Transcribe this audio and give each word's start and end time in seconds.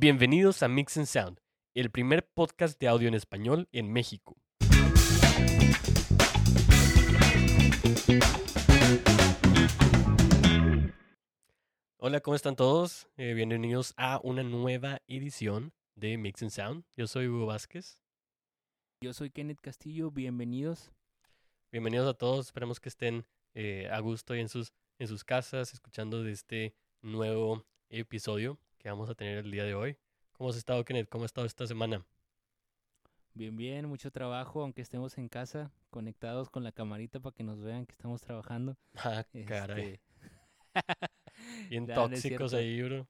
Bienvenidos 0.00 0.62
a 0.62 0.68
Mix 0.68 0.96
and 0.96 1.06
Sound, 1.06 1.40
el 1.74 1.90
primer 1.90 2.24
podcast 2.24 2.78
de 2.80 2.86
audio 2.86 3.08
en 3.08 3.14
español 3.14 3.68
en 3.72 3.92
México. 3.92 4.36
Hola, 11.96 12.20
¿cómo 12.20 12.36
están 12.36 12.54
todos? 12.54 13.08
Eh, 13.16 13.34
bienvenidos 13.34 13.92
a 13.96 14.20
una 14.22 14.44
nueva 14.44 15.02
edición 15.08 15.72
de 15.96 16.16
Mix 16.16 16.42
and 16.42 16.52
Sound. 16.52 16.84
Yo 16.96 17.08
soy 17.08 17.26
Hugo 17.26 17.46
Vázquez. 17.46 18.00
Yo 19.02 19.12
soy 19.12 19.30
Kenneth 19.30 19.60
Castillo, 19.60 20.12
bienvenidos. 20.12 20.92
Bienvenidos 21.72 22.08
a 22.08 22.14
todos, 22.14 22.46
esperemos 22.46 22.78
que 22.78 22.88
estén 22.88 23.26
eh, 23.54 23.88
a 23.90 23.98
gusto 23.98 24.36
y 24.36 24.38
en 24.38 24.48
sus, 24.48 24.72
en 25.00 25.08
sus 25.08 25.24
casas 25.24 25.72
escuchando 25.72 26.22
de 26.22 26.30
este 26.30 26.76
nuevo 27.02 27.66
episodio 27.90 28.60
que 28.78 28.88
vamos 28.88 29.10
a 29.10 29.14
tener 29.14 29.38
el 29.38 29.50
día 29.50 29.64
de 29.64 29.74
hoy. 29.74 29.96
¿Cómo 30.32 30.50
has 30.50 30.56
estado, 30.56 30.84
Kenneth? 30.84 31.08
¿Cómo 31.08 31.24
has 31.24 31.30
estado 31.30 31.46
esta 31.46 31.66
semana? 31.66 32.04
Bien, 33.34 33.56
bien, 33.56 33.86
mucho 33.86 34.10
trabajo, 34.10 34.62
aunque 34.62 34.82
estemos 34.82 35.16
en 35.18 35.28
casa, 35.28 35.70
conectados 35.90 36.50
con 36.50 36.64
la 36.64 36.72
camarita 36.72 37.20
para 37.20 37.34
que 37.34 37.44
nos 37.44 37.60
vean 37.60 37.86
que 37.86 37.92
estamos 37.92 38.20
trabajando. 38.22 38.76
Ah, 38.94 39.24
caray. 39.46 39.94
Este, 39.94 40.00
Bien 41.68 41.86
no 41.94 41.94
tóxicos 41.94 42.50
cierto. 42.50 42.56
ahí, 42.56 42.82
bro. 42.82 43.06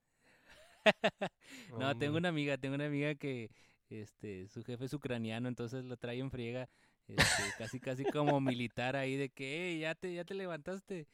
no, 1.78 1.96
tengo 1.96 2.16
una 2.18 2.28
amiga, 2.28 2.58
tengo 2.58 2.74
una 2.74 2.86
amiga 2.86 3.14
que 3.14 3.50
este, 3.90 4.48
su 4.48 4.62
jefe 4.64 4.84
es 4.86 4.92
ucraniano, 4.94 5.48
entonces 5.48 5.84
lo 5.84 5.96
trae 5.96 6.18
en 6.18 6.30
friega, 6.30 6.68
este, 7.06 7.42
casi 7.56 7.80
casi 7.80 8.04
como 8.04 8.40
militar 8.40 8.96
ahí 8.96 9.16
de 9.16 9.30
que, 9.30 9.70
"Ey, 9.70 9.80
ya 9.80 9.94
te, 9.94 10.12
ya 10.14 10.24
te 10.24 10.34
levantaste. 10.34 11.06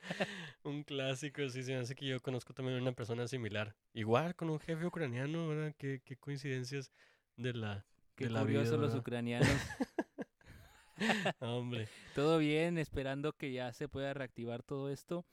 Un 0.64 0.82
clásico, 0.84 1.48
sí, 1.48 1.62
se 1.62 1.72
me 1.72 1.78
hace 1.78 1.94
que 1.94 2.06
yo 2.06 2.20
conozco 2.20 2.52
también 2.54 2.80
una 2.80 2.92
persona 2.92 3.26
similar. 3.26 3.74
Igual, 3.92 4.34
con 4.34 4.50
un 4.50 4.60
jefe 4.60 4.86
ucraniano, 4.86 5.48
¿verdad? 5.48 5.74
Qué, 5.78 6.00
qué 6.04 6.16
coincidencias 6.16 6.92
de 7.36 7.54
la... 7.54 7.84
Qué 8.16 8.24
de 8.24 8.30
la 8.30 8.40
curioso 8.40 8.76
vida, 8.76 8.86
los 8.86 8.94
ucranianos. 8.94 9.48
Hombre, 11.40 11.88
Todo 12.14 12.38
bien, 12.38 12.78
esperando 12.78 13.32
que 13.32 13.52
ya 13.52 13.72
se 13.72 13.88
pueda 13.88 14.14
reactivar 14.14 14.62
todo 14.62 14.90
esto, 14.90 15.24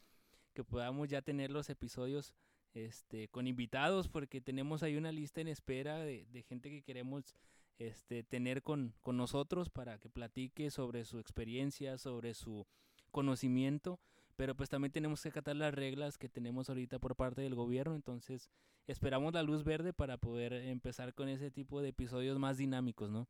que 0.54 0.64
podamos 0.64 1.10
ya 1.10 1.22
tener 1.22 1.52
los 1.52 1.70
episodios 1.70 2.34
este, 2.74 3.28
con 3.30 3.48
invitados, 3.48 4.08
porque 4.08 4.42
tenemos 4.42 4.84
ahí 4.84 4.98
una 4.98 5.12
lista 5.12 5.42
en 5.42 5.48
espera 5.48 5.98
de, 6.00 6.26
de 6.32 6.44
gente 6.44 6.70
que 6.70 6.84
queremos 6.84 7.36
este, 7.78 8.24
tener 8.24 8.62
con, 8.62 8.94
con 9.02 9.18
nosotros 9.18 9.70
para 9.70 9.98
que 9.98 10.10
platique 10.10 10.70
sobre 10.72 11.06
su 11.06 11.20
experiencia, 11.20 11.98
sobre 11.98 12.34
su 12.34 12.68
conocimiento, 13.12 14.00
pero 14.36 14.56
pues 14.56 14.70
también 14.70 14.92
tenemos 14.92 15.22
que 15.22 15.30
acatar 15.30 15.56
las 15.56 15.74
reglas 15.74 16.18
que 16.18 16.30
tenemos 16.30 16.70
ahorita 16.70 17.00
por 17.00 17.16
parte 17.16 17.42
del 17.42 17.56
gobierno, 17.56 17.96
entonces 17.96 18.50
esperamos 18.88 19.34
la 19.34 19.44
luz 19.44 19.64
verde 19.64 19.94
para 19.94 20.18
poder 20.18 20.54
empezar 20.54 21.14
con 21.14 21.30
ese 21.30 21.52
tipo 21.52 21.82
de 21.82 21.90
episodios 21.90 22.40
más 22.40 22.58
dinámicos, 22.58 23.10
¿no? 23.10 23.28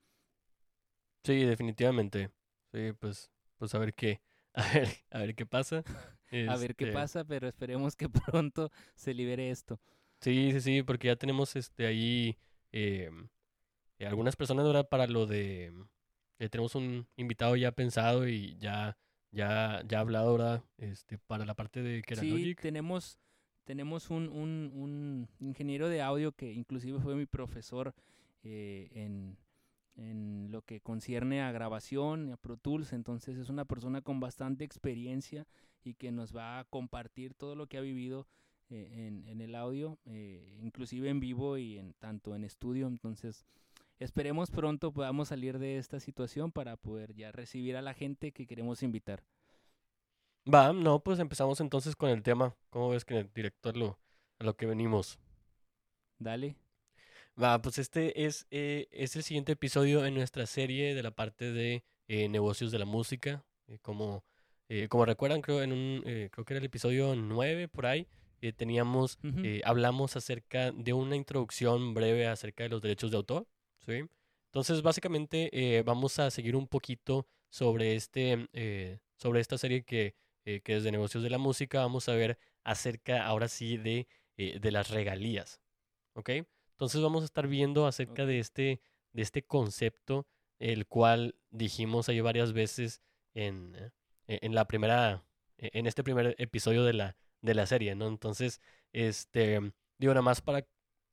sí, 1.24 1.44
definitivamente. 1.44 2.32
Sí, 2.74 2.94
pues, 3.00 3.32
pues 3.58 3.74
a 3.76 3.80
ver 3.80 3.94
qué, 3.94 4.22
a 4.54 4.74
ver, 4.74 4.90
a 5.12 5.20
ver 5.20 5.36
qué 5.36 5.46
pasa. 5.46 5.84
A 6.48 6.58
ver 6.58 6.76
qué 6.76 6.86
Este, 6.86 6.92
pasa, 6.92 7.24
pero 7.24 7.48
esperemos 7.48 7.96
que 7.96 8.10
pronto 8.10 8.72
se 8.96 9.14
libere 9.14 9.52
esto. 9.52 9.80
Sí, 10.22 10.52
sí, 10.54 10.62
sí, 10.62 10.84
porque 10.84 11.08
ya 11.08 11.16
tenemos 11.16 11.56
este 11.56 11.86
ahí 11.86 12.38
eh, 12.72 13.10
eh, 14.00 14.08
algunas 14.08 14.36
personas, 14.36 14.66
¿verdad? 14.66 14.88
Para 14.90 15.08
lo 15.08 15.26
de... 15.28 15.74
eh, 16.40 16.50
tenemos 16.50 16.76
un 16.76 17.08
invitado 17.18 17.56
ya 17.56 17.72
pensado 17.74 18.28
y 18.28 18.58
ya, 18.58 18.98
ya, 19.36 19.84
ya 19.88 20.00
hablado, 20.00 20.34
¿verdad? 20.34 20.64
Este, 20.78 21.18
para 21.18 21.46
la 21.46 21.54
parte 21.56 21.82
de 21.82 21.98
Sí, 21.98 22.04
Keralogic. 22.04 22.62
tenemos, 22.62 23.20
tenemos 23.66 24.10
un, 24.10 24.30
un, 24.30 24.72
un 24.74 25.28
ingeniero 25.40 25.90
de 25.90 26.02
audio 26.02 26.32
que 26.32 26.54
inclusive 26.54 27.00
fue 27.00 27.16
mi 27.16 27.26
profesor 27.26 27.94
eh, 28.44 28.90
en, 28.94 29.38
en 29.96 30.48
lo 30.52 30.62
que 30.62 30.82
concierne 30.82 31.42
a 31.42 31.52
grabación, 31.52 32.32
a 32.32 32.38
Pro 32.38 32.58
Tools, 32.58 32.94
entonces 32.94 33.38
es 33.38 33.50
una 33.50 33.66
persona 33.66 34.02
con 34.02 34.20
bastante 34.20 34.64
experiencia 34.64 35.46
y 35.84 35.96
que 35.96 36.12
nos 36.12 36.36
va 36.36 36.60
a 36.60 36.66
compartir 36.66 37.34
todo 37.34 37.56
lo 37.56 37.68
que 37.68 37.78
ha 37.78 37.82
vivido 37.82 38.28
eh, 38.70 39.08
en, 39.08 39.28
en 39.28 39.42
el 39.42 39.54
audio, 39.56 40.00
eh, 40.06 40.58
inclusive 40.62 41.10
en 41.10 41.20
vivo 41.20 41.58
y 41.58 41.78
en 41.78 41.94
tanto 41.94 42.36
en 42.36 42.44
estudio, 42.44 42.88
entonces 42.88 43.46
esperemos 44.00 44.52
pronto 44.52 44.92
podamos 44.92 45.30
salir 45.30 45.60
de 45.60 45.78
esta 45.78 46.00
situación 46.00 46.52
para 46.52 46.78
poder 46.78 47.14
ya 47.14 47.32
recibir 47.32 47.78
a 47.78 47.82
la 47.82 47.94
gente 47.94 48.32
que 48.32 48.48
queremos 48.48 48.84
invitar. 48.84 49.24
Va, 50.52 50.74
no, 50.74 51.00
pues 51.00 51.20
empezamos 51.20 51.60
entonces 51.60 51.96
con 51.96 52.10
el 52.10 52.22
tema. 52.22 52.56
¿Cómo 52.70 52.90
ves 52.90 53.04
que 53.04 53.28
director 53.34 53.76
lo, 53.76 54.00
a 54.40 54.44
lo 54.44 54.56
que 54.56 54.66
venimos? 54.66 55.18
Dale. 56.20 56.56
Va, 57.42 57.62
pues 57.62 57.80
este 57.80 58.26
es, 58.26 58.48
eh, 58.52 58.88
es 58.92 59.16
el 59.16 59.24
siguiente 59.24 59.54
episodio 59.54 60.06
en 60.06 60.14
nuestra 60.14 60.46
serie 60.46 60.94
de 60.94 61.04
la 61.04 61.12
parte 61.12 61.52
de 61.52 61.84
eh, 62.08 62.30
negocios 62.30 62.72
de 62.72 62.80
la 62.80 62.86
música. 62.86 63.44
Eh, 63.68 63.80
como, 63.82 64.24
eh, 64.70 64.88
como 64.88 65.06
recuerdan, 65.06 65.42
creo, 65.42 65.64
en 65.64 65.72
un, 65.72 66.02
creo 66.04 66.46
que 66.46 66.54
era 66.54 66.60
el 66.60 66.66
episodio 66.66 67.16
9 67.16 67.68
por 67.68 67.88
ahí, 67.88 68.08
teníamos, 68.58 69.18
hablamos 69.64 70.16
acerca 70.16 70.72
de 70.72 70.94
una 70.94 71.16
introducción 71.16 71.96
breve 71.96 72.28
acerca 72.28 72.64
de 72.64 72.70
los 72.70 72.80
derechos 72.80 73.10
de 73.10 73.18
autor. 73.18 73.48
¿Sí? 73.86 74.04
Entonces, 74.48 74.82
básicamente, 74.82 75.50
eh, 75.78 75.84
vamos 75.84 76.18
a 76.20 76.32
seguir 76.32 76.56
un 76.56 76.68
poquito 76.68 77.28
sobre, 77.50 77.96
este, 77.96 78.48
eh, 78.54 79.00
sobre 79.18 79.42
esta 79.42 79.58
serie 79.58 79.84
que, 79.84 80.16
eh, 80.46 80.62
que 80.62 80.78
es 80.78 80.84
de 80.84 80.92
negocios 80.92 81.24
de 81.24 81.30
la 81.30 81.38
música. 81.38 81.80
Vamos 81.80 82.08
a 82.10 82.14
ver 82.16 82.38
acerca, 82.64 83.26
ahora 83.26 83.48
sí, 83.48 83.78
de, 83.78 84.08
de 84.38 84.72
las 84.72 84.90
regalías. 84.90 85.62
¿Ok? 86.14 86.30
Entonces 86.72 87.02
vamos 87.02 87.22
a 87.24 87.26
estar 87.26 87.48
viendo 87.48 87.88
acerca 87.88 88.26
de 88.26 88.40
este, 88.40 88.82
de 89.14 89.22
este 89.22 89.44
concepto, 89.44 90.28
el 90.60 90.88
cual 90.88 91.36
dijimos 91.50 92.10
ahí 92.10 92.22
varias 92.22 92.54
veces 92.54 93.02
en, 93.34 93.76
e- 94.28 94.40
en 94.42 94.56
la 94.56 94.66
primera, 94.68 95.24
e- 95.58 95.72
en 95.74 95.88
este 95.88 96.04
primer 96.04 96.36
episodio 96.38 96.84
de 96.84 96.94
la, 96.94 97.18
de 97.42 97.54
la 97.54 97.66
serie, 97.66 97.96
¿no? 97.96 98.08
Entonces, 98.08 98.62
este, 98.94 99.60
digo, 99.98 100.14
nada 100.14 100.22
más 100.22 100.42
para 100.42 100.66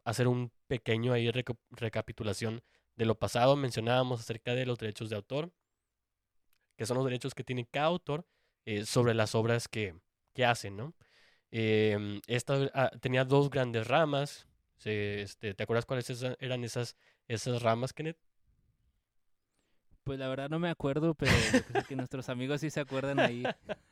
hacer 0.05 0.29
un 0.29 0.53
pequeño 0.69 1.13
ahí 1.13 1.31
recapitulación 1.71 2.63
de 2.97 3.07
lo 3.07 3.19
pasado, 3.19 3.57
mencionábamos 3.57 4.21
acerca 4.21 4.55
de 4.55 4.67
los 4.67 4.79
derechos 4.79 5.11
de 5.11 5.17
autor, 5.17 5.53
que 6.77 6.87
son 6.87 6.97
los 6.97 7.05
derechos 7.07 7.35
que 7.35 7.45
tiene 7.45 7.67
cada 7.67 7.87
autor 7.87 8.27
eh, 8.65 8.85
sobre 8.87 9.15
las 9.15 9.35
obras 9.35 9.69
que, 9.69 9.95
que 10.35 10.45
hacen, 10.45 10.77
¿no? 10.77 10.95
Em, 11.51 12.21
esta 12.29 12.71
ah, 12.75 12.91
tenía 13.01 13.25
dos 13.25 13.51
grandes 13.51 13.87
ramas. 13.89 14.47
se- 14.79 15.23
este, 15.23 15.55
¿te 15.55 15.63
acuerdas 15.65 15.87
cuáles 15.87 16.11
esa- 16.11 16.37
eran 16.41 16.65
esas, 16.65 16.97
esas 17.29 17.63
ramas, 17.63 17.93
Kenneth? 17.95 18.19
Pues 20.05 20.19
la 20.19 20.29
verdad 20.29 20.49
no 20.51 20.59
me 20.59 20.69
acuerdo, 20.71 21.15
pero 21.15 21.49
yo 21.49 21.65
creo 21.65 21.85
que 21.85 21.97
nuestros 21.97 22.29
amigos 22.29 22.61
sí 22.61 22.71
se 22.71 22.81
acuerdan 22.81 23.21
ahí. 23.21 23.51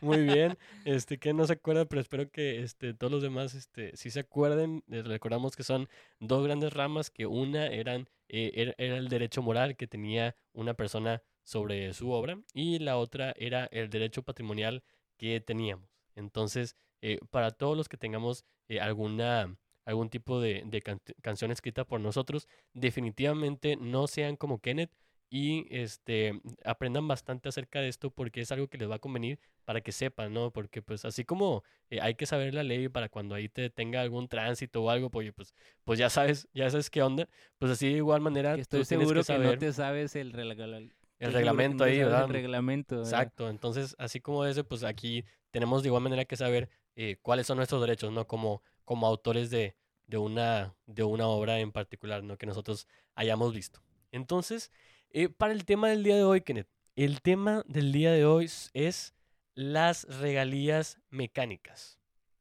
Muy 0.00 0.22
bien, 0.24 0.58
este, 0.84 1.18
que 1.18 1.32
no 1.32 1.46
se 1.46 1.54
acuerda, 1.54 1.84
pero 1.84 2.00
espero 2.00 2.30
que 2.30 2.62
este, 2.62 2.94
todos 2.94 3.12
los 3.12 3.22
demás 3.22 3.54
este, 3.54 3.96
sí 3.96 4.10
se 4.10 4.20
acuerden. 4.20 4.82
Les 4.86 5.06
recordamos 5.06 5.56
que 5.56 5.62
son 5.62 5.88
dos 6.20 6.44
grandes 6.44 6.72
ramas, 6.72 7.10
que 7.10 7.26
una 7.26 7.66
eran, 7.66 8.08
eh, 8.28 8.50
era, 8.54 8.74
era 8.78 8.96
el 8.96 9.08
derecho 9.08 9.42
moral 9.42 9.76
que 9.76 9.86
tenía 9.86 10.34
una 10.52 10.74
persona 10.74 11.22
sobre 11.44 11.92
su 11.94 12.10
obra 12.10 12.38
y 12.52 12.78
la 12.78 12.96
otra 12.98 13.32
era 13.36 13.66
el 13.66 13.88
derecho 13.90 14.22
patrimonial 14.22 14.82
que 15.16 15.40
teníamos. 15.40 15.88
Entonces, 16.14 16.76
eh, 17.00 17.18
para 17.30 17.50
todos 17.50 17.76
los 17.76 17.88
que 17.88 17.96
tengamos 17.96 18.44
eh, 18.68 18.80
alguna, 18.80 19.56
algún 19.84 20.10
tipo 20.10 20.40
de, 20.40 20.62
de 20.66 20.82
can- 20.82 21.00
canción 21.22 21.50
escrita 21.50 21.84
por 21.84 22.00
nosotros, 22.00 22.48
definitivamente 22.74 23.76
no 23.76 24.06
sean 24.06 24.36
como 24.36 24.60
Kenneth 24.60 24.90
y 25.30 25.66
este, 25.70 26.40
aprendan 26.64 27.06
bastante 27.06 27.48
acerca 27.48 27.80
de 27.80 27.88
esto 27.88 28.10
porque 28.10 28.40
es 28.40 28.50
algo 28.50 28.68
que 28.68 28.78
les 28.78 28.90
va 28.90 28.94
a 28.96 28.98
convenir 28.98 29.38
para 29.64 29.82
que 29.82 29.92
sepan, 29.92 30.32
¿no? 30.32 30.50
Porque 30.50 30.80
pues 30.80 31.04
así 31.04 31.24
como 31.24 31.62
eh, 31.90 32.00
hay 32.00 32.14
que 32.14 32.24
saber 32.24 32.54
la 32.54 32.62
ley 32.62 32.88
para 32.88 33.08
cuando 33.08 33.34
ahí 33.34 33.48
te 33.48 33.68
tenga 33.68 34.00
algún 34.00 34.28
tránsito 34.28 34.82
o 34.82 34.90
algo, 34.90 35.10
pues, 35.10 35.30
pues, 35.34 35.54
pues 35.84 35.98
ya 35.98 36.08
sabes, 36.08 36.48
ya 36.54 36.70
sabes 36.70 36.88
qué 36.88 37.02
onda, 37.02 37.28
pues 37.58 37.72
así 37.72 37.88
de 37.88 37.98
igual 37.98 38.22
manera 38.22 38.52
Que 38.52 38.64
tú 38.64 38.78
estoy 38.78 38.84
tienes 38.84 39.08
seguro 39.08 39.20
que 39.22 39.26
que, 39.26 39.38
no 39.38 39.44
saber 39.44 39.58
te 39.58 39.72
sabes 39.72 40.16
el, 40.16 40.32
reglamento 40.32 41.84
ahí, 41.84 41.98
¿verdad? 41.98 42.24
El 42.24 42.30
reglamento, 42.30 42.96
¿verdad? 42.96 43.12
Exacto, 43.12 43.50
entonces 43.50 43.94
así 43.98 44.20
como 44.20 44.46
ese, 44.46 44.64
pues 44.64 44.82
aquí 44.82 45.24
tenemos 45.50 45.82
de 45.82 45.88
igual 45.88 46.02
manera 46.02 46.24
que 46.24 46.36
saber 46.36 46.70
eh, 46.96 47.16
cuáles 47.20 47.46
son 47.46 47.58
nuestros 47.58 47.80
derechos, 47.82 48.12
¿no? 48.12 48.26
Como, 48.26 48.62
como 48.84 49.06
autores 49.06 49.50
de, 49.50 49.76
de, 50.06 50.16
una, 50.16 50.74
de 50.86 51.02
una 51.02 51.26
obra 51.28 51.60
en 51.60 51.70
particular, 51.70 52.22
¿no? 52.22 52.38
Que 52.38 52.46
nosotros 52.46 52.88
hayamos 53.14 53.52
visto. 53.52 53.80
Entonces, 54.10 54.72
eh, 55.12 55.28
para 55.28 55.52
el 55.52 55.64
tema 55.64 55.88
del 55.88 56.02
día 56.02 56.16
de 56.16 56.24
hoy, 56.24 56.40
Kenneth, 56.42 56.68
el 56.96 57.22
tema 57.22 57.62
del 57.66 57.92
día 57.92 58.12
de 58.12 58.24
hoy 58.24 58.50
es 58.74 59.14
las 59.54 60.04
regalías 60.18 60.98
mecánicas, 61.10 61.98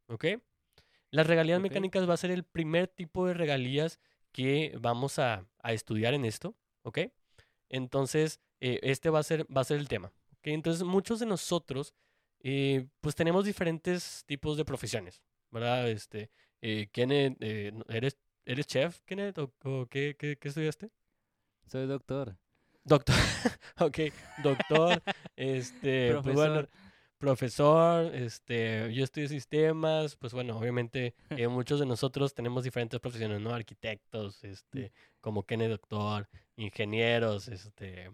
¿ok? 0.07 0.25
Las 1.09 1.27
regalías 1.27 1.61
mecánicas 1.61 2.07
va 2.09 2.13
a 2.13 2.17
ser 2.17 2.31
el 2.31 2.43
primer 2.43 2.87
tipo 2.87 3.25
de 3.25 3.33
regalías 3.33 3.99
que 4.31 4.75
vamos 4.79 5.19
a, 5.19 5.45
a 5.59 5.73
estudiar 5.73 6.13
en 6.13 6.25
esto, 6.25 6.55
¿ok? 6.83 6.99
Entonces, 7.69 8.39
eh, 8.59 8.79
este 8.83 9.09
va 9.09 9.19
a 9.19 9.23
ser, 9.23 9.45
va 9.55 9.61
a 9.61 9.65
ser 9.65 9.77
el 9.77 9.87
tema. 9.87 10.11
¿ok? 10.33 10.47
Entonces, 10.47 10.83
muchos 10.83 11.19
de 11.19 11.25
nosotros, 11.25 11.93
eh, 12.39 12.87
pues 13.01 13.15
tenemos 13.15 13.45
diferentes 13.45 14.23
tipos 14.25 14.57
de 14.57 14.65
profesiones, 14.65 15.21
¿verdad? 15.51 15.89
Este, 15.89 16.29
eh, 16.61 16.87
Kenneth, 16.91 17.37
eh, 17.39 17.73
eres, 17.89 18.17
¿Eres 18.47 18.65
chef, 18.65 19.01
Kenneth? 19.05 19.37
¿O, 19.39 19.53
o 19.65 19.87
qué, 19.87 20.15
qué, 20.17 20.37
qué 20.37 20.47
estudiaste? 20.47 20.89
Soy 21.65 21.85
doctor. 21.85 22.37
Doctor, 22.87 23.15
ok, 23.79 23.99
doctor, 24.41 25.03
este, 25.35 26.13
pues 26.23 26.33
bueno, 26.33 26.53
Profesor. 26.53 26.69
profesor, 27.17 28.15
este, 28.15 28.93
yo 28.93 29.03
estudio 29.03 29.27
sistemas, 29.27 30.15
pues 30.15 30.31
bueno, 30.31 30.57
obviamente 30.57 31.13
eh, 31.31 31.47
muchos 31.49 31.81
de 31.81 31.85
nosotros 31.85 32.33
tenemos 32.33 32.63
diferentes 32.63 32.97
profesiones, 33.01 33.41
¿no? 33.41 33.53
Arquitectos, 33.53 34.41
este, 34.45 34.93
como 35.19 35.43
Kenneth 35.43 35.71
Doctor, 35.71 36.29
ingenieros, 36.55 37.49
este, 37.49 38.09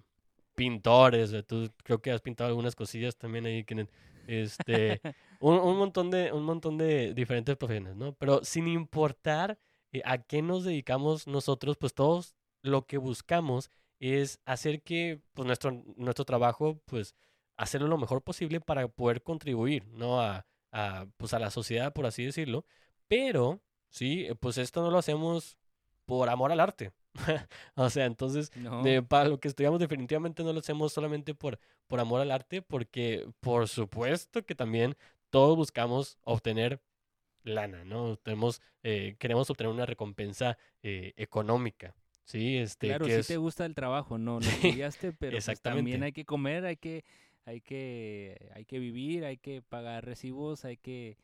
pintores, 0.55 1.33
eh, 1.33 1.43
tú 1.43 1.69
creo 1.83 2.01
que 2.01 2.09
has 2.09 2.21
pintado 2.21 2.47
algunas 2.47 2.75
cosillas 2.75 3.15
también 3.15 3.45
ahí, 3.45 3.63
Kenneth, 3.65 3.91
este, 4.25 5.01
un, 5.39 5.59
un 5.59 5.77
montón 5.77 6.09
de, 6.09 6.31
un 6.31 6.45
montón 6.45 6.79
de 6.79 7.13
diferentes 7.13 7.55
profesiones, 7.57 7.95
¿no? 7.95 8.13
Pero 8.13 8.43
sin 8.43 8.67
importar 8.67 9.59
eh, 9.91 10.01
a 10.03 10.17
qué 10.17 10.41
nos 10.41 10.63
dedicamos 10.63 11.27
nosotros, 11.27 11.77
pues 11.77 11.93
todos 11.93 12.33
lo 12.63 12.87
que 12.87 12.97
buscamos 12.97 13.69
es 14.11 14.39
hacer 14.45 14.81
que 14.81 15.21
pues, 15.33 15.45
nuestro, 15.45 15.71
nuestro 15.97 16.25
trabajo, 16.25 16.81
pues, 16.85 17.15
hacerlo 17.57 17.87
lo 17.87 17.97
mejor 17.97 18.21
posible 18.23 18.59
para 18.61 18.87
poder 18.87 19.21
contribuir, 19.23 19.85
¿no? 19.87 20.19
A, 20.21 20.45
a, 20.71 21.05
pues, 21.17 21.33
a 21.33 21.39
la 21.39 21.51
sociedad, 21.51 21.93
por 21.93 22.05
así 22.05 22.25
decirlo. 22.25 22.65
Pero, 23.07 23.61
sí, 23.89 24.25
eh, 24.25 24.35
pues 24.35 24.57
esto 24.57 24.81
no 24.81 24.91
lo 24.91 24.97
hacemos 24.97 25.57
por 26.05 26.29
amor 26.29 26.51
al 26.51 26.59
arte. 26.59 26.91
O 27.75 27.89
sea, 27.89 28.05
entonces, 28.05 28.51
No. 28.57 28.85
eh, 28.85 29.01
para 29.03 29.29
lo 29.29 29.39
que 29.39 29.47
estudiamos 29.47 29.79
definitivamente 29.79 30.43
no 30.43 30.51
lo 30.51 30.59
hacemos 30.59 30.91
solamente 30.93 31.33
por, 31.35 31.59
por 31.87 31.99
amor 31.99 32.21
al 32.21 32.31
arte, 32.31 32.61
porque 32.61 33.27
por 33.39 33.67
supuesto 33.67 34.43
que 34.45 34.55
también 34.55 34.95
todos 35.29 35.55
buscamos 35.55 36.17
obtener 36.23 36.81
lana, 37.43 37.83
¿no? 37.85 38.17
Tenemos, 38.17 38.61
eh, 38.83 39.15
queremos 39.19 39.49
obtener 39.49 39.71
una 39.71 39.85
recompensa 39.85 40.57
eh, 40.81 41.13
económica, 41.17 41.93
¿sí? 42.23 42.57
Este, 42.57 42.87
Claro, 42.87 43.05
que 43.05 43.13
sí 43.13 43.19
es, 43.19 43.27
te 43.27 43.37
gusta 43.37 43.65
el 43.65 43.75
trabajo, 43.75 44.17
no, 44.17 44.39
estudiaste, 44.81 45.13
pero 45.13 45.37
pues 45.45 45.61
también 45.61 46.03
hay 46.03 46.11
que 46.11 46.25
comer, 46.25 46.65
hay 46.65 46.77
que, 46.77 47.03
hay 47.45 47.61
que, 47.61 48.49
hay 48.53 48.65
que 48.65 48.79
vivir, 48.79 49.25
hay 49.25 49.37
que 49.37 49.61
pagar 49.61 50.05
recibos, 50.05 50.65
hay 50.65 50.77
que, 50.77 51.17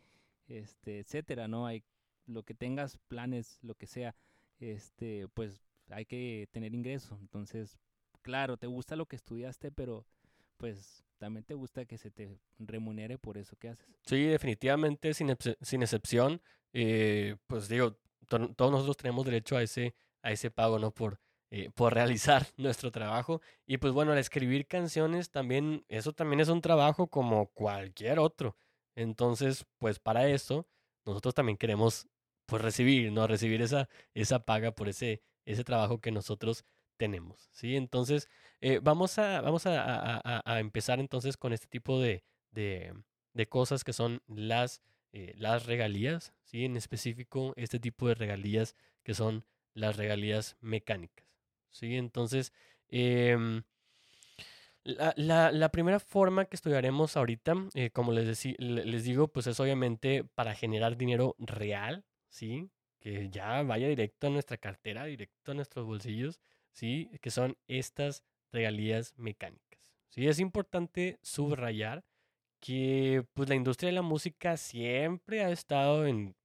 este, 0.47 0.99
etcétera, 0.99 1.47
¿no? 1.47 1.65
Hay 1.65 1.83
lo 2.27 2.43
que 2.43 2.53
tengas, 2.53 2.97
planes, 3.07 3.57
lo 3.61 3.75
que 3.75 3.87
sea, 3.87 4.15
este, 4.59 5.27
pues 5.33 5.61
hay 5.89 6.05
que 6.05 6.47
tener 6.51 6.73
ingreso. 6.75 7.17
Entonces, 7.21 7.79
claro, 8.21 8.57
te 8.57 8.67
gusta 8.67 8.95
lo 8.95 9.05
que 9.07 9.15
estudiaste, 9.15 9.71
pero 9.71 10.05
pues 10.57 11.03
también 11.17 11.43
te 11.43 11.53
gusta 11.53 11.85
que 11.85 11.97
se 11.97 12.11
te 12.11 12.37
remunere 12.59 13.17
por 13.17 13.37
eso 13.37 13.55
que 13.57 13.69
haces. 13.69 13.87
Sí, 14.05 14.23
definitivamente, 14.25 15.13
sin, 15.13 15.35
sin 15.61 15.81
excepción, 15.81 16.41
eh, 16.73 17.35
pues 17.47 17.67
digo, 17.69 17.97
to- 18.27 18.53
todos 18.55 18.71
nosotros 18.71 18.97
tenemos 18.97 19.25
derecho 19.25 19.55
a 19.57 19.63
ese, 19.63 19.95
a 20.21 20.31
ese 20.31 20.51
pago, 20.51 20.79
¿no? 20.79 20.91
Por, 20.91 21.19
eh, 21.51 21.69
por 21.75 21.93
realizar 21.93 22.47
nuestro 22.57 22.91
trabajo. 22.91 23.41
Y 23.65 23.77
pues 23.77 23.93
bueno, 23.93 24.11
al 24.11 24.17
escribir 24.19 24.67
canciones 24.67 25.31
también, 25.31 25.85
eso 25.89 26.13
también 26.13 26.39
es 26.41 26.49
un 26.49 26.61
trabajo 26.61 27.07
como 27.07 27.47
cualquier 27.53 28.19
otro. 28.19 28.55
Entonces, 28.95 29.65
pues 29.77 29.99
para 29.99 30.27
eso, 30.27 30.67
nosotros 31.05 31.33
también 31.33 31.57
queremos, 31.57 32.07
pues 32.45 32.61
recibir, 32.61 33.11
¿no? 33.11 33.27
Recibir 33.27 33.61
esa, 33.61 33.87
esa 34.13 34.39
paga 34.45 34.71
por 34.71 34.89
ese, 34.89 35.21
ese 35.45 35.63
trabajo 35.63 35.99
que 36.01 36.11
nosotros 36.11 36.65
tenemos, 36.97 37.49
¿sí? 37.53 37.75
Entonces, 37.77 38.27
eh, 38.61 38.79
vamos 38.81 39.17
a, 39.19 39.41
vamos 39.41 39.65
a, 39.65 40.21
a- 40.45 40.59
empezar 40.59 40.99
entonces 40.99 41.37
con 41.37 41.53
este 41.53 41.67
tipo 41.67 41.99
de, 42.01 42.23
de, 42.51 42.93
de 43.33 43.47
cosas 43.47 43.83
que 43.83 43.93
son 43.93 44.21
las, 44.27 44.81
eh, 45.13 45.33
las 45.37 45.65
regalías, 45.65 46.33
¿sí? 46.43 46.65
En 46.65 46.75
específico, 46.75 47.53
este 47.55 47.79
tipo 47.79 48.07
de 48.07 48.15
regalías 48.15 48.75
que 49.03 49.13
son 49.13 49.45
las 49.73 49.97
regalías 49.97 50.57
mecánicas, 50.61 51.25
¿sí? 51.69 51.95
Entonces, 51.97 52.53
em, 52.89 53.63
la, 54.83 55.13
la- 55.51 55.69
primera 55.71 55.99
forma 55.99 56.45
que 56.45 56.55
estudiaremos 56.55 57.17
ahorita, 57.17 57.53
eh, 57.75 57.91
como 57.91 58.11
les, 58.11 58.45
le- 58.59 58.85
les 58.85 59.03
digo, 59.03 59.27
pues 59.27 59.47
es 59.47 59.59
obviamente 59.59 60.23
para 60.35 60.55
generar 60.55 60.97
dinero 60.97 61.35
real, 61.39 62.05
¿sí? 62.29 62.69
Que 62.99 63.29
ya 63.29 63.61
vaya 63.63 63.87
directo 63.87 64.27
a 64.27 64.29
nuestra 64.29 64.57
cartera, 64.57 65.05
directo 65.05 65.51
a 65.51 65.55
nuestros 65.55 65.85
bolsillos, 65.85 66.39
¿sí? 66.71 67.09
Que 67.21 67.29
son 67.29 67.57
estas 67.67 68.23
regalías 68.51 69.13
mecánicas, 69.17 69.79
¿sí? 70.09 70.27
Es 70.27 70.39
importante 70.39 71.19
subrayar 71.21 72.03
que 72.59 73.25
pues 73.33 73.49
la 73.49 73.55
industria 73.55 73.87
de 73.89 73.93
la 73.95 74.01
música 74.01 74.57
siempre 74.57 75.43
ha 75.43 75.51
estado 75.51 76.05
en 76.07 76.35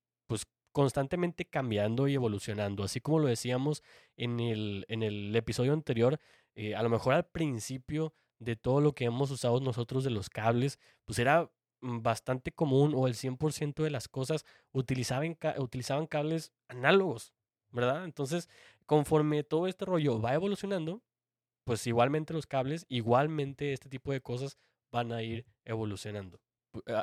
constantemente 0.75 1.45
cambiando 1.45 2.09
y 2.09 2.15
evolucionando, 2.15 2.83
así 2.83 3.01
como 3.01 3.21
lo 3.21 3.29
decíamos 3.29 3.85
en 4.17 4.41
el, 4.41 4.85
en 4.89 5.05
el 5.05 5.35
episodio 5.37 5.73
anterior, 5.73 6.19
eh, 6.57 6.75
a 6.75 6.83
lo 6.83 6.91
mejor 6.91 7.15
al 7.15 7.27
principio 7.27 8.13
de 8.41 8.57
todo 8.57 8.81
lo 8.81 8.93
que 8.93 9.05
hemos 9.05 9.31
usado 9.31 9.61
nosotros 9.61 10.03
de 10.03 10.11
los 10.11 10.29
cables, 10.29 10.81
pues 11.05 11.21
era 11.21 11.49
mm, 11.81 12.03
bastante 12.03 12.51
común 12.51 12.93
o 12.97 13.07
el 13.07 13.15
100% 13.15 13.85
de 13.85 13.91
las 13.91 14.09
cosas 14.09 14.45
utilizaban, 14.73 15.39
utilizaban 15.59 16.09
cables 16.09 16.53
análogos, 16.67 17.33
¿verdad? 17.71 18.05
Entonces, 18.05 18.49
conforme 18.85 19.45
todo 19.45 19.69
este 19.69 19.85
rollo 19.85 20.21
va 20.21 20.35
evolucionando, 20.35 21.05
pues 21.63 21.87
igualmente 21.87 22.35
los 22.35 22.49
cables, 22.49 22.85
igualmente 22.89 23.73
este 23.73 23.89
tipo 23.89 24.11
de 24.11 24.21
cosas 24.21 24.59
van 24.91 25.13
a 25.13 25.23
ir 25.23 25.47
evolucionando. 25.65 26.41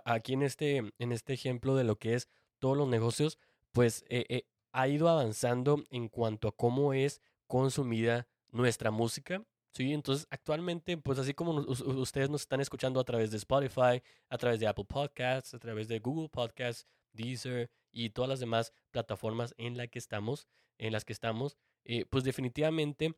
Aquí 0.03 0.33
en 0.33 0.41
este, 0.41 0.91
en 0.99 1.13
este 1.13 1.31
ejemplo 1.31 1.77
de 1.77 1.85
lo 1.85 1.95
que 1.95 2.15
es 2.15 2.27
todos 2.59 2.75
los 2.77 2.89
negocios, 2.89 3.39
pues 3.71 4.03
eh, 4.09 4.25
eh, 4.29 4.45
ha 4.71 4.87
ido 4.87 5.09
avanzando 5.09 5.83
en 5.89 6.09
cuanto 6.09 6.47
a 6.47 6.55
cómo 6.55 6.93
es 6.93 7.21
consumida 7.47 8.27
nuestra 8.49 8.91
música. 8.91 9.43
Sí, 9.73 9.93
entonces 9.93 10.27
actualmente, 10.29 10.97
pues 10.97 11.17
así 11.17 11.33
como 11.33 11.53
ustedes 11.53 12.29
nos 12.29 12.41
están 12.41 12.59
escuchando 12.59 12.99
a 12.99 13.05
través 13.05 13.31
de 13.31 13.37
Spotify, 13.37 14.01
a 14.29 14.37
través 14.37 14.59
de 14.59 14.67
Apple 14.67 14.85
Podcasts, 14.85 15.53
a 15.53 15.59
través 15.59 15.87
de 15.87 15.99
Google 15.99 16.27
Podcasts, 16.27 16.85
Deezer 17.13 17.69
y 17.91 18.09
todas 18.09 18.29
las 18.29 18.39
demás 18.39 18.73
plataformas 18.91 19.53
en 19.57 19.77
la 19.77 19.87
que 19.87 19.99
estamos, 19.99 20.47
en 20.77 20.91
las 20.91 21.05
que 21.05 21.13
estamos, 21.13 21.57
eh, 21.85 22.05
pues 22.05 22.23
definitivamente 22.23 23.15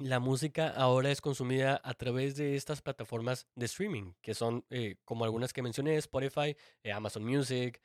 la 0.00 0.18
música 0.18 0.68
ahora 0.68 1.10
es 1.10 1.20
consumida 1.20 1.80
a 1.84 1.94
través 1.94 2.34
de 2.36 2.56
estas 2.56 2.80
plataformas 2.80 3.46
de 3.54 3.66
streaming, 3.66 4.14
que 4.22 4.34
son 4.34 4.64
eh, 4.70 4.96
como 5.04 5.24
algunas 5.24 5.52
que 5.52 5.62
mencioné, 5.62 5.96
Spotify, 5.96 6.56
eh, 6.82 6.92
Amazon 6.92 7.24
Music, 7.24 7.80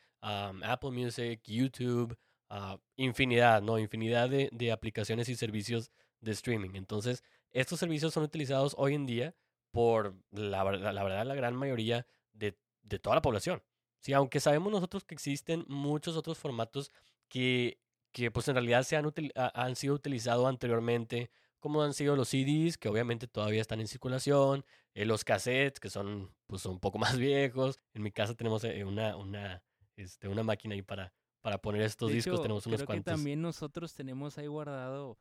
Apple 0.63 0.91
Music, 0.91 1.41
YouTube, 1.45 2.17
ah, 2.49 2.79
infinidad, 2.95 3.61
¿no? 3.61 3.77
Infinidad 3.79 4.29
de, 4.29 4.49
de 4.51 4.71
aplicaciones 4.71 5.29
y 5.29 5.35
servicios 5.35 5.91
de 6.21 6.31
streaming. 6.31 6.71
Entonces, 6.73 7.23
estos 7.51 7.79
servicios 7.79 8.13
son 8.13 8.23
utilizados 8.23 8.75
hoy 8.77 8.95
en 8.95 9.05
día 9.05 9.35
por 9.71 10.15
la, 10.31 10.63
la 10.63 11.03
verdad 11.03 11.25
la 11.25 11.35
gran 11.35 11.55
mayoría 11.55 12.07
de, 12.33 12.57
de 12.83 12.99
toda 12.99 13.15
la 13.15 13.21
población. 13.21 13.61
Sí, 13.99 14.13
aunque 14.13 14.39
sabemos 14.39 14.71
nosotros 14.71 15.03
que 15.03 15.15
existen 15.15 15.65
muchos 15.67 16.15
otros 16.15 16.37
formatos 16.37 16.91
que, 17.27 17.79
que 18.11 18.31
pues 18.31 18.47
en 18.47 18.55
realidad 18.55 18.83
se 18.83 18.95
han, 18.97 19.11
han 19.35 19.75
sido 19.75 19.95
utilizados 19.95 20.47
anteriormente, 20.47 21.31
como 21.59 21.81
han 21.81 21.93
sido 21.93 22.15
los 22.15 22.29
CDs, 22.29 22.77
que 22.77 22.87
obviamente 22.87 23.27
todavía 23.27 23.61
están 23.61 23.81
en 23.81 23.87
circulación, 23.87 24.63
eh, 24.93 25.05
los 25.05 25.23
cassettes, 25.23 25.79
que 25.79 25.89
son 25.89 26.31
pues 26.47 26.65
un 26.65 26.79
poco 26.79 26.99
más 26.99 27.17
viejos. 27.17 27.79
En 27.93 28.03
mi 28.03 28.11
casa 28.11 28.35
tenemos 28.35 28.63
eh, 28.63 28.83
una, 28.85 29.17
una, 29.17 29.63
este, 29.95 30.27
una 30.27 30.43
máquina 30.43 30.75
ahí 30.75 30.81
para, 30.81 31.13
para 31.41 31.57
poner 31.57 31.81
estos 31.81 32.09
De 32.09 32.15
discos, 32.15 32.35
hecho, 32.35 32.41
tenemos 32.41 32.65
unos 32.65 32.77
creo 32.79 32.87
que 32.87 32.93
cuantos, 32.93 33.13
también 33.13 33.41
nosotros 33.41 33.93
tenemos 33.93 34.37
ahí 34.37 34.47
guardado 34.47 35.17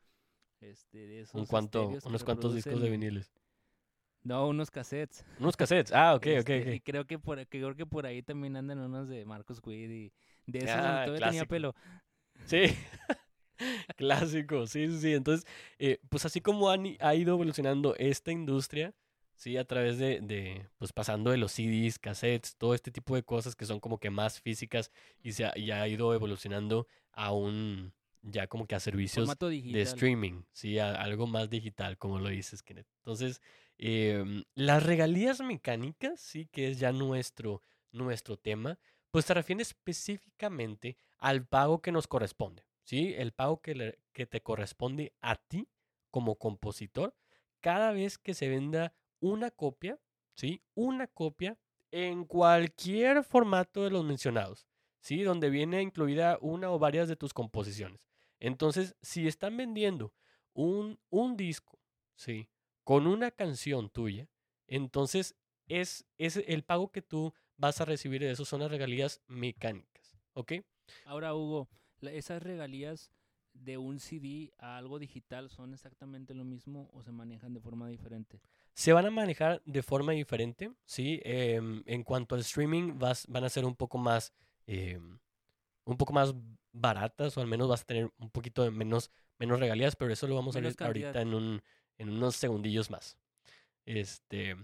este, 0.60 0.98
de 0.98 1.20
esos 1.20 1.34
un 1.34 1.46
cuanto, 1.46 1.90
que 1.90 2.08
unos 2.08 2.24
cuantos 2.24 2.54
discos 2.54 2.80
de 2.80 2.90
viniles. 2.90 3.32
No, 4.22 4.48
unos 4.48 4.70
cassettes. 4.70 5.22
Unos 5.38 5.54
cassettes, 5.54 5.92
ah, 5.92 6.14
ok, 6.14 6.22
ok, 6.22 6.26
Este, 6.26 6.60
ok. 6.62 6.74
Y 6.74 6.80
creo 6.80 7.06
que 7.06 7.18
por, 7.18 7.46
que 7.46 7.58
creo 7.60 7.76
que 7.76 7.84
por 7.84 8.06
ahí 8.06 8.22
también 8.22 8.56
andan 8.56 8.78
unos 8.78 9.06
de 9.08 9.26
Marcos 9.26 9.60
Witt 9.62 9.90
y 9.90 10.12
de 10.46 10.58
esos 10.60 10.70
Ah, 10.70 10.82
donde 10.82 11.04
todavía 11.06 11.26
tenía 11.26 11.44
pelo. 11.44 11.74
Sí, 12.46 12.64
clásico, 13.96 14.66
sí, 14.66 14.88
sí, 14.88 14.98
sí. 14.98 15.12
Entonces, 15.12 15.46
eh, 15.78 15.98
pues 16.08 16.24
así 16.24 16.40
como 16.40 16.70
han 16.70 16.96
ha 17.00 17.14
ido 17.14 17.34
evolucionando 17.34 17.94
esta 17.96 18.32
industria, 18.32 18.94
sí, 19.34 19.56
a 19.56 19.64
través 19.64 19.98
de, 19.98 20.20
de, 20.20 20.66
pues 20.78 20.92
pasando 20.92 21.30
de 21.30 21.36
los 21.38 21.52
CDs, 21.52 21.98
cassettes, 21.98 22.56
todo 22.56 22.74
este 22.74 22.90
tipo 22.90 23.14
de 23.14 23.22
cosas 23.22 23.54
que 23.56 23.66
son 23.66 23.80
como 23.80 23.98
que 23.98 24.10
más 24.10 24.40
físicas 24.40 24.90
y 25.22 25.32
se 25.32 25.46
ha, 25.46 25.52
y 25.56 25.70
ha 25.70 25.86
ido 25.88 26.14
evolucionando 26.14 26.86
a 27.12 27.32
un, 27.32 27.92
ya 28.22 28.46
como 28.46 28.66
que 28.66 28.74
a 28.74 28.80
servicios 28.80 29.26
de 29.72 29.82
streaming, 29.82 30.42
sí, 30.52 30.78
a- 30.78 30.94
algo 30.94 31.26
más 31.26 31.50
digital, 31.50 31.98
como 31.98 32.18
lo 32.18 32.28
dices, 32.28 32.62
Kenneth. 32.62 32.86
Entonces, 32.98 33.40
em, 33.78 34.44
las 34.54 34.82
regalías 34.82 35.40
mecánicas, 35.40 36.20
sí, 36.20 36.46
que 36.46 36.68
es 36.70 36.78
ya 36.78 36.92
nuestro, 36.92 37.60
nuestro 37.92 38.36
tema, 38.36 38.78
pues 39.10 39.24
se 39.26 39.34
refiere 39.34 39.62
específicamente 39.62 40.96
al 41.18 41.46
pago 41.46 41.80
que 41.80 41.92
nos 41.92 42.06
corresponde, 42.06 42.64
¿sí? 42.82 43.14
El 43.16 43.32
pago 43.32 43.60
que, 43.60 43.74
le- 43.74 43.98
que 44.12 44.26
te 44.26 44.42
corresponde 44.42 45.12
a 45.20 45.36
ti 45.36 45.68
como 46.10 46.36
compositor 46.36 47.14
cada 47.60 47.92
vez 47.92 48.18
que 48.18 48.34
se 48.34 48.48
venda 48.48 48.92
una 49.24 49.50
copia, 49.50 49.98
¿sí? 50.34 50.62
Una 50.74 51.06
copia 51.06 51.58
en 51.90 52.26
cualquier 52.26 53.24
formato 53.24 53.82
de 53.82 53.90
los 53.90 54.04
mencionados, 54.04 54.66
¿sí? 55.00 55.22
Donde 55.22 55.48
viene 55.48 55.80
incluida 55.80 56.36
una 56.42 56.70
o 56.70 56.78
varias 56.78 57.08
de 57.08 57.16
tus 57.16 57.32
composiciones. 57.32 58.06
Entonces, 58.38 58.96
si 59.00 59.26
están 59.26 59.56
vendiendo 59.56 60.12
un, 60.52 61.00
un 61.08 61.38
disco, 61.38 61.80
¿sí? 62.16 62.50
Con 62.84 63.06
una 63.06 63.30
canción 63.30 63.88
tuya, 63.88 64.28
entonces 64.66 65.36
es, 65.68 66.04
es 66.18 66.36
el 66.36 66.62
pago 66.62 66.90
que 66.92 67.00
tú 67.00 67.32
vas 67.56 67.80
a 67.80 67.86
recibir 67.86 68.20
de 68.20 68.30
eso 68.30 68.44
son 68.44 68.60
las 68.60 68.70
regalías 68.70 69.22
mecánicas, 69.26 70.18
¿ok? 70.34 70.52
Ahora, 71.06 71.34
Hugo, 71.34 71.70
esas 72.02 72.42
regalías 72.42 73.10
de 73.54 73.78
un 73.78 74.00
CD 74.00 74.52
a 74.58 74.76
algo 74.76 74.98
digital 74.98 75.48
son 75.48 75.72
exactamente 75.72 76.34
lo 76.34 76.44
mismo 76.44 76.90
o 76.92 77.02
se 77.02 77.12
manejan 77.12 77.54
de 77.54 77.60
forma 77.60 77.88
diferente. 77.88 78.42
Se 78.74 78.92
van 78.92 79.06
a 79.06 79.10
manejar 79.10 79.62
de 79.64 79.82
forma 79.82 80.12
diferente, 80.12 80.72
¿sí? 80.84 81.20
Em, 81.24 81.82
en 81.86 82.02
cuanto 82.02 82.34
al 82.34 82.40
streaming, 82.42 82.98
vas, 82.98 83.26
van 83.28 83.44
a 83.44 83.48
ser 83.48 83.64
un 83.64 83.76
poco 83.76 83.98
más, 83.98 84.32
em, 84.66 85.18
un 85.84 85.96
poco 85.96 86.12
más 86.12 86.34
baratas, 86.72 87.36
o 87.36 87.40
al 87.40 87.46
menos 87.46 87.68
vas 87.68 87.82
a 87.82 87.86
tener 87.86 88.10
un 88.18 88.30
poquito 88.30 88.64
de 88.64 88.70
menos, 88.72 89.10
menos 89.38 89.60
regalías, 89.60 89.96
pero 89.96 90.12
eso 90.12 90.26
lo 90.26 90.34
vamos 90.34 90.56
a 90.56 90.60
ver 90.60 90.74
ahorita 90.86 91.20
en, 91.22 91.34
un, 91.34 91.62
en 91.98 92.08
unos 92.10 92.36
segundillos 92.36 92.90
más. 92.90 93.16
Este, 93.86 94.56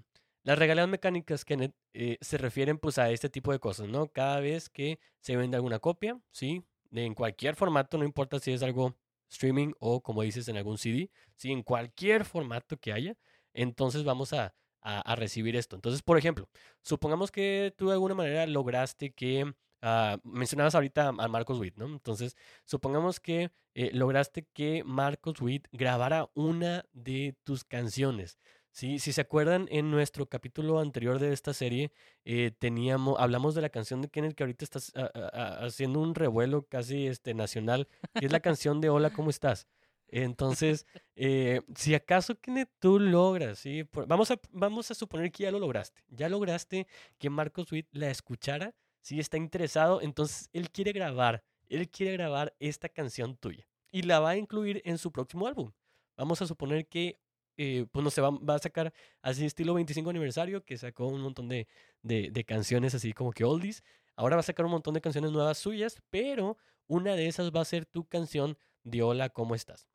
las 0.42 0.58
regalías 0.58 0.88
mecánicas 0.88 1.44
que 1.44 1.72
se 2.20 2.38
refieren 2.38 2.78
pues 2.78 2.98
a 2.98 3.10
este 3.10 3.28
tipo 3.28 3.52
de 3.52 3.58
cosas, 3.58 3.88
¿no? 3.88 4.08
Cada 4.08 4.40
vez 4.40 4.68
que 4.70 4.98
se 5.20 5.36
vende 5.36 5.56
alguna 5.56 5.78
copia, 5.78 6.18
¿sí? 6.30 6.64
De- 6.90 7.04
en 7.04 7.14
cualquier 7.14 7.54
formato, 7.56 7.98
no 7.98 8.04
importa 8.04 8.38
si 8.40 8.52
es 8.52 8.62
algo 8.62 8.96
streaming 9.28 9.72
o 9.78 10.02
como 10.02 10.22
dices 10.22 10.48
en 10.48 10.56
algún 10.56 10.78
CD, 10.78 11.10
¿sí? 11.36 11.52
En 11.52 11.62
cualquier 11.62 12.24
formato 12.24 12.76
que 12.78 12.92
haya, 12.92 13.16
entonces 13.54 14.04
vamos 14.04 14.32
a, 14.32 14.54
a- 14.82 15.14
recibir 15.16 15.56
esto. 15.56 15.76
Entonces, 15.76 16.02
por 16.02 16.18
ejemplo, 16.18 16.48
supongamos 16.82 17.30
que 17.30 17.74
tú 17.76 17.86
de 17.88 17.92
alguna 17.94 18.14
manera 18.14 18.46
lograste 18.46 19.12
que, 19.12 19.52
ah, 19.82 20.18
mencionabas 20.24 20.74
ahorita 20.74 21.08
a 21.08 21.28
Marcos 21.28 21.58
Witt, 21.58 21.76
¿no? 21.76 21.86
Entonces, 21.86 22.36
supongamos 22.64 23.20
que 23.20 23.50
eh, 23.74 23.90
lograste 23.92 24.46
que 24.52 24.82
Marcos 24.84 25.40
Witt 25.40 25.66
grabara 25.72 26.30
una 26.34 26.84
de 26.92 27.36
tus 27.44 27.64
canciones. 27.64 28.38
Sí, 28.72 29.00
si 29.00 29.12
se 29.12 29.20
acuerdan, 29.20 29.66
en 29.70 29.90
nuestro 29.90 30.26
capítulo 30.26 30.78
anterior 30.78 31.18
de 31.18 31.32
esta 31.32 31.52
serie, 31.52 31.92
eh, 32.24 32.52
teníamos, 32.56 33.18
hablamos 33.18 33.54
de 33.56 33.62
la 33.62 33.68
canción 33.70 34.00
de 34.00 34.08
Kenneth 34.08 34.34
que 34.34 34.44
ahorita 34.44 34.64
estás 34.64 34.92
ah, 34.94 35.10
ah, 35.14 35.58
haciendo 35.66 35.98
un 36.00 36.14
revuelo 36.14 36.66
casi 36.66 37.06
este, 37.08 37.34
nacional, 37.34 37.88
que 38.16 38.26
es 38.26 38.32
la 38.32 38.40
canción 38.40 38.80
de 38.80 38.88
Hola, 38.88 39.10
¿cómo 39.10 39.28
estás? 39.30 39.66
Entonces, 40.12 40.86
eh, 41.14 41.60
si 41.76 41.94
acaso 41.94 42.34
Kenneth 42.40 42.70
tú 42.80 42.98
logras, 42.98 43.60
¿sí? 43.60 43.88
Vamos, 43.92 44.30
a, 44.30 44.94
suponer 44.94 45.30
que 45.30 45.44
ya 45.44 45.52
lo 45.52 45.60
lograste, 45.60 46.02
ya 46.08 46.28
lograste 46.28 46.88
que 47.18 47.30
Marcos 47.30 47.70
Witt 47.70 47.86
la 47.92 48.10
escuchara, 48.10 48.74
si 49.00 49.20
está 49.20 49.36
interesado, 49.36 50.02
entonces 50.02 50.50
él 50.52 50.70
quiere 50.70 50.92
grabar, 50.92 51.44
él 51.68 51.88
quiere 51.88 52.12
grabar 52.14 52.54
esta 52.58 52.88
canción 52.88 53.36
tuya 53.36 53.68
y 53.92 54.02
la 54.02 54.18
va 54.18 54.30
a 54.30 54.36
incluir 54.36 54.82
en 54.84 54.98
su 54.98 55.12
próximo 55.12 55.46
álbum. 55.46 55.70
Vamos 56.16 56.42
a 56.42 56.46
suponer 56.46 56.88
que, 56.88 57.20
eh, 57.56 57.86
pues 57.92 58.02
no 58.02 58.10
se 58.10 58.20
va, 58.20 58.30
a 58.48 58.58
sacar 58.58 58.92
así 59.22 59.46
estilo 59.46 59.74
25 59.74 60.10
aniversario, 60.10 60.64
que 60.64 60.76
sacó 60.76 61.06
un 61.06 61.20
montón 61.20 61.48
de, 61.48 61.68
de 62.02 62.44
canciones 62.44 62.94
así 62.94 63.12
como 63.12 63.30
que 63.30 63.44
oldies. 63.44 63.84
Ahora 64.16 64.36
va 64.36 64.40
a 64.40 64.42
sacar 64.42 64.66
un 64.66 64.72
montón 64.72 64.94
de 64.94 65.00
canciones 65.00 65.30
nuevas 65.30 65.58
suyas, 65.58 66.02
pero 66.10 66.58
una 66.88 67.14
de 67.14 67.28
esas 67.28 67.52
va 67.52 67.60
a 67.60 67.64
ser 67.64 67.86
tu 67.86 68.04
canción 68.04 68.58
de 68.82 69.02
Hola, 69.02 69.28
¿cómo 69.28 69.54
estás? 69.54 69.88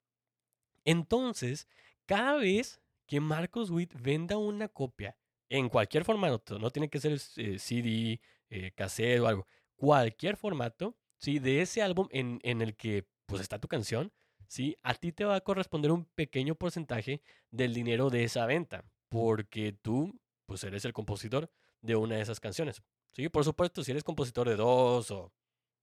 Entonces, 0.86 1.68
cada 2.06 2.36
vez 2.36 2.80
que 3.08 3.20
Marcos 3.20 3.70
Witt 3.70 3.94
venda 4.00 4.38
una 4.38 4.68
copia 4.70 5.18
en 5.50 5.70
cualquier 5.70 6.06
formato, 6.06 6.60
no 6.60 6.72
tiene 6.72 6.90
que 6.90 7.00
ser 7.00 7.20
eh, 7.38 7.60
CD, 7.60 8.22
eh, 8.50 8.72
cassette 8.76 9.20
o 9.20 9.28
algo, 9.28 9.48
cualquier 9.76 10.38
formato, 10.38 10.96
¿sí? 11.18 11.40
De 11.40 11.62
ese 11.62 11.82
álbum 11.82 12.08
en, 12.12 12.40
en 12.44 12.62
el 12.62 12.76
que 12.76 13.08
pues 13.26 13.42
está 13.42 13.60
tu 13.60 13.68
canción, 13.68 14.12
¿sí? 14.48 14.76
A 14.84 14.94
ti 14.94 15.12
te 15.12 15.26
va 15.26 15.36
a 15.36 15.42
corresponder 15.42 15.92
un 15.92 16.06
pequeño 16.06 16.56
porcentaje 16.56 17.22
del 17.52 17.74
dinero 17.74 18.10
de 18.10 18.24
esa 18.24 18.46
venta, 18.46 18.86
porque 19.10 19.74
tú 19.74 20.20
pues 20.46 20.64
eres 20.64 20.86
el 20.86 20.94
compositor 20.94 21.50
de 21.82 21.96
una 21.96 22.16
de 22.16 22.22
esas 22.22 22.40
canciones, 22.40 22.82
¿sí? 23.14 23.30
Por 23.30 23.44
supuesto, 23.44 23.84
si 23.84 23.92
eres 23.92 24.04
compositor 24.04 24.48
de 24.50 24.56
dos 24.56 25.12
o 25.12 25.32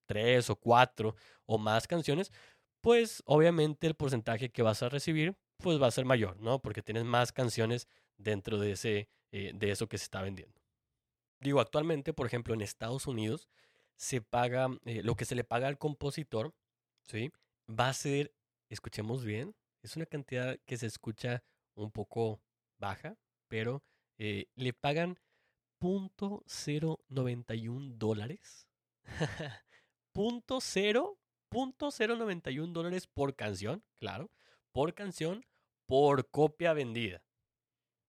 tres 0.06 0.50
o 0.50 0.56
cuatro 0.56 1.14
o 1.46 1.58
más 1.58 1.86
canciones, 1.86 2.32
pues 2.82 3.22
obviamente 3.24 3.86
el 3.86 3.94
porcentaje 3.94 4.50
que 4.50 4.62
vas 4.62 4.82
a 4.82 4.90
recibir 4.90 5.34
pues 5.58 5.80
va 5.80 5.86
a 5.86 5.92
ser 5.92 6.04
mayor, 6.04 6.38
¿no? 6.40 6.60
Porque 6.60 6.82
tienes 6.82 7.04
más 7.04 7.32
canciones 7.32 7.88
dentro 8.18 8.58
de, 8.58 8.72
ese, 8.72 9.08
eh, 9.30 9.52
de 9.54 9.70
eso 9.70 9.88
que 9.88 9.96
se 9.96 10.04
está 10.04 10.20
vendiendo. 10.20 10.60
Digo, 11.40 11.60
actualmente, 11.60 12.12
por 12.12 12.26
ejemplo, 12.26 12.52
en 12.52 12.60
Estados 12.60 13.06
Unidos 13.06 13.48
se 13.96 14.20
paga, 14.20 14.68
eh, 14.84 15.02
lo 15.02 15.14
que 15.14 15.24
se 15.24 15.36
le 15.36 15.44
paga 15.44 15.68
al 15.68 15.78
compositor, 15.78 16.52
¿sí? 17.02 17.30
Va 17.70 17.88
a 17.88 17.94
ser, 17.94 18.34
escuchemos 18.68 19.24
bien, 19.24 19.54
es 19.82 19.96
una 19.96 20.06
cantidad 20.06 20.58
que 20.66 20.76
se 20.76 20.86
escucha 20.86 21.44
un 21.74 21.92
poco 21.92 22.42
baja, 22.78 23.16
pero 23.48 23.84
eh, 24.18 24.46
le 24.56 24.72
pagan 24.72 25.20
.091 25.80 27.96
dólares. 27.96 28.66
cero, 31.52 31.60
punto 31.60 31.90
cero 31.90 32.16
noventa 32.16 32.50
y 32.50 32.58
un 32.58 32.72
dólares 32.72 33.06
por 33.06 33.34
canción, 33.36 33.82
claro, 33.98 34.30
por 34.72 34.94
canción, 34.94 35.44
por 35.86 36.30
copia 36.30 36.72
vendida. 36.72 37.22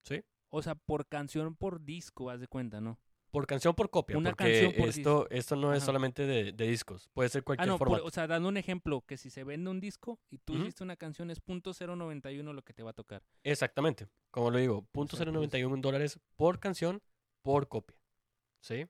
¿Sí? 0.05 0.23
O 0.49 0.61
sea, 0.61 0.75
por 0.75 1.07
canción, 1.07 1.55
por 1.55 1.83
disco, 1.83 2.29
haz 2.29 2.39
de 2.39 2.47
cuenta, 2.47 2.79
¿no? 2.81 2.99
Por 3.31 3.47
canción, 3.47 3.73
por 3.73 3.89
copia. 3.89 4.15
Una 4.15 4.29
porque 4.29 4.43
canción 4.43 4.73
por 4.77 4.89
esto, 4.89 5.27
esto 5.31 5.55
no 5.55 5.73
es 5.73 5.79
Ajá. 5.79 5.87
solamente 5.87 6.27
de, 6.27 6.51
de 6.51 6.67
discos, 6.67 7.09
puede 7.13 7.29
ser 7.29 7.41
Ah, 7.41 7.45
cualquier 7.45 7.69
por- 7.69 7.77
formato. 7.79 8.05
o 8.05 8.11
sea, 8.11 8.27
dando 8.27 8.47
un 8.49 8.57
ejemplo, 8.57 9.01
que 9.07 9.17
si 9.17 9.31
se 9.31 9.43
vende 9.43 9.71
un 9.71 9.79
disco 9.79 10.19
y 10.29 10.37
tú 10.37 10.53
hiciste 10.55 10.83
una 10.83 10.95
canción 10.97 11.31
es 11.31 11.41
.091 11.43 12.53
lo 12.53 12.61
que 12.63 12.73
te 12.73 12.83
va 12.83 12.91
a 12.91 12.93
tocar. 12.93 13.23
Exactamente, 13.43 14.07
como 14.29 14.51
lo 14.51 14.59
digo, 14.59 14.83
punto 14.91 15.15
sea, 15.15 15.23
cero 15.23 15.31
pues- 15.31 15.35
noventa 15.37 15.57
y 15.57 15.63
un 15.63 15.81
dólares 15.81 16.19
por 16.35 16.59
canción, 16.59 17.01
por 17.41 17.67
copia. 17.67 17.97
¿Sí? 18.61 18.85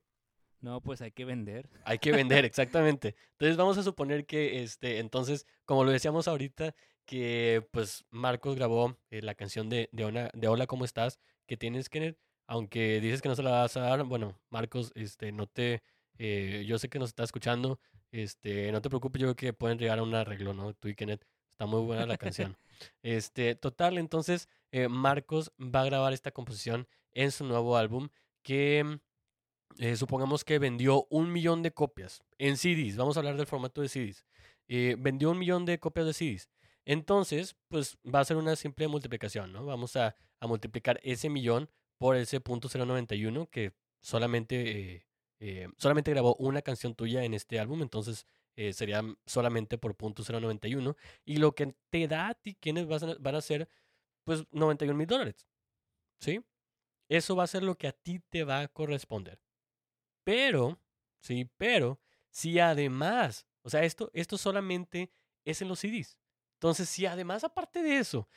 No, 0.64 0.80
pues 0.80 1.02
hay 1.02 1.12
que 1.12 1.26
vender. 1.26 1.70
Hay 1.84 2.00
que 2.00 2.14
vender, 2.14 2.46
exactamente. 2.46 3.16
Entonces 3.34 3.58
vamos 3.58 3.78
a 3.78 3.84
suponer 3.84 4.26
que, 4.26 4.64
este, 4.64 5.00
entonces, 5.00 5.46
como 5.66 5.84
lo 5.84 5.92
decíamos 5.92 6.30
ahorita, 6.30 6.74
que 7.06 7.68
pues 7.72 8.06
Marcos 8.12 8.56
grabó 8.56 8.98
eh, 9.12 9.22
la 9.22 9.36
canción 9.36 9.70
de, 9.70 9.90
de, 9.92 10.06
Ona- 10.06 10.32
de 10.34 10.48
Hola, 10.48 10.66
¿cómo 10.66 10.86
estás? 10.86 11.20
Que 11.48 11.58
tienes, 11.58 11.90
Kenneth. 11.90 12.18
Aunque 12.48 13.02
dices 13.02 13.22
que 13.22 13.28
no 13.28 13.36
se 13.36 13.44
la 13.44 13.52
vas 13.52 13.76
a 13.76 13.82
dar, 13.82 14.04
bueno, 14.06 14.40
Marcos, 14.50 14.94
este, 14.96 15.34
no 15.34 15.48
te, 15.48 15.84
eh, 16.18 16.64
yo 16.66 16.80
sé 16.80 16.88
que 16.88 16.98
nos 16.98 17.10
está 17.10 17.24
escuchando, 17.26 17.80
este, 18.12 18.72
no 18.72 18.82
te 18.82 18.88
preocupes, 18.90 19.22
yo 19.22 19.28
creo 19.28 19.36
que 19.36 19.52
pueden 19.54 19.78
llegar 19.78 20.00
a 20.00 20.04
un 20.04 20.16
arreglo, 20.16 20.54
¿no? 20.54 20.74
Tú 20.74 20.88
y 20.88 20.96
Kenneth, 20.96 21.26
está 21.52 21.66
muy 21.66 21.82
buena 21.82 22.06
la 22.06 22.18
canción. 22.18 22.58
Este, 23.04 23.56
total, 23.56 23.98
entonces, 23.98 24.48
eh, 24.72 24.88
Marcos 24.88 25.52
va 25.60 25.82
a 25.82 25.86
grabar 25.86 26.12
esta 26.14 26.32
composición 26.32 26.88
en 27.12 27.32
su 27.32 27.46
nuevo 27.46 27.78
álbum 27.78 28.10
que 28.42 29.00
eh, 29.80 29.96
supongamos 29.96 30.44
que 30.44 30.60
vendió 30.60 31.08
un 31.10 31.32
millón 31.32 31.62
de 31.62 31.72
copias 31.72 32.24
en 32.38 32.58
CDs. 32.58 32.98
Vamos 32.98 33.18
a 33.18 33.20
hablar 33.20 33.38
del 33.38 33.48
formato 33.48 33.82
de 33.82 33.90
CDs. 33.90 34.26
Eh, 34.68 34.96
vendió 35.00 35.32
un 35.32 35.40
millón 35.40 35.66
de 35.66 35.80
copias 35.80 36.06
de 36.06 36.14
CDs. 36.14 36.50
Entonces, 36.86 37.56
pues 37.70 37.98
va 38.04 38.20
a 38.20 38.26
ser 38.26 38.38
una 38.38 38.56
simple 38.56 38.88
multiplicación, 38.88 39.52
¿no? 39.54 39.66
Vamos 39.66 39.96
a, 39.96 40.16
a 40.40 40.48
multiplicar 40.48 41.00
ese 41.04 41.30
millón 41.30 41.70
por 41.98 42.16
ese 42.16 42.42
punto 42.42 42.68
091 42.68 43.50
que 43.50 43.74
solamente, 44.02 45.06
eh, 45.40 45.68
solamente 45.78 46.12
grabó 46.12 46.36
una 46.36 46.62
canción 46.62 46.96
tuya 46.96 47.24
en 47.24 47.34
este 47.34 47.60
álbum. 47.60 47.82
Entonces, 47.82 48.26
sería 48.74 49.02
solamente 49.26 49.78
por 49.78 49.96
punto 49.96 50.24
091. 50.24 50.96
Y 51.26 51.38
lo 51.38 51.56
que 51.56 51.76
te 51.90 52.08
da 52.08 52.30
a 52.30 52.34
ti, 52.36 52.56
quienes 52.56 52.88
van 52.88 53.36
a 53.36 53.42
ser, 53.42 53.68
pues, 54.26 54.46
91 54.52 54.98
mil 54.98 55.08
dólares. 55.08 55.48
¿Sí? 56.20 56.42
Eso 57.10 57.36
va 57.36 57.44
a 57.44 57.48
ser 57.48 57.64
lo 57.64 57.76
que 57.78 57.88
a 57.88 57.92
ti 57.92 58.20
te 58.30 58.44
va 58.44 58.62
a 58.62 58.68
corresponder. 58.68 59.43
Pero, 60.24 60.80
sí, 61.22 61.50
pero, 61.58 62.00
si 62.30 62.60
además, 62.60 63.46
o 63.62 63.70
sea, 63.70 63.84
esto, 63.84 64.10
esto 64.14 64.38
solamente 64.38 65.12
es 65.46 65.62
en 65.62 65.68
los 65.68 65.80
CDs. 65.80 66.18
Entonces, 66.56 66.90
si 66.90 67.06
además, 67.06 67.44
aparte 67.44 67.84
de 67.84 67.98
eso, 67.98 68.28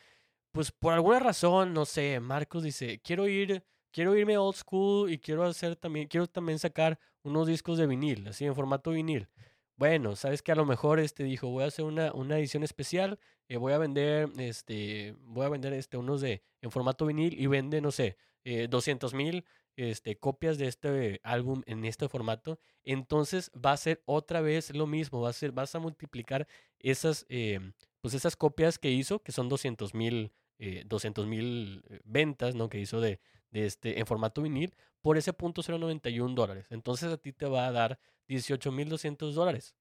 pues 0.52 0.72
por 0.72 0.92
alguna 0.94 1.20
razón, 1.20 1.72
no 1.74 1.84
sé, 1.84 2.18
Marcos 2.20 2.62
dice, 2.62 3.00
quiero 3.04 3.28
ir, 3.28 3.64
quiero 3.92 4.16
irme 4.16 4.38
old 4.38 4.56
school 4.56 5.10
y 5.10 5.18
quiero 5.18 5.44
hacer 5.44 5.76
también, 5.76 6.08
quiero 6.08 6.26
también 6.26 6.58
sacar 6.58 6.98
unos 7.22 7.46
discos 7.46 7.78
de 7.78 7.86
vinil, 7.86 8.26
así 8.28 8.44
en 8.46 8.54
formato 8.54 8.90
vinil. 8.90 9.28
Bueno, 9.76 10.16
sabes 10.16 10.42
que 10.42 10.52
a 10.52 10.54
lo 10.54 10.64
mejor 10.64 10.98
este 11.00 11.22
dijo, 11.24 11.48
voy 11.48 11.64
a 11.64 11.66
hacer 11.66 11.84
una, 11.84 12.12
una 12.14 12.38
edición 12.38 12.62
especial, 12.62 13.18
eh, 13.48 13.58
voy 13.58 13.74
a 13.74 13.78
vender, 13.78 14.30
este, 14.38 15.14
voy 15.20 15.44
a 15.44 15.50
vender 15.50 15.74
este, 15.74 15.98
unos 15.98 16.22
de, 16.22 16.42
en 16.62 16.70
formato 16.70 17.06
vinil 17.06 17.38
y 17.38 17.46
vende, 17.46 17.80
no 17.82 17.90
sé, 17.90 18.16
eh, 18.44 18.68
200 18.68 19.12
mil 19.12 19.44
este, 19.76 20.18
copias 20.18 20.58
de 20.58 20.66
este 20.66 21.20
álbum 21.22 21.62
en 21.66 21.84
este 21.84 22.08
formato, 22.08 22.58
entonces 22.82 23.50
va 23.54 23.72
a 23.72 23.76
ser 23.76 24.02
otra 24.06 24.40
vez 24.40 24.74
lo 24.74 24.86
mismo, 24.86 25.20
va 25.20 25.30
a 25.30 25.34
ser, 25.34 25.52
vas 25.52 25.74
a 25.74 25.78
multiplicar 25.78 26.48
esas, 26.78 27.26
eh, 27.28 27.72
pues 28.00 28.14
esas 28.14 28.36
copias 28.36 28.78
que 28.78 28.90
hizo, 28.90 29.22
que 29.22 29.32
son 29.32 29.48
200 29.48 29.94
mil 29.94 30.32
eh, 30.58 30.84
200 30.86 31.26
mil 31.26 31.84
ventas, 32.04 32.54
¿no? 32.54 32.70
Que 32.70 32.80
hizo 32.80 33.00
de, 33.00 33.20
de 33.50 33.66
este, 33.66 33.98
en 34.00 34.06
formato 34.06 34.40
vinil, 34.40 34.74
por 35.02 35.18
ese 35.18 35.32
punto 35.34 35.62
0.91 35.62 36.34
dólares. 36.34 36.66
Entonces 36.70 37.12
a 37.12 37.18
ti 37.18 37.32
te 37.32 37.46
va 37.46 37.66
a 37.66 37.72
dar 37.72 37.98
18 38.28 38.72
mil 38.72 38.88
200 38.88 39.34
dólares, 39.34 39.76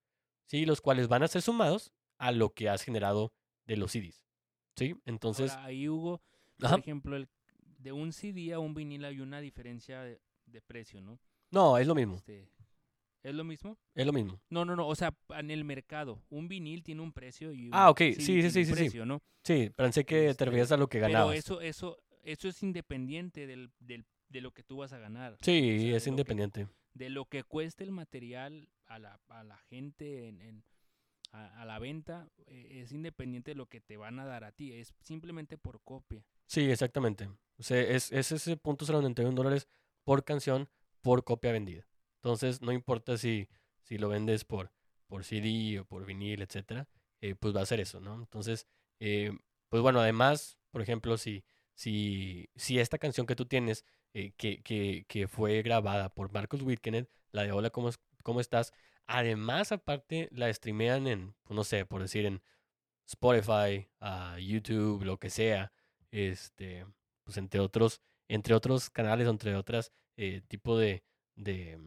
¿sí? 0.48 0.66
Los 0.66 0.82
cuales 0.82 1.08
van 1.08 1.24
a 1.24 1.28
ser 1.28 1.42
sumados 1.42 1.94
a 2.18 2.32
lo 2.32 2.54
que 2.54 2.70
has 2.70 2.82
generado 2.82 3.34
de 3.66 3.78
los 3.78 3.92
CDs. 3.92 4.26
¿Sí? 4.76 4.96
Entonces, 5.06 5.52
Ahora, 5.52 5.66
ahí 5.66 5.88
Hugo, 5.88 6.22
por 6.58 6.68
ajá. 6.68 6.78
ejemplo, 6.78 7.16
el, 7.16 7.30
de 7.86 7.92
un 7.92 8.12
CD 8.12 8.52
a 8.52 8.58
un 8.60 8.74
vinil 8.74 9.06
hay 9.06 9.20
una 9.22 9.40
diferencia 9.40 10.02
de, 10.02 10.20
de 10.48 10.60
precio, 10.62 11.02
¿no? 11.02 11.20
no, 11.52 11.78
es 11.78 11.86
lo 11.86 11.94
mismo, 11.94 12.16
Este, 12.16 12.50
¿Es 13.22 13.34
lo 13.34 13.44
mismo? 13.44 13.78
es 13.94 14.06
lo 14.06 14.12
mismo. 14.14 14.40
No, 14.50 14.66
no, 14.66 14.76
no, 14.76 14.88
o 14.88 14.96
sea, 14.96 15.16
en 15.38 15.52
el 15.52 15.64
mercado, 15.64 16.20
un 16.30 16.48
vinil 16.48 16.84
tiene 16.84 17.02
un 17.02 17.12
precio 17.14 17.52
y 17.52 17.68
un 17.68 17.74
Ah, 17.76 17.90
ok, 17.92 18.00
CD 18.00 18.14
sí, 18.16 18.22
sí, 18.22 18.42
sí, 18.42 18.50
sí, 18.52 18.66
sí. 18.66 18.72
precio, 18.74 19.06
¿no? 19.06 19.22
Sí, 19.44 19.70
pensé 19.76 20.04
que 20.04 20.16
te 20.22 20.30
Este, 20.32 20.46
refieres 20.46 20.72
a 20.72 20.78
lo 20.78 20.88
que 20.88 21.00
Pero 21.00 21.12
ganabas. 21.14 21.36
eso, 21.38 21.62
eso, 21.62 21.98
eso 22.24 22.48
es 22.50 22.62
independiente 22.64 23.46
del, 23.48 23.72
del, 23.80 24.06
de 24.30 24.42
lo 24.42 24.52
que 24.52 24.64
tú 24.64 24.78
vas 24.78 24.94
a 24.94 24.98
ganar. 25.00 25.38
sí, 25.42 25.52
o 25.52 25.80
sea, 25.80 25.80
es 25.80 25.82
de 25.86 25.92
lo 25.94 26.02
que- 26.04 26.10
independiente. 26.10 26.68
de 26.96 27.10
lo 27.12 27.26
que 27.26 27.44
cueste 27.44 27.84
el 27.84 27.92
material 27.92 28.68
a 28.86 28.98
la, 29.00 29.20
a 29.30 29.44
la 29.44 29.58
gente 29.60 30.28
en, 30.28 30.42
en- 30.42 30.64
a, 31.36 31.66
la 31.66 31.80
venta 31.80 32.30
eh, 32.48 32.82
es 32.82 32.92
independiente 32.92 33.52
de 33.52 33.56
lo 33.56 33.68
que 33.68 33.82
te 33.82 33.98
van 33.98 34.20
a 34.20 34.26
dar 34.26 34.44
a 34.44 34.52
ti, 34.52 34.74
es 34.74 34.94
simplemente 35.02 35.58
por 35.58 35.82
copia. 35.82 36.26
Sí, 36.46 36.70
exactamente. 36.70 37.30
O 37.58 37.64
sea, 37.64 37.80
es, 37.82 38.12
es 38.12 38.32
ese 38.32 38.58
punto 38.58 38.86
91 38.86 39.36
dólares 39.36 39.68
por 40.04 40.24
canción 40.24 40.70
por 41.02 41.24
copia 41.24 41.52
vendida. 41.52 41.88
Entonces, 42.18 42.62
no 42.62 42.72
importa 42.72 43.18
si, 43.18 43.48
si 43.84 43.98
lo 43.98 44.10
vendes 44.10 44.46
por, 44.46 44.72
por 45.08 45.24
CD 45.24 45.80
o 45.80 45.86
por 45.86 46.06
vinil, 46.06 46.42
etcétera, 46.42 46.88
eh, 47.22 47.36
pues 47.36 47.56
va 47.56 47.62
a 47.62 47.66
ser 47.66 47.80
eso, 47.80 48.00
¿no? 48.00 48.16
Entonces, 48.16 48.68
eh, 49.00 49.32
pues 49.70 49.82
bueno, 49.82 50.00
además, 50.00 50.58
por 50.72 50.82
ejemplo, 50.82 51.18
si, 51.18 51.44
si, 51.74 52.50
si 52.56 52.80
esta 52.80 52.98
canción 52.98 53.26
que 53.26 53.36
tú 53.36 53.46
tienes, 53.46 53.86
que, 54.38 54.62
que, 54.64 55.06
que 55.10 55.28
fue 55.28 55.62
grabada 55.62 56.08
por 56.08 56.32
Marcus 56.32 56.62
Wittkenet, 56.62 57.10
la 57.34 57.44
de 57.44 57.52
Hola, 57.52 57.70
¿cómo, 57.70 57.90
cómo 58.24 58.40
estás? 58.40 58.72
Además, 59.08 59.72
aparte, 59.72 60.30
la 60.32 60.52
streamean 60.54 61.08
en, 61.08 61.36
pues, 61.44 61.56
no 61.56 61.64
sé, 61.64 61.86
por 61.86 62.02
decir, 62.02 62.26
en 62.26 62.42
Spotify, 63.08 63.88
a 64.00 64.40
YouTube, 64.40 65.04
lo 65.04 65.18
que 65.20 65.30
sea, 65.30 65.72
este, 66.12 66.86
pues 67.24 67.38
entre 67.38 67.60
otros, 67.60 68.02
entre 68.28 68.56
otros 68.56 68.90
canales, 68.90 69.28
entre 69.28 69.56
otras 69.56 69.92
eh, 70.18 70.42
tipo 70.48 70.78
de, 70.78 71.04
de, 71.36 71.78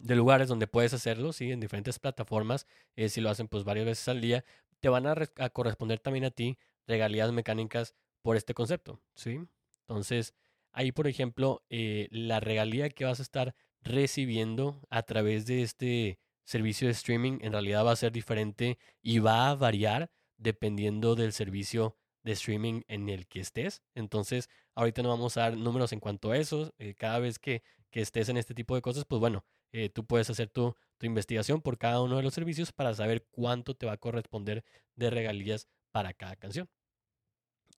lugares 0.00 0.48
donde 0.48 0.66
puedes 0.66 0.92
hacerlo, 0.94 1.32
sí, 1.32 1.52
en 1.52 1.60
diferentes 1.60 1.98
plataformas, 1.98 2.66
eh, 2.96 3.08
si 3.08 3.20
lo 3.20 3.30
hacen 3.30 3.48
pues 3.48 3.64
varias 3.64 3.86
veces 3.86 4.08
al 4.08 4.20
día, 4.20 4.44
te 4.80 4.88
van 4.88 5.06
a 5.06 5.50
corresponder 5.50 5.98
también 6.00 6.24
a 6.24 6.30
ti 6.30 6.58
regalías 6.86 7.32
mecánicas 7.32 7.94
por 8.22 8.36
este 8.36 8.54
concepto, 8.54 9.00
sí. 9.14 9.40
Entonces, 9.86 10.34
ahí 10.72 10.92
por 10.92 11.06
ejemplo, 11.06 11.64
eh, 11.70 12.08
la 12.10 12.40
regalía 12.40 12.90
que 12.90 13.04
vas 13.04 13.20
a 13.20 13.22
estar 13.22 13.54
recibiendo 13.82 14.80
a 14.90 15.02
través 15.02 15.46
de 15.46 15.62
este 15.62 16.18
servicio 16.44 16.88
de 16.88 16.92
streaming 16.92 17.38
en 17.42 17.52
realidad 17.52 17.84
va 17.84 17.92
a 17.92 17.96
ser 17.96 18.12
diferente 18.12 18.78
y 19.02 19.18
va 19.18 19.50
a 19.50 19.54
variar 19.54 20.10
dependiendo 20.38 21.14
del 21.14 21.32
servicio 21.32 21.96
de 22.22 22.32
streaming 22.32 22.82
en 22.88 23.08
el 23.08 23.26
que 23.26 23.40
estés. 23.40 23.82
Entonces, 23.94 24.48
ahorita 24.74 25.02
no 25.02 25.08
vamos 25.10 25.36
a 25.36 25.42
dar 25.42 25.56
números 25.56 25.92
en 25.92 26.00
cuanto 26.00 26.30
a 26.30 26.38
eso. 26.38 26.72
eh, 26.78 26.94
cada 26.94 27.18
vez 27.18 27.38
que, 27.38 27.62
que 27.90 28.00
estés 28.00 28.28
en 28.28 28.36
este 28.36 28.54
tipo 28.54 28.74
de 28.74 28.82
cosas, 28.82 29.04
pues 29.04 29.20
bueno, 29.20 29.44
eh, 29.72 29.90
tú 29.90 30.06
puedes 30.06 30.30
hacer 30.30 30.48
tu, 30.50 30.74
tu 30.98 31.06
investigación 31.06 31.60
por 31.62 31.78
cada 31.78 32.00
uno 32.02 32.16
de 32.16 32.22
los 32.22 32.34
servicios 32.34 32.72
para 32.72 32.94
saber 32.94 33.26
cuánto 33.30 33.74
te 33.74 33.86
va 33.86 33.92
a 33.92 33.96
corresponder 33.98 34.64
de 34.96 35.10
regalías 35.10 35.68
para 35.92 36.12
cada 36.14 36.36
canción. 36.36 36.68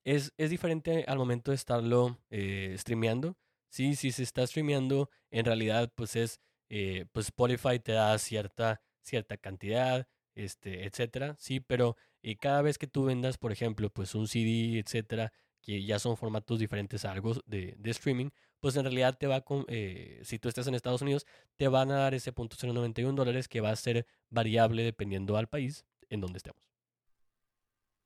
Es, 0.04 0.32
es 0.38 0.50
diferente 0.50 1.04
al 1.06 1.18
momento 1.18 1.50
de 1.50 1.56
estarlo 1.56 2.18
eh, 2.30 2.74
streameando. 2.78 3.36
Sí, 3.70 3.96
si 3.96 4.12
se 4.12 4.24
está 4.24 4.46
streameando, 4.46 5.10
en 5.30 5.46
realidad, 5.46 5.92
pues 5.96 6.16
es, 6.16 6.40
eh, 6.70 7.06
pues 7.12 7.28
Spotify 7.28 7.78
te 7.80 7.92
da 7.92 8.18
cierta, 8.18 8.82
cierta 9.02 9.38
cantidad, 9.38 10.08
este, 10.34 10.84
etcétera. 10.86 11.36
Sí, 11.38 11.60
pero 11.60 11.96
y 12.22 12.36
cada 12.36 12.62
vez 12.62 12.78
que 12.78 12.86
tú 12.88 13.04
vendas, 13.06 13.38
por 13.38 13.52
ejemplo, 13.52 13.90
pues 13.90 14.14
un 14.14 14.28
CD, 14.28 14.78
etcétera, 14.80 15.32
que 15.62 15.84
ya 15.84 15.98
son 15.98 16.16
formatos 16.16 16.58
diferentes 16.58 17.04
a 17.04 17.12
algo 17.12 17.34
de, 17.46 17.74
de 17.78 17.90
streaming, 17.90 18.30
pues 18.60 18.76
en 18.76 18.84
realidad 18.84 19.16
te 19.18 19.26
va 19.28 19.36
a, 19.36 19.40
con- 19.42 19.64
eh, 19.68 20.20
si 20.24 20.38
tú 20.38 20.48
estás 20.48 20.66
en 20.66 20.74
Estados 20.74 21.02
Unidos, 21.02 21.26
te 21.56 21.68
van 21.68 21.90
a 21.92 21.96
dar 21.98 22.14
ese 22.14 22.32
punto 22.32 22.56
0.91 22.56 23.16
dólares 23.16 23.48
que 23.48 23.60
va 23.60 23.70
a 23.70 23.76
ser 23.76 24.06
variable 24.30 24.82
dependiendo 24.84 25.36
al 25.36 25.48
país 25.48 25.84
en 26.10 26.20
donde 26.20 26.38
estemos. 26.38 26.62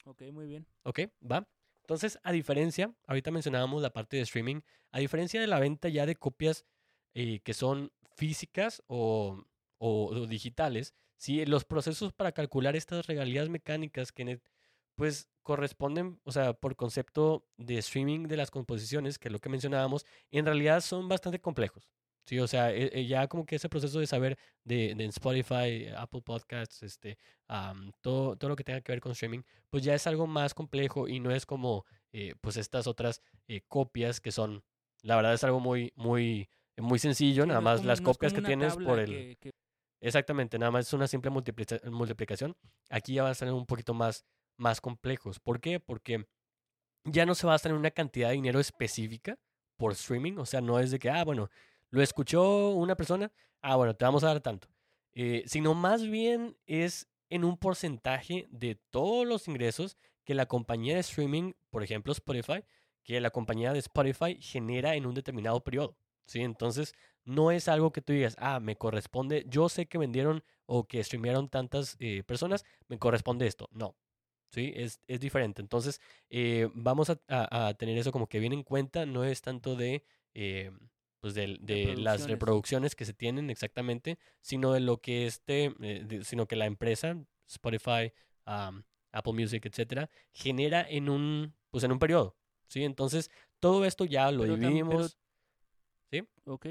Ok, 0.07 0.23
muy 0.33 0.47
bien. 0.47 0.67
¿Ok? 0.85 1.01
¿Va? 1.21 1.47
Entonces, 1.85 2.19
a 2.23 2.33
diferencia, 2.33 2.95
ahorita 3.07 3.31
mencionábamos 3.31 3.83
la 3.83 3.93
parte 3.93 4.17
de 4.17 4.23
streaming, 4.23 4.61
a 4.91 4.99
diferencia 5.01 5.41
de 5.41 5.47
la 5.47 5.59
venta 5.61 5.89
ya 5.89 6.07
de 6.07 6.17
copias 6.17 6.65
eh, 7.15 7.41
que 7.45 7.55
son 7.55 7.93
físicas 8.17 8.83
o, 8.87 9.45
o- 9.79 10.07
o 10.09 10.27
digitales, 10.27 10.95
sí, 11.17 11.45
los 11.47 11.65
procesos 11.65 12.13
para 12.13 12.33
calcular 12.33 12.77
estas 12.77 13.07
regalías 13.07 13.49
mecánicas 13.49 14.13
que 14.13 14.41
pues 14.97 15.29
corresponden, 15.43 16.21
o 16.25 16.33
sea, 16.33 16.55
por 16.55 16.77
concepto 16.77 17.47
de 17.57 17.79
streaming 17.79 18.29
de 18.29 18.37
las 18.37 18.51
composiciones, 18.51 19.19
que 19.19 19.29
es 19.29 19.33
lo 19.33 19.41
que 19.41 19.49
mencionábamos, 19.49 20.07
en 20.31 20.47
realidad 20.47 20.81
son 20.81 21.09
bastante 21.09 21.41
complejos. 21.41 21.89
Sí, 22.27 22.39
o 22.39 22.47
sea, 22.47 22.73
e- 22.73 22.91
e 22.93 23.07
ya 23.07 23.29
como 23.29 23.45
que 23.45 23.57
ese 23.57 23.69
proceso 23.69 24.01
de 24.01 24.07
saber 24.07 24.39
de, 24.65 24.95
de 24.95 25.05
Spotify, 25.07 25.89
Apple 25.97 26.23
Podcasts, 26.23 26.83
este, 26.83 27.19
am, 27.49 27.93
todo, 28.01 28.37
todo 28.37 28.49
lo 28.49 28.57
que 28.57 28.65
tenga 28.65 28.81
que 28.81 28.93
ver 28.93 29.01
con 29.01 29.13
streaming, 29.13 29.43
pues 29.69 29.85
ya 29.85 29.95
es 29.95 30.07
algo 30.07 30.27
más 30.27 30.55
complejo 30.55 31.07
y 31.07 31.21
no 31.21 31.31
es 31.31 31.45
como 31.45 31.85
eh, 32.13 32.35
pues 32.41 32.57
estas 32.57 32.87
otras 32.87 33.21
eh, 33.49 33.61
copias 33.69 34.21
que 34.21 34.33
son, 34.33 34.63
la 35.03 35.17
verdad 35.17 35.35
es 35.35 35.45
algo 35.45 35.61
muy, 35.61 35.93
muy, 35.97 36.49
muy 36.79 36.99
sencillo, 36.99 37.43
Sí, 37.43 37.49
nada 37.49 37.61
más 37.61 37.79
como- 37.81 37.89
las 37.89 38.01
no 38.01 38.05
copias 38.07 38.33
que 38.33 38.41
tienes 38.43 38.75
por 38.77 38.99
el... 38.99 39.07
que- 39.11 39.37
que- 39.41 39.51
Exactamente, 40.01 40.59
nada 40.59 40.71
más 40.71 40.87
es 40.87 40.93
una 40.93 41.07
simple 41.07 41.31
multiplica- 41.31 41.81
multiplicación. 41.91 42.55
Aquí 42.91 43.15
ya 43.15 43.23
van 43.23 43.33
a 43.33 43.35
ser 43.35 43.51
un 43.53 43.65
poquito 43.65 43.95
más, 43.95 44.25
más 44.59 44.79
complejos. 44.81 45.41
¿Por 45.41 45.61
qué? 45.61 45.81
Porque 45.81 46.27
ya 47.05 47.25
no 47.25 47.35
se 47.35 47.47
basa 47.47 47.69
en 47.71 47.75
una 47.75 47.91
cantidad 47.91 48.29
de 48.29 48.35
dinero 48.35 48.61
específica 48.61 49.39
por 49.79 49.93
streaming. 49.93 50.37
O 50.37 50.45
sea, 50.45 50.61
no 50.61 50.79
es 50.79 50.91
de 50.91 50.99
que, 50.99 51.09
ah, 51.09 51.25
bueno, 51.25 51.49
lo 51.95 52.03
escuchó 52.03 52.71
una 52.71 52.97
persona, 52.97 53.33
ah, 53.63 53.77
bueno, 53.77 53.95
te 53.97 54.05
vamos 54.05 54.25
a 54.25 54.29
dar 54.29 54.41
tanto. 54.41 54.69
Eh, 55.13 55.45
sino 55.47 55.75
más 55.75 56.03
bien 56.09 56.57
es 56.67 57.09
en 57.31 57.45
un 57.45 57.57
porcentaje 57.57 58.47
de 58.51 58.75
todos 58.91 59.27
los 59.27 59.47
ingresos 59.49 59.97
que 60.25 60.35
la 60.35 60.47
compañía 60.47 60.95
de 60.95 61.01
streaming, 61.01 61.53
por 61.71 61.83
ejemplo 61.83 62.13
Spotify, 62.13 62.65
que 63.03 63.21
la 63.21 63.31
compañía 63.31 63.73
de 63.73 63.79
Spotify 63.81 64.39
genera 64.41 64.95
en 64.97 65.07
un 65.07 65.15
determinado 65.15 65.63
periodo. 65.63 65.97
¿sí? 66.27 66.41
Entonces, 66.41 66.95
no 67.25 67.51
es 67.51 67.69
algo 67.69 67.93
que 67.93 68.01
tú 68.03 68.13
digas, 68.13 68.35
ah, 68.39 68.61
me 68.61 68.77
corresponde, 68.77 69.45
yo 69.49 69.69
sé 69.69 69.87
que 69.87 69.99
vendieron 69.99 70.43
o 70.67 70.87
que 70.89 71.03
streamearon 71.05 71.49
tantas 71.49 71.97
eh, 72.01 72.23
personas, 72.25 72.65
me 72.89 72.99
corresponde 72.99 73.47
esto. 73.47 73.69
No, 73.73 73.97
¿sí? 74.51 74.73
Es, 74.77 75.01
es 75.07 75.21
diferente. 75.21 75.63
Entonces, 75.63 76.01
eh, 76.31 76.69
vamos 76.75 77.11
a, 77.11 77.19
a- 77.29 77.75
tener 77.75 77.99
eso 77.99 78.13
como 78.13 78.29
que 78.29 78.39
bien 78.41 78.53
en 78.53 78.63
cuenta, 78.65 79.07
no 79.07 79.25
es 79.25 79.43
tanto 79.43 79.77
de, 79.77 80.05
pues 81.25 81.33
de, 81.35 81.97
las 81.97 82.29
Reproducciones. 82.29 82.95
que 82.95 83.07
se 83.07 83.15
tienen 83.15 83.49
exactamente, 83.49 84.19
sino 84.43 84.75
de 84.75 84.81
lo 84.81 84.99
que 85.01 85.25
este, 85.27 85.75
eh, 85.81 86.03
de- 86.05 86.23
sino 86.23 86.47
que 86.47 86.55
la 86.55 86.67
empresa, 86.67 87.17
Spotify, 87.49 88.13
Apple 88.45 89.33
Music, 89.33 89.65
etcétera, 89.65 90.11
genera 90.35 90.87
en 90.87 91.09
un, 91.09 91.55
pues 91.71 91.83
en 91.83 91.93
un 91.93 91.99
periodo, 91.99 92.37
¿sí? 92.67 92.85
Entonces, 92.85 93.31
todo 93.59 93.87
esto 93.87 94.05
ya 94.05 94.31
lo 94.31 94.43
Pero 94.43 94.57
tam- 94.57 94.59
pero- 94.59 94.69
dividimos. 94.69 95.19
Ok. 96.45 96.67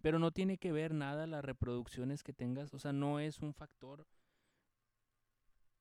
Pero 0.00 0.18
no 0.18 0.30
tiene 0.30 0.56
que 0.56 0.72
ver 0.72 0.94
nada 0.94 1.26
las 1.26 1.44
reproducciones 1.44 2.22
que 2.22 2.32
tengas, 2.32 2.72
o 2.72 2.78
sea, 2.78 2.94
no 2.94 3.20
es 3.20 3.40
un 3.40 3.52
factor. 3.52 4.06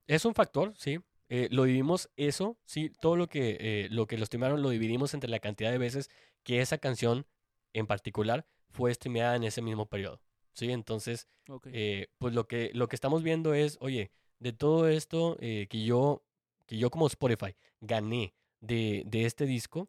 Es 0.07 0.25
un 0.25 0.33
factor, 0.35 0.73
sí. 0.75 0.99
Eh, 1.29 1.47
lo 1.51 1.63
dividimos 1.63 2.09
eso, 2.17 2.57
sí, 2.65 2.89
todo 2.99 3.15
lo 3.15 3.27
que, 3.29 3.57
eh, 3.61 3.87
lo 3.91 4.07
que 4.07 4.17
lo 4.17 4.25
streamearon 4.25 4.61
lo 4.61 4.71
dividimos 4.71 5.13
entre 5.13 5.29
la 5.29 5.39
cantidad 5.39 5.71
de 5.71 5.77
veces 5.77 6.09
que 6.43 6.59
esa 6.59 6.79
canción 6.79 7.25
en 7.73 7.87
particular 7.87 8.45
fue 8.69 8.93
streameada 8.93 9.35
en 9.35 9.43
ese 9.43 9.61
mismo 9.61 9.87
periodo. 9.87 10.21
Sí, 10.53 10.71
entonces, 10.71 11.27
eh, 11.65 12.07
pues 12.17 12.33
lo 12.33 12.47
que, 12.47 12.71
lo 12.73 12.87
que 12.87 12.95
estamos 12.95 13.21
viendo 13.23 13.53
es, 13.53 13.77
oye, 13.79 14.11
de 14.39 14.53
todo 14.53 14.87
esto 14.87 15.37
eh, 15.39 15.67
que 15.69 15.83
yo, 15.83 16.23
que 16.65 16.77
yo 16.77 16.89
como 16.89 17.07
Spotify 17.07 17.55
gané 17.79 18.33
de, 18.59 19.03
de 19.05 19.25
este 19.25 19.45
disco, 19.45 19.87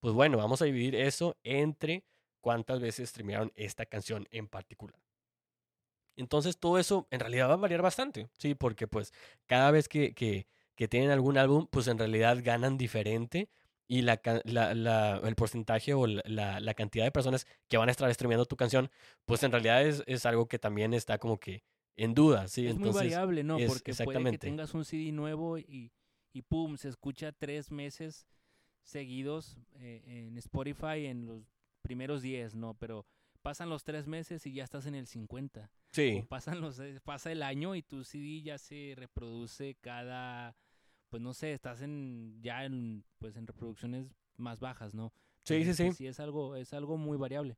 pues 0.00 0.14
bueno, 0.14 0.36
vamos 0.36 0.60
a 0.60 0.66
dividir 0.66 0.94
eso 0.94 1.36
entre 1.42 2.04
cuántas 2.42 2.80
veces 2.80 3.08
streamearon 3.08 3.52
esta 3.56 3.86
canción 3.86 4.28
en 4.30 4.46
particular. 4.46 5.00
Entonces 6.16 6.58
todo 6.58 6.78
eso 6.78 7.08
en 7.10 7.20
realidad 7.20 7.48
va 7.48 7.54
a 7.54 7.56
variar 7.56 7.82
bastante, 7.82 8.28
sí, 8.38 8.54
porque 8.54 8.86
pues 8.86 9.12
cada 9.46 9.70
vez 9.70 9.88
que, 9.88 10.14
que, 10.14 10.46
que 10.76 10.86
tienen 10.86 11.10
algún 11.10 11.38
álbum, 11.38 11.66
pues 11.70 11.88
en 11.88 11.98
realidad 11.98 12.38
ganan 12.42 12.76
diferente 12.76 13.48
y 13.86 14.02
la, 14.02 14.20
la- 14.44 14.74
la- 14.74 15.20
el 15.24 15.34
porcentaje 15.34 15.92
o 15.94 16.06
la, 16.06 16.74
cantidad 16.74 17.04
de 17.04 17.12
personas 17.12 17.46
que 17.68 17.76
van 17.76 17.88
a 17.88 17.92
estar 17.92 18.12
streameando 18.14 18.46
tu 18.46 18.56
canción, 18.56 18.90
pues 19.26 19.42
en 19.42 19.52
realidad 19.52 19.84
es, 19.86 20.02
es 20.06 20.24
algo 20.26 20.46
que 20.48 20.58
también 20.58 20.94
está 20.94 21.18
como 21.18 21.38
que 21.38 21.62
en 21.96 22.14
duda, 22.14 22.48
sí. 22.48 22.66
es 22.66 22.76
muy 22.76 22.90
variable, 22.90 23.44
¿no? 23.44 23.58
es- 23.58 23.68
Porque 23.70 23.92
puede 23.94 24.30
que 24.32 24.38
tengas 24.38 24.74
un 24.74 24.84
CD 24.84 25.12
nuevo 25.12 25.58
y, 25.58 25.92
y 26.32 26.42
pum, 26.42 26.76
se 26.76 26.88
escucha 26.88 27.30
tres 27.32 27.70
meses 27.70 28.26
seguidos 28.82 29.56
eh, 29.76 30.02
en 30.28 30.36
Spotify 30.38 31.06
en 31.06 31.26
los 31.26 31.42
primeros 31.82 32.22
10, 32.22 32.54
¿no? 32.54 32.74
Pero 32.74 33.06
pasan 33.42 33.68
los 33.68 33.84
tres 33.84 34.06
meses 34.06 34.46
y 34.46 34.52
ya 34.54 34.64
estás 34.64 34.86
en 34.86 34.94
el 34.94 35.06
50. 35.06 35.70
Sí. 35.92 36.20
O 36.22 36.26
pasan 36.26 36.60
los, 36.60 36.78
eh, 36.80 36.98
pasa 37.04 37.30
el 37.30 37.42
año 37.42 37.74
y 37.74 37.82
tu 37.82 38.04
CD 38.04 38.42
ya 38.42 38.58
se 38.58 38.94
reproduce 38.96 39.76
cada, 39.80 40.56
pues 41.14 41.22
no 41.22 41.32
sé, 41.32 41.52
estás 41.52 41.80
en 41.80 42.40
ya 42.42 42.64
en, 42.64 43.04
pues 43.20 43.36
en 43.36 43.46
reproducciones 43.46 44.08
más 44.36 44.58
bajas, 44.58 44.94
¿no? 44.94 45.12
Sí, 45.44 45.54
sí, 45.54 45.60
Entonces, 45.60 45.76
sí. 45.76 45.84
pues, 45.84 45.96
sí 45.96 46.06
es 46.08 46.18
algo, 46.18 46.56
es 46.56 46.74
algo 46.74 46.96
muy 46.96 47.16
variable. 47.16 47.56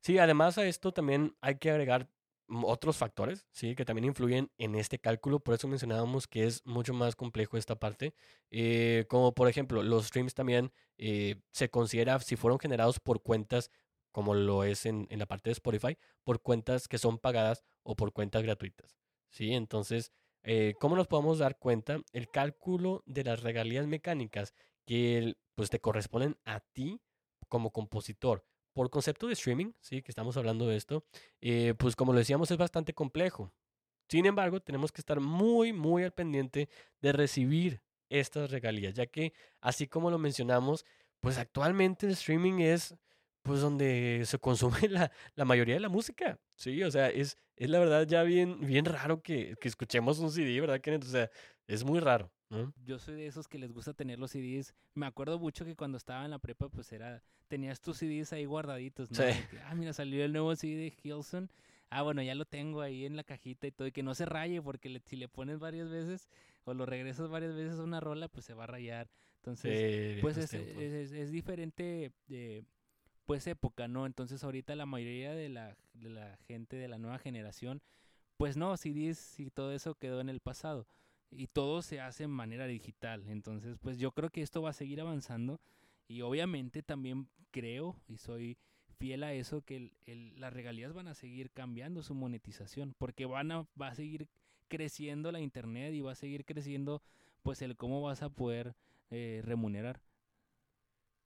Sí, 0.00 0.16
además 0.16 0.56
a 0.56 0.64
esto 0.64 0.90
también 0.90 1.36
hay 1.42 1.56
que 1.56 1.70
agregar 1.70 2.08
mm, 2.48 2.64
otros 2.64 2.96
factores, 2.96 3.46
sí, 3.52 3.74
que 3.74 3.84
también 3.84 4.06
influyen 4.06 4.50
en 4.56 4.76
este 4.76 4.98
cálculo. 4.98 5.40
Por 5.40 5.52
eso 5.56 5.68
mencionábamos 5.68 6.26
que 6.26 6.44
es 6.46 6.64
mucho 6.64 6.94
más 6.94 7.16
complejo 7.16 7.58
esta 7.58 7.78
parte. 7.78 8.14
Eh, 8.50 9.04
como 9.10 9.34
por 9.34 9.46
ejemplo, 9.50 9.82
los 9.82 10.06
streams 10.06 10.32
también 10.32 10.72
eh, 10.96 11.36
se 11.52 11.68
considera 11.68 12.18
si 12.20 12.36
fueron 12.36 12.58
generados 12.58 12.98
por 12.98 13.22
cuentas, 13.22 13.70
como 14.10 14.32
lo 14.32 14.64
es 14.64 14.86
en, 14.86 15.06
en 15.10 15.18
la 15.18 15.26
parte 15.26 15.50
de 15.50 15.52
Spotify, 15.52 15.98
por 16.24 16.40
cuentas 16.40 16.88
que 16.88 16.96
son 16.96 17.18
pagadas 17.18 17.62
o 17.82 17.94
por 17.94 18.14
cuentas 18.14 18.42
gratuitas. 18.42 18.96
Sí, 19.28 19.52
entonces, 19.52 20.12
eh, 20.42 20.74
¿cómo 20.80 20.96
nos 20.96 21.06
podemos 21.06 21.38
dar 21.38 21.58
cuenta? 21.58 22.00
El 22.12 22.30
cálculo 22.30 23.02
de 23.06 23.24
las 23.24 23.42
regalías 23.42 23.86
mecánicas 23.86 24.54
que 24.86 25.36
pues 25.54 25.70
te 25.70 25.80
corresponden 25.80 26.36
a 26.44 26.60
ti 26.60 27.00
como 27.48 27.70
compositor 27.70 28.44
por 28.72 28.90
concepto 28.90 29.26
de 29.26 29.34
streaming, 29.34 29.72
sí, 29.80 30.02
que 30.02 30.10
estamos 30.10 30.36
hablando 30.36 30.66
de 30.66 30.76
esto, 30.76 31.04
eh, 31.40 31.74
pues 31.76 31.96
como 31.96 32.12
lo 32.12 32.18
decíamos 32.18 32.50
es 32.50 32.56
bastante 32.56 32.94
complejo. 32.94 33.52
Sin 34.08 34.26
embargo, 34.26 34.60
tenemos 34.60 34.92
que 34.92 35.00
estar 35.00 35.20
muy, 35.20 35.72
muy 35.72 36.02
al 36.02 36.12
pendiente 36.12 36.68
de 37.00 37.12
recibir 37.12 37.82
estas 38.08 38.50
regalías, 38.50 38.94
ya 38.94 39.06
que 39.06 39.32
así 39.60 39.86
como 39.86 40.10
lo 40.10 40.18
mencionamos, 40.18 40.84
pues 41.20 41.38
actualmente 41.38 42.06
el 42.06 42.12
streaming 42.12 42.60
es 42.60 42.96
pues 43.42 43.60
donde 43.60 44.22
se 44.26 44.38
consume 44.38 44.78
la, 44.88 45.10
la 45.34 45.44
mayoría 45.44 45.74
de 45.74 45.80
la 45.80 45.88
música, 45.88 46.38
sí, 46.54 46.82
o 46.82 46.90
sea, 46.90 47.08
es, 47.10 47.38
es 47.56 47.70
la 47.70 47.78
verdad 47.78 48.06
ya 48.06 48.22
bien, 48.22 48.60
bien 48.66 48.84
raro 48.84 49.22
que, 49.22 49.56
que 49.60 49.68
escuchemos 49.68 50.18
un 50.18 50.30
CD, 50.30 50.60
¿verdad, 50.60 50.80
Kenneth? 50.80 51.04
O 51.04 51.08
sea, 51.08 51.30
es 51.66 51.84
muy 51.84 52.00
raro, 52.00 52.30
¿no? 52.48 52.72
Yo 52.84 52.98
soy 52.98 53.14
de 53.14 53.26
esos 53.26 53.46
que 53.48 53.58
les 53.58 53.72
gusta 53.72 53.94
tener 53.94 54.18
los 54.18 54.32
CDs. 54.32 54.74
Me 54.94 55.06
acuerdo 55.06 55.38
mucho 55.38 55.64
que 55.64 55.76
cuando 55.76 55.96
estaba 55.98 56.24
en 56.24 56.30
la 56.32 56.38
prepa, 56.38 56.68
pues 56.68 56.92
era, 56.92 57.22
tenías 57.48 57.80
tus 57.80 57.98
CDs 57.98 58.32
ahí 58.32 58.44
guardaditos, 58.44 59.10
¿no? 59.10 59.16
Sí. 59.16 59.22
Que, 59.50 59.58
ah, 59.60 59.74
mira, 59.74 59.92
salió 59.92 60.24
el 60.24 60.32
nuevo 60.32 60.54
CD 60.56 60.76
de 60.76 60.92
Hilson. 61.02 61.50
Ah, 61.90 62.02
bueno, 62.02 62.22
ya 62.22 62.34
lo 62.34 62.44
tengo 62.44 62.82
ahí 62.82 63.04
en 63.04 63.16
la 63.16 63.24
cajita 63.24 63.66
y 63.66 63.72
todo, 63.72 63.88
y 63.88 63.92
que 63.92 64.02
no 64.04 64.14
se 64.14 64.24
raye, 64.24 64.62
porque 64.62 64.88
le- 64.88 65.00
si 65.06 65.16
le 65.16 65.28
pones 65.28 65.58
varias 65.58 65.88
veces 65.90 66.28
o 66.64 66.72
lo 66.74 66.86
regresas 66.86 67.28
varias 67.28 67.54
veces 67.54 67.78
a 67.80 67.82
una 67.82 67.98
rola, 68.00 68.28
pues 68.28 68.44
se 68.46 68.54
va 68.54 68.64
a 68.64 68.66
rayar. 68.68 69.08
Entonces, 69.38 70.14
Sí, 70.16 70.20
pues 70.20 70.36
es, 70.36 70.52
es, 70.54 70.76
es- 70.76 71.12
es 71.12 71.30
diferente, 71.32 72.12
eh, 72.28 72.62
pues 73.26 73.46
época, 73.46 73.88
¿no? 73.88 74.06
Entonces 74.06 74.42
ahorita 74.44 74.74
la 74.76 74.86
mayoría 74.86 75.32
de 75.32 75.48
la, 75.48 75.76
gente 76.46 76.76
de 76.76 76.88
la 76.88 76.98
nueva 76.98 77.18
generación, 77.18 77.82
pues 78.36 78.56
no, 78.56 78.76
CDs 78.76 79.38
y 79.38 79.50
todo 79.50 79.72
eso 79.72 79.94
quedó 79.94 80.20
en 80.20 80.28
el 80.28 80.40
pasado. 80.40 80.86
Y 81.30 81.46
todo 81.46 81.82
se 81.82 82.00
hace 82.00 82.24
en 82.24 82.30
manera 82.30 82.66
digital. 82.66 83.28
Entonces, 83.28 83.76
pues 83.80 83.98
yo 83.98 84.10
creo 84.12 84.30
que 84.30 84.42
esto 84.42 84.62
va 84.62 84.70
a 84.70 84.74
seguir 84.74 85.00
avanzando. 85.00 85.60
Y 86.08 86.22
obviamente 86.22 86.82
también 86.82 87.28
creo 87.52 87.96
y 88.08 88.18
soy 88.18 88.56
fiel 88.98 89.22
a 89.22 89.32
eso 89.32 89.62
que 89.62 89.76
el- 89.76 89.92
el- 90.06 90.40
las 90.40 90.52
regalías 90.52 90.92
van 90.92 91.06
a 91.06 91.14
seguir 91.14 91.50
cambiando 91.52 92.02
su 92.02 92.14
monetización. 92.14 92.94
Porque 92.98 93.26
van 93.26 93.52
a, 93.52 93.66
va 93.80 93.88
a 93.88 93.94
seguir 93.94 94.26
creciendo 94.68 95.30
la 95.30 95.40
internet 95.40 95.94
y 95.94 96.00
va 96.00 96.12
a 96.12 96.16
seguir 96.16 96.44
creciendo 96.44 97.02
pues 97.42 97.62
el 97.62 97.76
cómo 97.76 98.02
vas 98.02 98.22
a 98.22 98.30
poder 98.30 98.74
eh, 99.10 99.40
remunerar. 99.44 100.00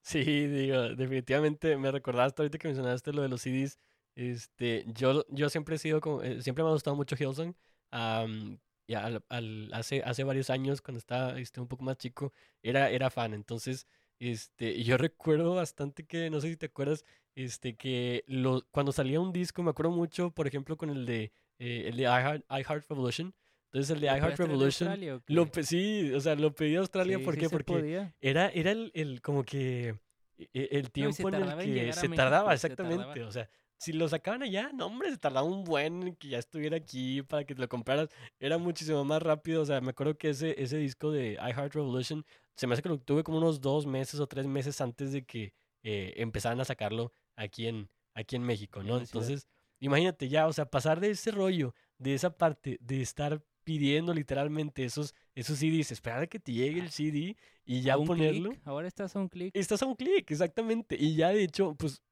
Sí, 0.06 0.22
digo, 0.48 0.82
definitivamente 0.94 1.76
me 1.78 1.90
recordaste 1.90 2.42
ahorita 2.42 2.58
que 2.58 2.68
mencionaste 2.68 3.12
lo 3.12 3.22
de 3.22 3.28
los 3.28 3.40
CDs. 3.42 3.78
Este, 4.14 4.84
yo, 4.88 5.24
yo 5.30 5.48
siempre 5.48 5.76
he 5.76 5.78
sido 5.78 6.00
como, 6.00 6.22
eh, 6.22 6.42
siempre 6.42 6.62
me 6.62 6.68
ha 6.70 6.72
gustado 6.74 6.94
mucho 6.94 7.16
Hillsong. 7.18 7.54
am, 7.90 8.58
y 8.86 8.94
al, 8.94 9.24
hace, 9.72 10.02
hace 10.04 10.24
varios 10.24 10.50
años, 10.50 10.82
cuando 10.82 10.98
estaba 10.98 11.38
este, 11.38 11.58
un 11.60 11.68
poco 11.68 11.84
más 11.84 11.96
chico, 11.96 12.32
era, 12.62 12.90
era 12.90 13.08
fan. 13.08 13.32
Entonces, 13.32 13.86
este, 14.18 14.82
yo 14.84 14.98
recuerdo 14.98 15.54
bastante 15.54 16.04
que, 16.06 16.28
no 16.28 16.40
sé 16.42 16.48
si 16.50 16.56
te 16.58 16.66
acuerdas, 16.66 17.04
este, 17.34 17.74
que 17.76 18.24
lo, 18.26 18.66
cuando 18.70 18.92
salía 18.92 19.20
un 19.20 19.32
disco, 19.32 19.62
me 19.62 19.70
acuerdo 19.70 19.92
mucho, 19.92 20.30
por 20.32 20.46
ejemplo, 20.46 20.76
con 20.76 20.90
el 20.90 21.06
de, 21.06 21.32
eh, 21.58 21.84
el 21.88 21.96
de 21.96 22.02
iHeart, 22.02 22.44
iHeart 22.50 22.86
Revolution. 22.90 23.34
Entonces, 23.74 23.90
el 23.96 24.00
de 24.02 24.06
¿Lo 24.06 24.16
iHeart 24.16 24.38
Revolution, 24.38 25.22
lo, 25.26 25.50
sí, 25.64 26.12
o 26.14 26.20
sea, 26.20 26.36
lo 26.36 26.54
pedí 26.54 26.76
a 26.76 26.78
Australia, 26.78 27.18
Sí, 27.18 27.24
¿por 27.24 27.34
sí 27.34 27.40
qué? 27.40 27.48
se 27.48 27.50
Porque 27.50 27.72
podía. 27.72 28.14
era, 28.20 28.48
era 28.50 28.70
el, 28.70 28.92
el 28.94 29.20
como 29.20 29.42
que 29.42 29.98
e- 30.38 30.48
e- 30.54 30.68
el 30.78 30.92
tiempo 30.92 31.28
en 31.28 31.34
el 31.34 31.42
en 31.42 31.58
que 31.58 31.92
se 31.92 32.08
México, 32.08 32.14
tardaba, 32.14 32.56
se 32.56 32.68
tardaba. 32.70 32.94
exactamente. 33.02 33.22
O 33.24 33.32
sea, 33.32 33.50
si 33.76 33.92
lo 33.92 34.08
sacaban 34.08 34.44
allá, 34.44 34.70
no, 34.72 34.86
hombre, 34.86 35.10
se 35.10 35.18
tardaba 35.18 35.44
un 35.44 35.64
buen 35.64 36.04
en 36.04 36.14
que 36.14 36.28
ya 36.28 36.38
estuviera 36.38 36.76
aquí 36.76 37.22
para 37.22 37.44
que 37.44 37.56
te 37.56 37.60
lo 37.62 37.68
compraras. 37.68 38.10
Era 38.38 38.58
muchísimo 38.58 39.04
más 39.04 39.20
rápido. 39.20 39.62
O 39.62 39.64
sea, 39.66 39.80
me 39.80 39.90
acuerdo 39.90 40.16
que 40.16 40.30
ese, 40.30 40.54
ese 40.62 40.76
disco 40.78 41.10
de 41.10 41.32
iHeart 41.32 41.74
Revolution, 41.74 42.24
se 42.56 42.68
me 42.68 42.74
hace 42.74 42.82
que 42.82 42.88
lo 42.90 42.98
tuve 43.00 43.24
como 43.24 43.38
unos 43.38 43.60
dos 43.60 43.86
meses 43.86 44.20
o 44.20 44.28
tres 44.28 44.46
meses 44.46 44.80
antes 44.80 45.10
de 45.10 45.24
que 45.24 45.52
eh, 45.82 46.14
empezaran 46.18 46.60
a 46.60 46.64
sacarlo 46.64 47.12
aquí 47.34 47.66
en, 47.66 47.90
aquí 48.14 48.36
en 48.36 48.44
México, 48.44 48.84
¿no? 48.84 48.98
Entonces, 48.98 49.48
imagínate 49.80 50.28
ya, 50.28 50.46
o 50.46 50.52
sea, 50.52 50.66
pasar 50.70 51.00
de 51.00 51.10
ese 51.10 51.32
rollo, 51.32 51.74
de 51.98 52.14
esa 52.14 52.36
parte, 52.38 52.78
de 52.80 53.02
estar 53.02 53.42
pidiendo 53.64 54.14
literalmente 54.14 54.84
esos, 54.84 55.14
esos 55.34 55.58
CDs, 55.58 55.90
esperar 55.90 56.22
a 56.22 56.26
que 56.26 56.38
te 56.38 56.52
llegue 56.52 56.80
el 56.80 56.90
CD 56.90 57.36
y 57.64 57.80
ya 57.80 57.96
un 57.96 58.06
ponerlo. 58.06 58.52
Ahora 58.64 58.86
estás 58.86 59.16
a 59.16 59.18
un 59.18 59.28
clic. 59.28 59.50
Estás 59.56 59.82
a 59.82 59.86
un 59.86 59.94
clic, 59.94 60.30
exactamente. 60.30 60.96
Y 60.98 61.16
ya 61.16 61.30
de 61.30 61.42
hecho, 61.42 61.74
pues, 61.74 62.02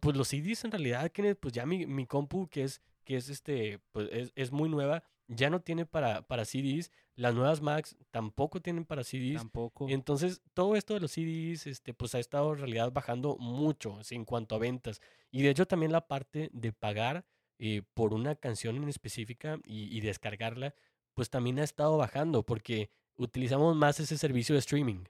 pues 0.00 0.16
los 0.16 0.28
CDs 0.28 0.64
en 0.64 0.70
realidad, 0.70 1.10
pues 1.40 1.52
ya 1.52 1.66
mi, 1.66 1.86
mi 1.86 2.06
compu, 2.06 2.48
que 2.48 2.64
es, 2.64 2.80
que 3.04 3.16
es 3.16 3.28
este, 3.28 3.80
pues 3.90 4.08
es, 4.12 4.32
es 4.36 4.52
muy 4.52 4.68
nueva, 4.68 5.02
ya 5.28 5.50
no 5.50 5.60
tiene 5.60 5.86
para, 5.86 6.22
para 6.22 6.44
CDs. 6.44 6.90
Las 7.14 7.34
nuevas 7.34 7.60
Macs 7.60 7.96
tampoco 8.10 8.60
tienen 8.60 8.84
para 8.84 9.04
CDs. 9.04 9.36
Tampoco. 9.36 9.88
Entonces, 9.88 10.40
todo 10.54 10.76
esto 10.76 10.94
de 10.94 11.00
los 11.00 11.12
CDs, 11.12 11.66
este, 11.66 11.92
pues 11.94 12.14
ha 12.14 12.18
estado 12.18 12.52
en 12.52 12.58
realidad 12.58 12.92
bajando 12.92 13.36
mucho 13.38 13.98
así, 13.98 14.14
en 14.14 14.24
cuanto 14.24 14.54
a 14.54 14.58
ventas. 14.58 15.00
Y 15.30 15.42
de 15.42 15.50
hecho 15.50 15.66
también 15.66 15.92
la 15.92 16.06
parte 16.06 16.50
de 16.52 16.72
pagar 16.72 17.24
eh, 17.58 17.82
por 17.94 18.14
una 18.14 18.34
canción 18.34 18.76
en 18.76 18.88
específica 18.88 19.58
y, 19.64 19.96
y 19.96 20.00
descargarla, 20.00 20.74
pues 21.14 21.30
también 21.30 21.58
ha 21.58 21.64
estado 21.64 21.96
bajando 21.96 22.44
porque 22.44 22.90
utilizamos 23.16 23.76
más 23.76 24.00
ese 24.00 24.16
servicio 24.18 24.54
de 24.54 24.60
streaming. 24.60 25.04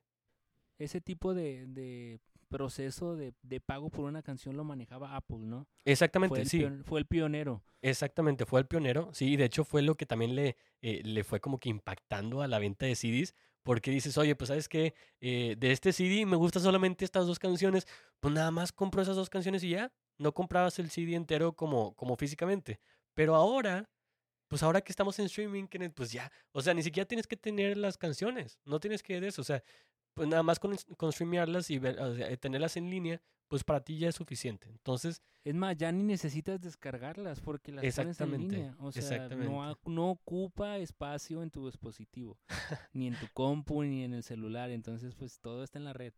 Ese 0.79 1.01
tipo 1.01 1.35
de, 1.35 1.67
de 1.67 2.21
proceso 2.49 3.17
de, 3.17 3.35
de 3.43 3.61
pago 3.61 3.89
por 3.91 4.05
una 4.05 4.23
canción 4.23 4.57
lo 4.57 4.65
manejaba 4.65 5.17
Apple, 5.17 5.39
¿no? 5.41 5.67
Exactamente, 5.85 6.37
Fue 6.37 6.45
sí. 6.45 6.59
pion- 6.61 6.85
fue 6.85 7.01
el 7.01 7.07
pionero. 7.07 7.63
Exactamente, 7.83 8.47
fue 8.47 8.61
el 8.61 8.67
pionero, 8.67 9.11
sí, 9.13 9.33
y 9.33 9.37
de 9.37 9.45
hecho 9.47 9.65
fue 9.65 9.83
lo 9.83 9.97
que 9.97 10.07
también 10.07 10.37
le, 10.37 10.57
eh, 10.83 11.03
le 11.05 11.25
fue 11.25 11.41
como 11.41 11.59
que 11.59 11.69
impactando 11.69 12.41
a 12.43 12.47
la 12.47 12.61
venta 12.61 12.87
de 12.87 12.95
CDs, 12.95 13.35
porque 13.65 13.91
dices, 13.91 14.17
oye, 14.19 14.37
pues 14.37 14.49
sabes 14.49 14.69
que 14.69 14.95
de 15.21 15.57
este 15.73 15.93
CD 15.93 16.25
me 16.27 16.37
gustan 16.37 16.63
solamente 16.63 17.05
estas 17.05 17.27
dos 17.27 17.39
canciones, 17.41 17.87
pues 18.21 18.33
nada 18.35 18.51
más 18.53 18.71
compro 18.73 19.03
esas 19.03 19.17
dos 19.17 19.31
canciones 19.31 19.65
y 19.65 19.71
ya, 19.71 19.93
no 20.19 20.33
comprabas 20.33 20.79
el 20.79 20.91
CD 20.91 21.15
entero 21.15 21.55
como, 21.55 21.95
como 21.95 22.17
físicamente, 22.17 22.79
pero 23.15 23.35
ahora, 23.35 23.91
pues 24.53 24.63
ahora 24.63 24.83
que 24.83 24.93
estamos 24.93 25.19
en 25.19 25.25
streaming, 25.25 25.67
Kenneth, 25.67 25.95
pues 25.95 26.13
ya, 26.13 26.31
o 26.53 26.61
sea, 26.61 26.75
ni 26.75 26.83
siquiera 26.83 27.09
tienes 27.09 27.27
que 27.27 27.39
tener 27.39 27.79
las 27.79 27.97
canciones, 27.97 28.59
no 28.67 28.79
tienes 28.81 29.03
que 29.03 29.19
de 29.19 29.29
eso, 29.29 29.41
o 29.41 29.45
sea, 29.45 29.63
pues 30.13 30.29
nada 30.29 30.43
más 30.43 30.59
con, 30.59 30.77
con 30.99 31.11
streamearlas 31.11 31.71
y 31.71 31.79
ver- 31.79 31.99
o 31.99 32.15
sea, 32.15 32.37
tenerlas 32.37 32.77
en 32.77 32.91
línea, 32.91 33.23
pues 33.49 33.65
para 33.65 33.81
ti 33.81 33.97
ya 33.97 34.11
es 34.11 34.15
suficiente, 34.15 34.69
entonces... 34.69 35.23
Es 35.43 35.55
más, 35.55 35.75
ya 35.77 35.91
ni 35.91 36.03
necesitas 36.05 36.61
descargarlas 36.61 37.41
porque 37.41 37.73
las 37.73 37.83
pones 38.03 38.21
en 38.21 38.31
línea. 38.59 38.77
O 38.79 38.93
sea, 38.93 39.01
no, 39.51 39.79
no 39.87 40.11
ocupa 40.11 40.77
espacio 40.79 41.43
en 41.43 41.51
tu 41.51 41.67
dispositivo, 41.67 42.39
ni 42.93 43.09
en 43.09 43.17
tu 43.19 43.27
compu, 43.33 43.83
ni 43.83 44.05
en 44.05 44.13
el 44.15 44.23
celular. 44.23 44.71
Entonces, 44.71 45.17
pues 45.17 45.41
todo 45.41 45.65
está 45.65 45.79
en 45.81 45.85
la 45.87 45.95
red. 45.95 46.13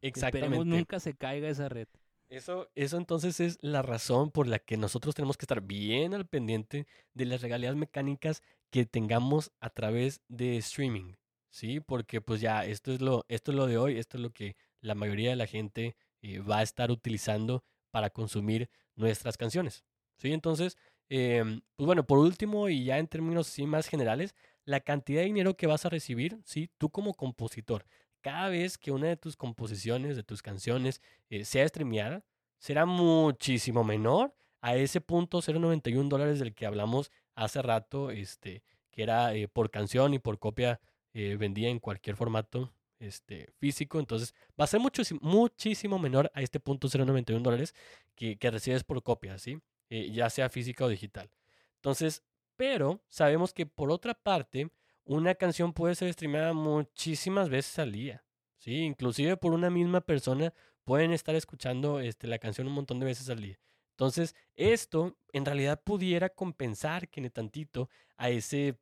Exactamente. 0.00 0.46
Esperemos 0.46 0.66
nunca 0.66 0.98
se 0.98 1.14
caiga 1.14 1.48
esa 1.48 1.68
red. 1.68 1.86
Eso, 2.30 2.68
eso 2.74 2.98
entonces 2.98 3.40
es 3.40 3.58
la 3.62 3.80
razón 3.80 4.30
por 4.30 4.46
la 4.46 4.58
que 4.58 4.76
nosotros 4.76 5.14
tenemos 5.14 5.38
que 5.38 5.44
estar 5.44 5.62
bien 5.62 6.12
al 6.12 6.26
pendiente 6.26 6.86
de 7.14 7.24
las 7.24 7.40
regalías 7.40 7.74
mecánicas 7.74 8.42
que 8.70 8.84
tengamos 8.84 9.50
a 9.60 9.70
través 9.70 10.20
de 10.28 10.58
streaming, 10.58 11.14
¿sí? 11.50 11.80
Porque 11.80 12.20
pues 12.20 12.42
ya 12.42 12.66
esto 12.66 12.92
es 12.92 13.00
lo, 13.00 13.24
esto 13.28 13.52
es 13.52 13.56
lo 13.56 13.66
de 13.66 13.78
hoy, 13.78 13.98
esto 13.98 14.18
es 14.18 14.22
lo 14.22 14.30
que 14.30 14.56
la 14.82 14.94
mayoría 14.94 15.30
de 15.30 15.36
la 15.36 15.46
gente 15.46 15.96
eh, 16.20 16.40
va 16.40 16.58
a 16.58 16.62
estar 16.62 16.90
utilizando 16.90 17.64
para 17.90 18.10
consumir 18.10 18.68
nuestras 18.94 19.38
canciones, 19.38 19.84
¿sí? 20.18 20.32
Entonces, 20.34 20.76
em, 21.08 21.62
pues 21.76 21.86
bueno, 21.86 22.06
por 22.06 22.18
último 22.18 22.68
y 22.68 22.84
ya 22.84 22.98
en 22.98 23.08
términos 23.08 23.48
así 23.48 23.64
más 23.66 23.88
generales, 23.88 24.34
la 24.66 24.80
cantidad 24.80 25.22
de 25.22 25.26
dinero 25.28 25.56
que 25.56 25.66
vas 25.66 25.86
a 25.86 25.88
recibir, 25.88 26.38
¿sí? 26.44 26.68
Tú 26.76 26.90
como 26.90 27.14
compositor, 27.14 27.86
cada 28.28 28.50
vez 28.50 28.76
que 28.76 28.92
una 28.92 29.06
de 29.06 29.16
tus 29.16 29.36
composiciones, 29.36 30.14
de 30.14 30.22
tus 30.22 30.42
canciones, 30.42 31.00
eh, 31.30 31.46
sea 31.46 31.66
streameada, 31.66 32.22
será 32.58 32.84
muchísimo 32.84 33.84
menor 33.84 34.34
a 34.60 34.76
ese 34.76 35.00
punto 35.00 35.40
0.91 35.40 36.08
dólares 36.08 36.38
del 36.38 36.54
que 36.54 36.66
hablamos 36.66 37.10
hace 37.34 37.62
rato, 37.62 38.10
este, 38.10 38.62
que 38.90 39.02
era 39.02 39.34
eh, 39.34 39.48
por 39.48 39.70
canción 39.70 40.12
y 40.12 40.18
por 40.18 40.38
copia 40.38 40.78
eh, 41.14 41.36
vendida 41.38 41.68
en 41.68 41.78
cualquier 41.78 42.16
formato 42.16 42.70
este, 42.98 43.48
físico. 43.56 43.98
Entonces 43.98 44.34
va 44.60 44.64
a 44.64 44.66
ser 44.66 44.80
mucho, 44.80 45.00
muchísimo 45.22 45.98
menor 45.98 46.30
a 46.34 46.42
este 46.42 46.60
punto 46.60 46.86
0.91 46.88 47.40
dólares 47.40 47.74
que, 48.14 48.36
que 48.36 48.50
recibes 48.50 48.84
por 48.84 49.02
copia, 49.02 49.38
¿sí? 49.38 49.58
Ya 49.88 50.28
sea 50.28 50.50
física 50.50 50.84
o 50.84 50.88
digital. 50.88 51.30
Entonces, 51.76 52.22
pero 52.56 53.00
sabemos 53.08 53.54
que 53.54 53.64
por 53.64 53.90
otra 53.90 54.12
parte, 54.12 54.68
una 55.08 55.34
canción 55.34 55.72
puede 55.72 55.94
ser 55.94 56.12
streamada 56.12 56.52
muchísimas 56.52 57.48
veces 57.48 57.78
al 57.78 57.92
día, 57.92 58.24
¿sí? 58.58 58.76
Inclusive 58.82 59.38
por 59.38 59.54
una 59.54 59.70
misma 59.70 60.02
persona 60.02 60.52
pueden 60.84 61.12
estar 61.12 61.34
escuchando 61.34 62.00
este, 62.00 62.26
la 62.26 62.38
canción 62.38 62.66
un 62.66 62.74
montón 62.74 63.00
de 63.00 63.06
veces 63.06 63.30
al 63.30 63.40
día. 63.40 63.58
Entonces, 63.92 64.36
esto 64.54 65.16
en 65.32 65.46
realidad 65.46 65.82
pudiera 65.82 66.28
compensar 66.28 67.08
que 67.08 67.28
tantito 67.30 67.88
a 68.18 68.28
ese, 68.28 68.78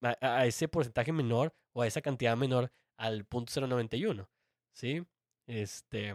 a, 0.00 0.46
ese 0.46 0.68
porcentaje 0.68 1.12
menor 1.12 1.54
o 1.74 1.82
a 1.82 1.86
esa 1.86 2.00
cantidad 2.00 2.36
menor 2.36 2.72
al 2.96 3.26
punto 3.26 3.52
091, 3.60 4.26
¿sí? 4.72 5.04
Este, 5.46 6.14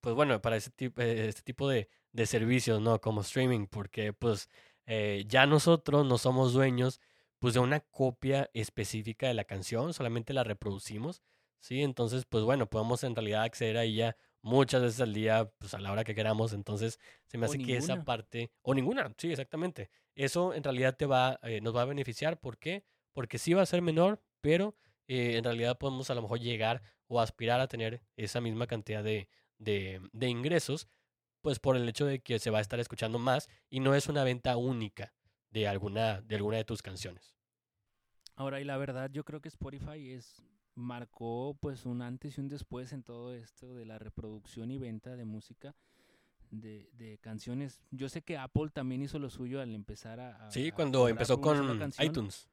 pues 0.00 0.14
bueno, 0.14 0.40
para 0.40 0.56
ese 0.56 0.70
tipo, 0.70 1.02
eh, 1.02 1.28
este 1.28 1.42
tipo 1.42 1.68
de, 1.68 1.90
de 2.12 2.26
servicios, 2.26 2.80
¿no? 2.80 3.00
Como 3.02 3.20
streaming, 3.20 3.66
porque 3.66 4.14
pues 4.14 4.48
eh, 4.86 5.24
ya 5.28 5.44
nosotros 5.46 6.06
no 6.06 6.16
somos 6.16 6.54
dueños 6.54 7.00
pues 7.40 7.54
de 7.54 7.60
una 7.60 7.80
copia 7.80 8.50
específica 8.52 9.26
de 9.26 9.34
la 9.34 9.44
canción, 9.44 9.92
solamente 9.92 10.32
la 10.32 10.44
reproducimos, 10.44 11.22
¿sí? 11.58 11.82
Entonces, 11.82 12.24
pues 12.28 12.44
bueno, 12.44 12.68
podemos 12.68 13.02
en 13.02 13.16
realidad 13.16 13.42
acceder 13.42 13.78
a 13.78 13.84
ella 13.84 14.16
muchas 14.42 14.82
veces 14.82 15.00
al 15.00 15.14
día, 15.14 15.50
pues 15.58 15.74
a 15.74 15.80
la 15.80 15.90
hora 15.90 16.04
que 16.04 16.14
queramos, 16.14 16.52
entonces 16.52 17.00
se 17.26 17.38
me 17.38 17.46
hace 17.46 17.58
que 17.58 17.76
esa 17.76 18.04
parte, 18.04 18.52
o 18.62 18.74
ninguna, 18.74 19.12
sí, 19.16 19.30
exactamente, 19.30 19.90
eso 20.14 20.54
en 20.54 20.62
realidad 20.62 20.96
te 20.96 21.06
va, 21.06 21.40
eh, 21.42 21.60
nos 21.60 21.74
va 21.74 21.82
a 21.82 21.86
beneficiar, 21.86 22.38
¿por 22.38 22.58
qué? 22.58 22.84
Porque 23.12 23.38
sí 23.38 23.54
va 23.54 23.62
a 23.62 23.66
ser 23.66 23.82
menor, 23.82 24.22
pero 24.40 24.76
eh, 25.08 25.36
en 25.36 25.44
realidad 25.44 25.78
podemos 25.78 26.10
a 26.10 26.14
lo 26.14 26.22
mejor 26.22 26.40
llegar 26.40 26.82
o 27.06 27.20
aspirar 27.20 27.60
a 27.60 27.68
tener 27.68 28.02
esa 28.16 28.40
misma 28.40 28.66
cantidad 28.66 29.02
de, 29.02 29.28
de, 29.58 30.00
de 30.12 30.28
ingresos 30.28 30.88
pues 31.40 31.58
por 31.58 31.74
el 31.74 31.88
hecho 31.88 32.04
de 32.04 32.20
que 32.20 32.38
se 32.38 32.50
va 32.50 32.58
a 32.58 32.60
estar 32.60 32.80
escuchando 32.80 33.18
más 33.18 33.48
y 33.70 33.80
no 33.80 33.94
es 33.94 34.08
una 34.08 34.24
venta 34.24 34.56
única 34.58 35.14
de 35.50 35.68
alguna 35.68 36.20
de, 36.22 36.36
alguna 36.36 36.58
de 36.58 36.64
tus 36.64 36.82
canciones. 36.82 37.34
Ahora, 38.34 38.60
y 38.60 38.64
la 38.64 38.76
verdad, 38.76 39.10
yo 39.12 39.24
creo 39.24 39.40
que 39.40 39.48
Spotify 39.48 40.12
es 40.12 40.42
marcó 40.74 41.56
pues 41.60 41.84
un 41.84 42.00
antes 42.00 42.38
y 42.38 42.40
un 42.40 42.48
después 42.48 42.92
en 42.92 43.02
todo 43.02 43.34
esto 43.34 43.74
de 43.74 43.84
la 43.84 43.98
reproducción 43.98 44.70
y 44.70 44.78
venta 44.78 45.16
de 45.16 45.24
música 45.24 45.74
de, 46.50 46.88
de 46.94 47.18
canciones. 47.18 47.82
Yo 47.90 48.08
sé 48.08 48.22
que 48.22 48.38
Apple 48.38 48.70
también 48.72 49.02
hizo 49.02 49.18
lo 49.18 49.30
suyo 49.30 49.60
al 49.60 49.74
empezar 49.74 50.20
a... 50.20 50.50
sí, 50.50 50.70
cuando 50.70 51.08
empezó 51.08 51.40
con 51.40 51.92
iTunes. 51.98 52.48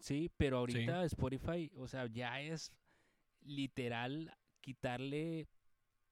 Sí, 0.00 0.30
pero 0.36 0.58
ahorita 0.58 1.04
Spotify, 1.04 1.70
o 1.76 1.88
sea, 1.88 2.06
ya 2.06 2.40
es 2.40 2.72
literal 3.42 4.36
quitarle 4.60 5.48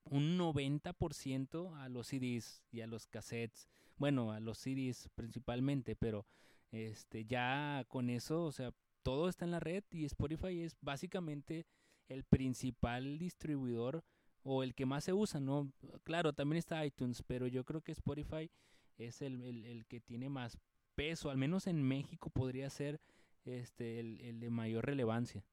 un 0.05 0.39
90% 0.39 1.77
a 1.77 1.89
los 1.89 2.09
CDs 2.09 2.63
y 2.71 2.81
a 2.81 2.87
los 2.87 3.07
cassettes. 3.07 3.69
Bueno, 3.97 4.33
a 4.33 4.41
los 4.41 4.59
CDs 4.59 5.09
principalmente, 5.15 5.97
pero 5.97 6.27
este 6.71 7.25
ya 7.25 7.85
con 7.89 8.11
eso, 8.11 8.45
o 8.45 8.53
sea, 8.53 8.73
todo 9.03 9.29
está 9.29 9.45
en 9.45 9.53
la 9.53 9.61
red 9.61 9.85
y 9.91 10.05
Spotify 10.05 10.63
es 10.63 10.77
básicamente 10.81 11.67
el 12.09 12.25
principal 12.25 13.19
distribuidor 13.19 14.05
o 14.43 14.63
el 14.63 14.75
que 14.75 14.87
más 14.87 15.05
se 15.05 15.13
usa, 15.13 15.41
¿no? 15.41 15.73
Claro, 16.05 16.33
también 16.33 16.59
está 16.59 16.85
iTunes, 16.85 17.23
pero 17.23 17.47
yo 17.47 17.65
creo 17.65 17.81
que 17.81 17.93
Spotify 17.93 18.51
es 18.99 19.23
el, 19.23 19.43
el, 19.43 19.87
que 19.87 20.01
tiene 20.01 20.29
más 20.29 20.59
peso, 20.95 21.31
al 21.31 21.37
menos 21.37 21.67
en 21.67 21.83
México 21.83 22.31
podría 22.31 22.71
ser 22.71 23.01
este 23.45 24.01
el, 24.01 24.21
el 24.21 24.41
de 24.41 24.51
mayor 24.51 24.87
relevancia. 24.87 25.45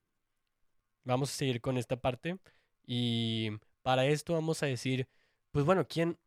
Vamos 1.04 1.32
a 1.32 1.34
seguir 1.34 1.60
con 1.60 1.78
esta 1.78 1.98
parte 1.98 2.40
y 2.86 3.50
para 3.82 4.06
esto 4.06 4.34
vamos 4.34 4.64
a 4.64 4.68
decir, 4.68 5.08
pues 5.52 5.66
bueno, 5.66 5.88
¿quién, 5.88 6.18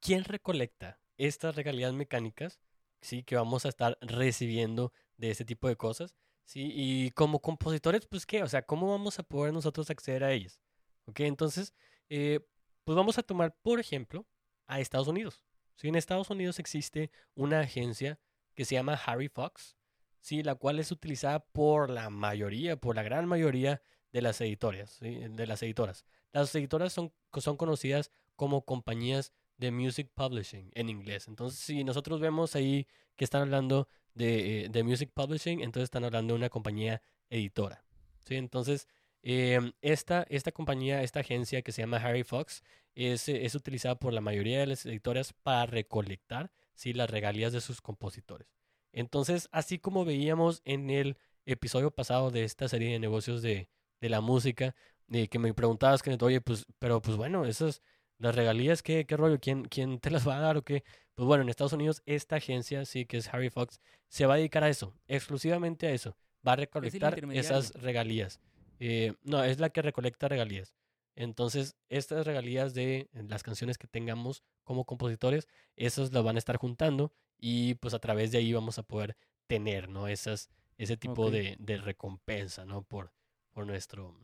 quién 0.00 0.24
recolecta 0.24 1.01
estas 1.16 1.56
regalías 1.56 1.92
mecánicas? 1.92 2.60
Sí, 3.00 3.22
que 3.22 3.36
vamos 3.36 3.66
a 3.66 3.68
estar 3.68 3.98
recibiendo 4.00 4.92
de 5.16 5.30
este 5.30 5.44
tipo 5.44 5.68
de 5.68 5.76
cosas. 5.76 6.14
Sí, 6.44 6.70
y 6.74 7.10
como 7.12 7.40
compositores, 7.40 8.06
pues 8.06 8.26
qué, 8.26 8.42
o 8.42 8.48
sea, 8.48 8.62
¿cómo 8.62 8.90
vamos 8.90 9.18
a 9.18 9.22
poder 9.22 9.52
nosotros 9.52 9.90
acceder 9.90 10.24
a 10.24 10.32
ellas? 10.32 10.60
Ok, 11.06 11.20
entonces, 11.20 11.74
eh, 12.08 12.40
pues 12.84 12.96
vamos 12.96 13.18
a 13.18 13.22
tomar, 13.22 13.56
por 13.62 13.80
ejemplo, 13.80 14.26
a 14.66 14.80
Estados 14.80 15.08
Unidos. 15.08 15.44
Sí, 15.76 15.88
en 15.88 15.96
Estados 15.96 16.30
Unidos 16.30 16.58
existe 16.58 17.10
una 17.34 17.60
agencia 17.60 18.20
que 18.54 18.64
se 18.64 18.74
llama 18.74 18.94
Harry 18.94 19.28
Fox, 19.28 19.76
sí, 20.20 20.42
la 20.42 20.54
cual 20.54 20.78
es 20.78 20.92
utilizada 20.92 21.40
por 21.40 21.90
la 21.90 22.10
mayoría, 22.10 22.76
por 22.76 22.96
la 22.96 23.02
gran 23.02 23.26
mayoría 23.26 23.82
de 24.12 24.22
las 24.22 24.40
editoras, 24.40 24.98
de 25.00 25.46
las 25.46 25.62
editoras. 25.62 26.04
Las 26.32 26.54
editoras 26.54 26.92
son, 26.92 27.12
son 27.38 27.56
conocidas 27.56 28.10
como 28.36 28.64
compañías 28.64 29.32
de 29.56 29.70
music 29.70 30.10
publishing 30.14 30.70
en 30.74 30.88
inglés. 30.88 31.28
Entonces, 31.28 31.58
si 31.60 31.84
nosotros 31.84 32.20
vemos 32.20 32.56
ahí 32.56 32.86
que 33.16 33.24
están 33.24 33.42
hablando 33.42 33.88
de, 34.14 34.64
eh, 34.72 34.82
music 34.82 35.10
publishing, 35.14 35.60
entonces 35.60 35.84
están 35.84 36.04
hablando 36.04 36.34
de 36.34 36.38
una 36.38 36.48
compañía 36.48 37.02
editora. 37.30 37.84
¿sí? 38.24 38.36
Entonces, 38.36 38.88
em, 39.22 39.72
esta, 39.80 40.26
esta 40.28 40.52
compañía, 40.52 41.02
esta 41.02 41.20
agencia 41.20 41.62
que 41.62 41.72
se 41.72 41.82
llama 41.82 41.98
Harry 41.98 42.24
Fox, 42.24 42.62
es, 42.94 43.28
es 43.28 43.54
utilizada 43.54 43.94
por 43.98 44.12
la 44.12 44.20
mayoría 44.20 44.60
de 44.60 44.66
las 44.66 44.84
editoras 44.84 45.32
para 45.32 45.66
recolectar 45.66 46.50
¿sí? 46.74 46.92
las 46.92 47.10
regalías 47.10 47.52
de 47.52 47.60
sus 47.60 47.80
compositores. 47.80 48.48
Entonces, 48.92 49.48
así 49.52 49.78
como 49.78 50.04
veíamos 50.04 50.60
en 50.64 50.90
el 50.90 51.16
episodio 51.46 51.90
pasado 51.90 52.30
de 52.30 52.44
esta 52.44 52.68
serie 52.68 52.92
de 52.92 52.98
negocios 52.98 53.42
de, 53.42 53.68
de 54.00 54.08
la 54.08 54.20
música, 54.20 54.74
y 55.08 55.28
que 55.28 55.38
me 55.38 55.52
preguntabas, 55.54 56.02
que 56.02 56.16
oye, 56.20 56.40
pues, 56.40 56.64
pero 56.78 57.02
pues 57.02 57.16
bueno, 57.16 57.44
esas, 57.44 57.82
las 58.22 58.36
regalías, 58.36 58.82
¿qué, 58.82 59.04
qué 59.04 59.16
rollo? 59.16 59.40
¿Quién, 59.40 59.64
¿Quién 59.64 59.98
te 59.98 60.08
las 60.08 60.26
va 60.26 60.36
a 60.36 60.40
dar 60.40 60.56
o 60.56 60.62
qué? 60.62 60.84
Pues 61.14 61.26
bueno, 61.26 61.42
en 61.42 61.48
Estados 61.48 61.72
Unidos 61.72 62.02
esta 62.06 62.36
agencia, 62.36 62.84
sí, 62.84 63.04
que 63.04 63.16
es 63.16 63.28
Harry 63.34 63.50
Fox, 63.50 63.80
se 64.08 64.26
va 64.26 64.34
a 64.34 64.36
dedicar 64.36 64.62
a 64.62 64.68
eso, 64.68 64.94
exclusivamente 65.08 65.88
a 65.88 65.90
eso. 65.90 66.16
Va 66.46 66.52
a 66.52 66.56
recolectar 66.56 67.18
esas 67.32 67.72
regalías. 67.74 68.40
Eh, 68.78 69.14
no, 69.24 69.42
es 69.42 69.58
la 69.58 69.70
que 69.70 69.82
recolecta 69.82 70.28
regalías. 70.28 70.72
Entonces, 71.16 71.76
estas 71.88 72.24
regalías 72.24 72.74
de 72.74 73.08
las 73.12 73.42
canciones 73.42 73.76
que 73.76 73.88
tengamos 73.88 74.44
como 74.62 74.84
compositores, 74.84 75.48
esas 75.76 76.12
las 76.12 76.22
van 76.22 76.36
a 76.36 76.38
estar 76.38 76.56
juntando 76.56 77.12
y 77.38 77.74
pues 77.74 77.92
a 77.92 77.98
través 77.98 78.30
de 78.30 78.38
ahí 78.38 78.52
vamos 78.52 78.78
a 78.78 78.84
poder 78.84 79.16
tener, 79.48 79.88
¿no? 79.88 80.06
Esas, 80.06 80.48
ese 80.78 80.96
tipo 80.96 81.30
de, 81.30 81.56
de 81.58 81.76
recompensa, 81.76 82.64
¿no? 82.64 82.82
Por, 82.82 83.12
por 83.50 83.66
nuestro, 83.66 84.16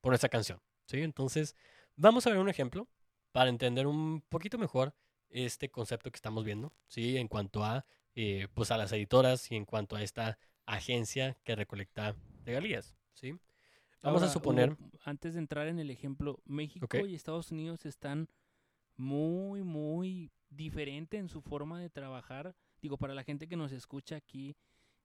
por 0.00 0.10
nuestra 0.10 0.28
canción. 0.28 0.60
¿sí? 0.86 1.02
Entonces, 1.02 1.56
vamos 1.96 2.26
a 2.26 2.30
ver 2.30 2.38
un 2.38 2.48
ejemplo 2.48 2.88
para 3.32 3.50
entender 3.50 3.86
un 3.86 4.22
poquito 4.28 4.58
mejor 4.58 4.94
este 5.28 5.70
concepto 5.70 6.10
que 6.10 6.16
estamos 6.16 6.44
viendo, 6.44 6.72
¿sí? 6.86 7.16
En 7.16 7.28
cuanto 7.28 7.64
a, 7.64 7.84
eh, 8.14 8.48
pues 8.54 8.70
a 8.70 8.76
las 8.76 8.92
editoras 8.92 9.50
y 9.50 9.56
en 9.56 9.64
cuanto 9.64 9.96
a 9.96 10.02
esta 10.02 10.38
agencia 10.66 11.36
que 11.44 11.56
recolecta 11.56 12.14
regalías, 12.44 12.96
¿sí? 13.12 13.34
Vamos 14.02 14.22
a 14.22 14.28
suponer... 14.28 14.76
antes 15.04 15.34
de 15.34 15.40
entrar 15.40 15.66
en 15.66 15.78
el 15.78 15.90
ejemplo, 15.90 16.40
México 16.44 17.06
y 17.06 17.14
Estados 17.14 17.50
Unidos 17.50 17.86
están 17.86 18.28
muy, 18.96 19.62
muy 19.62 20.30
diferente 20.50 21.16
en 21.16 21.28
su 21.28 21.40
forma 21.40 21.80
de 21.80 21.88
trabajar. 21.90 22.54
Digo, 22.82 22.98
para 22.98 23.14
la 23.14 23.24
gente 23.24 23.48
que 23.48 23.56
nos 23.56 23.72
escucha 23.72 24.16
aquí 24.16 24.56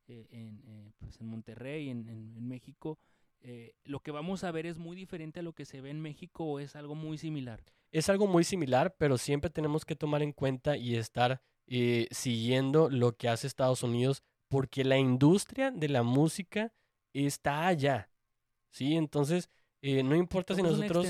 eh, 0.07 0.27
en, 0.31 0.61
eh, 0.65 0.91
pues 0.99 1.19
en 1.21 1.27
Monterrey, 1.27 1.89
en, 1.89 2.09
en 2.09 2.47
México, 2.47 2.99
eh, 3.41 3.73
lo 3.83 4.01
que 4.01 4.11
vamos 4.11 4.43
a 4.43 4.51
ver 4.51 4.65
es 4.65 4.77
muy 4.77 4.95
diferente 4.95 5.39
a 5.39 5.43
lo 5.43 5.53
que 5.53 5.65
se 5.65 5.81
ve 5.81 5.89
en 5.89 6.01
México 6.01 6.43
o 6.43 6.59
es 6.59 6.75
algo 6.75 6.95
muy 6.95 7.17
similar? 7.17 7.63
Es 7.91 8.09
algo 8.09 8.27
muy 8.27 8.43
similar, 8.43 8.95
pero 8.97 9.17
siempre 9.17 9.49
tenemos 9.49 9.85
que 9.85 9.95
tomar 9.95 10.21
en 10.21 10.33
cuenta 10.33 10.77
y 10.77 10.95
estar 10.95 11.41
eh, 11.67 12.07
siguiendo 12.11 12.89
lo 12.89 13.15
que 13.15 13.29
hace 13.29 13.47
Estados 13.47 13.83
Unidos, 13.83 14.23
porque 14.47 14.83
la 14.83 14.97
industria 14.97 15.71
de 15.71 15.89
la 15.89 16.03
música 16.03 16.73
está 17.13 17.67
allá. 17.67 18.09
¿Sí? 18.71 18.95
Entonces, 18.95 19.49
eh, 19.81 20.03
no 20.03 20.15
importa 20.15 20.53
si 20.53 20.61
nosotros. 20.61 21.05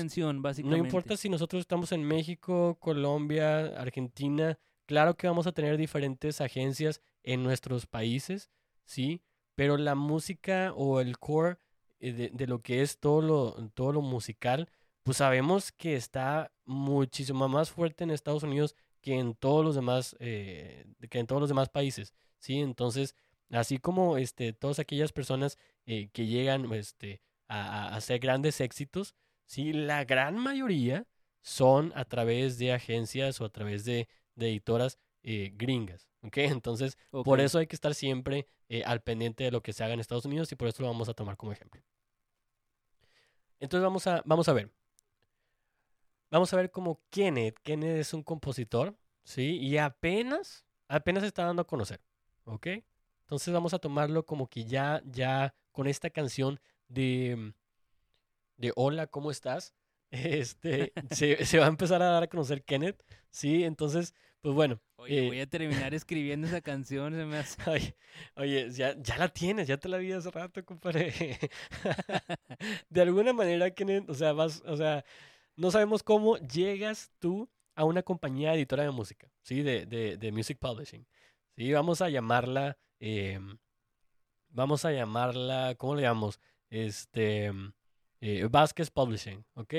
no 0.64 0.76
importa 0.76 1.16
si 1.16 1.28
nosotros 1.28 1.60
estamos 1.60 1.92
en 1.92 2.04
México, 2.04 2.76
Colombia, 2.78 3.66
Argentina. 3.80 4.58
Claro 4.86 5.16
que 5.16 5.26
vamos 5.26 5.46
a 5.46 5.52
tener 5.52 5.76
diferentes 5.76 6.40
agencias 6.40 7.00
en 7.22 7.42
nuestros 7.42 7.86
países, 7.86 8.50
¿sí? 8.84 9.22
Pero 9.56 9.76
la 9.76 9.94
música 9.94 10.72
o 10.74 11.00
el 11.00 11.18
core 11.18 11.58
eh, 12.00 12.30
de, 12.32 12.46
lo 12.46 12.62
que 12.62 12.82
es 12.82 12.98
todo 12.98 13.22
lo, 13.22 13.70
todo 13.74 13.92
lo 13.92 14.02
musical, 14.02 14.68
pues 15.02 15.18
sabemos 15.18 15.72
que 15.72 15.96
está 15.96 16.52
muchísimo 16.64 17.48
más 17.48 17.70
fuerte 17.70 18.04
en 18.04 18.10
Estados 18.10 18.42
Unidos 18.42 18.74
que 19.00 19.18
en 19.18 19.34
todos 19.34 19.64
los 19.64 19.74
demás, 19.74 20.16
eh, 20.20 20.86
que 21.08 21.18
en 21.18 21.26
todos 21.26 21.40
los 21.40 21.48
demás 21.48 21.68
países, 21.68 22.14
¿sí? 22.38 22.60
Entonces, 22.60 23.14
así 23.50 23.78
como 23.78 24.18
este, 24.18 24.52
todas 24.52 24.78
aquellas 24.78 25.12
personas 25.12 25.58
eh, 25.86 26.10
que 26.12 26.26
llegan 26.26 26.70
este, 26.74 27.22
a, 27.48 27.88
a, 27.88 27.96
hacer 27.96 28.18
grandes 28.20 28.60
éxitos, 28.60 29.14
¿sí? 29.46 29.72
La 29.72 30.04
gran 30.04 30.36
mayoría 30.36 31.06
son 31.42 31.92
a 31.94 32.04
través 32.04 32.58
de 32.58 32.72
agencias 32.72 33.40
o 33.40 33.44
a 33.44 33.50
través 33.50 33.84
de, 33.84 34.08
editoras 34.36 34.98
gringas, 35.22 36.08
¿ok? 36.22 36.38
Entonces, 36.38 36.98
por 37.10 37.40
eso 37.40 37.58
hay 37.58 37.66
que 37.66 37.76
estar 37.76 37.94
siempre 37.94 38.46
al 38.84 39.02
pendiente 39.02 39.44
de 39.44 39.50
lo 39.50 39.62
que 39.62 39.72
se 39.72 39.84
haga 39.84 39.94
en 39.94 40.00
Estados 40.00 40.24
Unidos 40.24 40.50
y 40.52 40.56
por 40.56 40.68
eso 40.68 40.82
lo 40.82 40.88
vamos 40.88 41.08
a 41.08 41.14
tomar 41.14 41.36
como 41.36 41.52
ejemplo. 41.52 41.82
Entonces 43.60 43.84
vamos 43.84 44.06
a, 44.06 44.22
vamos 44.24 44.48
a 44.48 44.52
ver. 44.54 44.70
Vamos 46.30 46.52
a 46.52 46.56
ver 46.56 46.70
cómo 46.70 47.00
Kenneth, 47.10 47.58
Kenneth 47.62 47.98
es 47.98 48.14
un 48.14 48.22
compositor, 48.22 48.96
¿sí? 49.24 49.58
Y 49.58 49.78
apenas, 49.78 50.64
apenas 50.88 51.22
se 51.22 51.26
está 51.26 51.44
dando 51.44 51.62
a 51.62 51.66
conocer, 51.66 52.00
¿ok? 52.44 52.68
Entonces 53.22 53.52
vamos 53.52 53.74
a 53.74 53.78
tomarlo 53.78 54.24
como 54.24 54.48
que 54.48 54.64
ya, 54.64 55.02
ya 55.04 55.54
con 55.72 55.88
esta 55.88 56.10
canción 56.10 56.60
de, 56.88 57.52
de 58.56 58.72
Hola, 58.76 59.06
¿cómo 59.06 59.30
estás? 59.30 59.74
Este, 60.12 60.92
se, 61.12 61.46
se 61.46 61.58
va 61.60 61.66
a 61.66 61.68
empezar 61.68 62.02
a 62.02 62.06
dar 62.06 62.24
a 62.24 62.26
conocer 62.26 62.64
Kenneth, 62.64 63.00
¿sí? 63.30 63.62
Entonces, 63.62 64.12
pues 64.40 64.54
bueno. 64.54 64.80
Oye, 64.96 65.24
eh, 65.24 65.28
voy 65.28 65.40
a 65.40 65.46
terminar 65.46 65.94
escribiendo 65.94 66.46
esa 66.46 66.60
canción, 66.60 67.14
se 67.14 67.24
me 67.24 67.38
hace. 67.38 67.56
Oye, 67.70 67.96
oye, 68.36 68.70
ya, 68.70 68.94
ya 69.00 69.16
la 69.18 69.28
tienes, 69.28 69.66
ya 69.68 69.78
te 69.78 69.88
la 69.88 69.98
vi 69.98 70.12
hace 70.12 70.30
rato, 70.30 70.64
compadre. 70.64 71.12
de 72.90 73.00
alguna 73.00 73.32
manera, 73.32 73.72
o 74.08 74.14
sea, 74.14 74.32
vas, 74.32 74.62
o 74.66 74.76
sea, 74.76 75.04
no 75.56 75.70
sabemos 75.70 76.02
cómo 76.02 76.36
llegas 76.38 77.10
tú 77.18 77.48
a 77.74 77.84
una 77.84 78.02
compañía 78.02 78.54
editora 78.54 78.84
de 78.84 78.90
música, 78.90 79.30
¿sí? 79.42 79.62
De, 79.62 79.86
de, 79.86 80.16
de 80.16 80.32
music 80.32 80.58
publishing. 80.58 81.06
Sí, 81.56 81.72
vamos 81.72 82.02
a 82.02 82.08
llamarla, 82.08 82.78
em, 82.98 83.58
vamos 84.48 84.84
a 84.84 84.92
llamarla, 84.92 85.74
¿cómo 85.76 85.94
le 85.94 86.02
llamamos? 86.02 86.40
Este, 86.70 87.52
eh, 88.20 88.46
Vázquez 88.50 88.90
Publishing, 88.90 89.44
¿ok? 89.54 89.74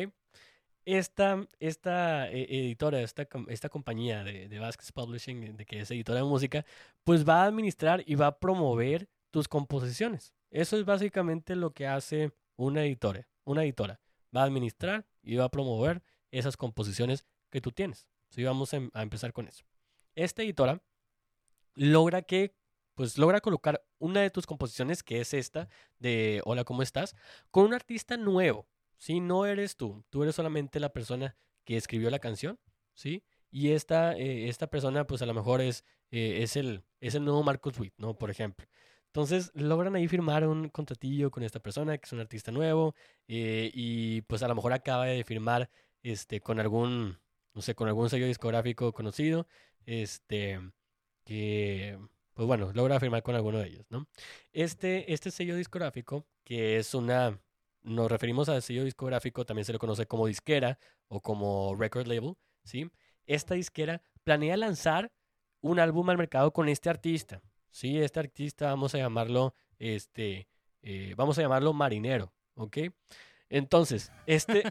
Esta, 0.85 1.47
esta 1.59 2.29
eh, 2.31 2.47
editora, 2.49 3.01
esta, 3.01 3.27
esta 3.47 3.69
compañía 3.69 4.23
de, 4.23 4.49
de 4.49 4.59
Publishing, 4.93 5.55
de 5.55 5.65
que 5.65 5.81
es 5.81 5.91
editora 5.91 6.19
de 6.19 6.25
música, 6.25 6.65
pues 7.03 7.27
va 7.27 7.43
a 7.43 7.45
administrar 7.45 8.03
y 8.05 8.15
va 8.15 8.27
a 8.27 8.39
promover 8.39 9.07
tus 9.29 9.47
composiciones. 9.47 10.33
Eso 10.49 10.77
es 10.77 10.85
básicamente 10.85 11.55
lo 11.55 11.73
que 11.73 11.87
hace 11.87 12.31
una 12.55 12.83
editora. 12.83 13.27
Una 13.43 13.63
editora 13.63 13.99
va 14.35 14.41
a 14.41 14.45
administrar 14.45 15.05
y 15.21 15.35
va 15.35 15.45
a 15.45 15.49
promover 15.49 16.01
esas 16.31 16.57
composiciones 16.57 17.25
que 17.49 17.61
tú 17.61 17.71
tienes. 17.71 18.07
Sí, 18.29 18.43
vamos 18.43 18.73
a, 18.73 18.77
em- 18.77 18.91
a 18.93 19.03
empezar 19.03 19.33
con 19.33 19.47
eso. 19.47 19.63
Esta 20.15 20.41
editora 20.41 20.81
logra 21.75 22.21
que, 22.21 22.55
pues 22.95 23.17
logra 23.17 23.41
colocar 23.41 23.83
una 23.99 24.21
de 24.21 24.29
tus 24.29 24.45
composiciones, 24.45 25.03
que 25.03 25.21
es 25.21 25.33
esta, 25.33 25.69
de 25.99 26.41
Hola, 26.45 26.63
¿cómo 26.63 26.81
estás? 26.81 27.15
Con 27.51 27.65
un 27.65 27.73
artista 27.73 28.17
nuevo. 28.17 28.67
¿Sí? 29.01 29.19
No 29.19 29.47
eres 29.47 29.75
tú, 29.77 30.05
tú 30.11 30.21
eres 30.23 30.35
solamente 30.35 30.79
la 30.79 30.93
persona 30.93 31.35
que 31.65 31.75
escribió 31.75 32.09
la 32.11 32.19
canción, 32.19 32.59
¿sí? 32.93 33.23
Y 33.49 33.71
esta, 33.71 34.15
eh, 34.15 34.47
esta 34.47 34.67
persona, 34.67 35.07
pues 35.07 35.21
a 35.23 35.25
lo 35.25 35.33
mejor 35.33 35.59
es, 35.59 35.83
eh, 36.11 36.43
es, 36.43 36.55
el, 36.55 36.83
es 36.99 37.15
el 37.15 37.25
nuevo 37.25 37.43
Marcus 37.43 37.77
Witt, 37.79 37.95
¿no? 37.97 38.15
Por 38.17 38.29
ejemplo. 38.29 38.67
Entonces 39.07 39.51
logran 39.55 39.95
ahí 39.95 40.07
firmar 40.07 40.47
un 40.47 40.69
contratillo 40.69 41.31
con 41.31 41.43
esta 41.43 41.59
persona, 41.59 41.97
que 41.97 42.05
es 42.05 42.13
un 42.13 42.19
artista 42.19 42.51
nuevo, 42.51 42.95
eh, 43.27 43.71
y 43.73 44.21
pues 44.21 44.43
a 44.43 44.47
lo 44.47 44.55
mejor 44.55 44.71
acaba 44.71 45.05
de 45.07 45.23
firmar 45.23 45.69
este, 46.03 46.39
con 46.39 46.59
algún, 46.59 47.19
no 47.53 47.61
sé, 47.61 47.73
con 47.75 47.87
algún 47.87 48.09
sello 48.09 48.27
discográfico 48.27 48.93
conocido, 48.93 49.47
este, 49.85 50.59
que, 51.25 51.97
pues 52.35 52.47
bueno, 52.47 52.71
logra 52.73 52.99
firmar 52.99 53.23
con 53.23 53.35
alguno 53.35 53.57
de 53.59 53.67
ellos, 53.67 53.85
¿no? 53.89 54.07
Este, 54.53 55.11
este 55.11 55.31
sello 55.31 55.55
discográfico, 55.55 56.27
que 56.43 56.77
es 56.77 56.93
una, 56.93 57.39
nos 57.83 58.11
referimos 58.11 58.49
al 58.49 58.61
sello 58.61 58.83
discográfico, 58.83 59.45
también 59.45 59.65
se 59.65 59.73
le 59.73 59.79
conoce 59.79 60.05
como 60.05 60.27
disquera 60.27 60.77
o 61.07 61.21
como 61.21 61.75
record 61.75 62.07
label, 62.07 62.35
¿sí? 62.63 62.89
Esta 63.25 63.55
disquera 63.55 64.01
planea 64.23 64.57
lanzar 64.57 65.11
un 65.61 65.79
álbum 65.79 66.09
al 66.09 66.17
mercado 66.17 66.51
con 66.51 66.69
este 66.69 66.89
artista, 66.89 67.41
¿sí? 67.69 67.99
Este 67.99 68.19
artista 68.19 68.67
vamos 68.67 68.95
a 68.95 68.97
llamarlo, 68.97 69.55
este, 69.79 70.47
eh, 70.81 71.13
vamos 71.17 71.37
a 71.37 71.41
llamarlo 71.41 71.73
Marinero, 71.73 72.33
¿ok? 72.55 72.77
Entonces, 73.49 74.11
este, 74.27 74.63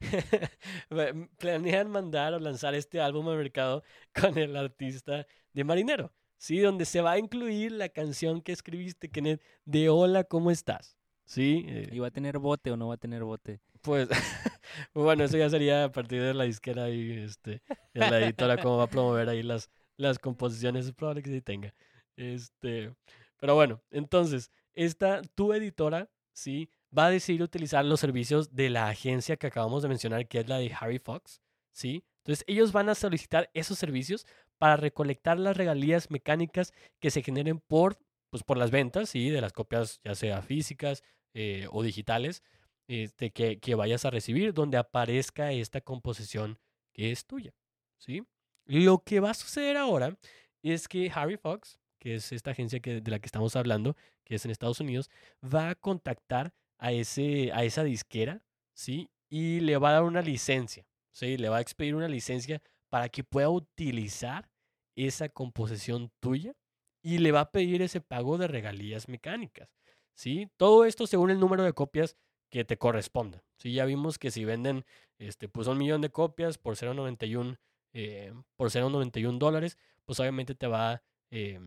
planean 1.38 1.90
mandar 1.90 2.34
o 2.34 2.38
lanzar 2.38 2.74
este 2.74 3.00
álbum 3.00 3.28
al 3.28 3.36
mercado 3.36 3.84
con 4.12 4.36
el 4.36 4.56
artista 4.56 5.26
de 5.52 5.64
Marinero, 5.64 6.12
¿sí? 6.36 6.58
Donde 6.58 6.84
se 6.86 7.00
va 7.00 7.12
a 7.12 7.18
incluir 7.18 7.72
la 7.72 7.88
canción 7.88 8.42
que 8.42 8.52
escribiste, 8.52 9.10
Kenneth, 9.10 9.42
de 9.64 9.88
Hola, 9.90 10.24
¿cómo 10.24 10.50
estás? 10.50 10.96
¿Sí? 11.24 11.64
eh, 11.68 11.88
¿Y 11.90 11.98
va 11.98 12.08
a 12.08 12.10
tener 12.10 12.38
bote 12.38 12.70
o 12.70 12.76
no 12.76 12.88
va 12.88 12.94
a 12.94 12.98
tener 12.98 13.24
bote? 13.24 13.60
pues, 13.84 14.08
bueno, 14.94 15.24
eso 15.24 15.36
ya 15.36 15.48
sería 15.50 15.84
a 15.84 15.92
partir 15.92 16.22
de 16.22 16.34
la 16.34 16.44
disquera 16.44 16.90
y 16.90 17.12
este, 17.12 17.62
de 17.92 18.00
la 18.00 18.18
editora, 18.20 18.56
cómo 18.56 18.78
va 18.78 18.84
a 18.84 18.90
promover 18.90 19.28
ahí 19.28 19.42
las, 19.42 19.70
las 19.96 20.18
composiciones. 20.18 20.86
Es 20.86 20.92
probable 20.92 21.22
que 21.22 21.30
sí 21.30 21.40
tenga. 21.40 21.74
Este, 22.16 22.92
pero 23.38 23.54
bueno, 23.54 23.82
entonces, 23.90 24.50
esta, 24.72 25.22
tu 25.34 25.52
editora, 25.52 26.10
sí, 26.32 26.70
va 26.96 27.06
a 27.06 27.10
decidir 27.10 27.42
utilizar 27.42 27.84
los 27.84 28.00
servicios 28.00 28.54
de 28.54 28.70
la 28.70 28.88
agencia 28.88 29.36
que 29.36 29.48
acabamos 29.48 29.82
de 29.82 29.88
mencionar, 29.88 30.26
que 30.26 30.40
es 30.40 30.48
la 30.48 30.58
de 30.58 30.72
Harry 30.78 30.98
Fox, 30.98 31.42
sí. 31.72 32.04
Entonces, 32.18 32.44
ellos 32.46 32.72
van 32.72 32.88
a 32.88 32.94
solicitar 32.94 33.50
esos 33.52 33.78
servicios 33.78 34.26
para 34.56 34.76
recolectar 34.76 35.38
las 35.38 35.56
regalías 35.58 36.10
mecánicas 36.10 36.72
que 37.00 37.10
se 37.10 37.22
generen 37.22 37.60
por, 37.60 37.98
pues, 38.34 38.42
por 38.42 38.58
las 38.58 38.72
ventas, 38.72 39.10
sí, 39.10 39.30
de 39.30 39.40
las 39.40 39.52
copias, 39.52 40.00
ya 40.02 40.16
sea 40.16 40.42
físicas 40.42 41.04
eh, 41.34 41.68
o 41.70 41.84
digitales 41.84 42.42
este, 42.88 43.30
que, 43.30 43.60
que 43.60 43.76
vayas 43.76 44.04
a 44.06 44.10
recibir, 44.10 44.52
donde 44.52 44.76
aparezca 44.76 45.52
esta 45.52 45.80
composición 45.80 46.58
que 46.92 47.12
es 47.12 47.26
tuya, 47.26 47.54
¿sí? 47.96 48.24
Lo 48.64 49.04
que 49.04 49.20
va 49.20 49.30
a 49.30 49.34
suceder 49.34 49.76
ahora 49.76 50.18
es 50.64 50.88
que 50.88 51.12
Harry 51.14 51.36
Fox, 51.36 51.78
que 52.00 52.16
es 52.16 52.32
esta 52.32 52.50
agencia 52.50 52.80
que, 52.80 53.00
de 53.00 53.08
la 53.08 53.20
que 53.20 53.26
estamos 53.26 53.54
hablando, 53.54 53.94
que 54.24 54.34
es 54.34 54.44
en 54.44 54.50
Estados 54.50 54.80
Unidos, 54.80 55.10
va 55.40 55.70
a 55.70 55.74
contactar 55.76 56.52
a, 56.78 56.90
ese, 56.90 57.52
a 57.52 57.62
esa 57.62 57.84
disquera, 57.84 58.42
¿sí? 58.72 59.10
Y 59.28 59.60
le 59.60 59.76
va 59.76 59.90
a 59.90 59.92
dar 59.92 60.02
una 60.02 60.22
licencia, 60.22 60.84
¿sí? 61.12 61.36
Le 61.36 61.50
va 61.50 61.58
a 61.58 61.60
expedir 61.60 61.94
una 61.94 62.08
licencia 62.08 62.60
para 62.88 63.08
que 63.08 63.22
pueda 63.22 63.48
utilizar 63.48 64.50
esa 64.96 65.28
composición 65.28 66.10
tuya 66.18 66.56
y 67.04 67.18
le 67.18 67.32
va 67.32 67.40
a 67.40 67.50
pedir 67.52 67.82
ese 67.82 68.00
pago 68.00 68.38
de 68.38 68.48
regalías 68.48 69.08
mecánicas, 69.08 69.68
¿sí? 70.14 70.48
Todo 70.56 70.86
esto 70.86 71.06
según 71.06 71.30
el 71.30 71.38
número 71.38 71.62
de 71.62 71.74
copias 71.74 72.16
que 72.50 72.64
te 72.64 72.78
corresponda. 72.78 73.44
Sí, 73.58 73.74
ya 73.74 73.84
vimos 73.84 74.18
que 74.18 74.30
si 74.30 74.46
venden 74.46 74.86
este, 75.18 75.48
pues 75.48 75.68
un 75.68 75.76
millón 75.76 76.00
de 76.00 76.10
copias 76.10 76.56
por 76.56 76.76
0.91 76.76 77.58
eh, 77.92 78.32
por 78.56 78.70
0.91 78.70 79.38
dólares, 79.38 79.76
pues 80.06 80.18
obviamente 80.18 80.54
te 80.54 80.66
va, 80.66 81.02
eh, 81.30 81.60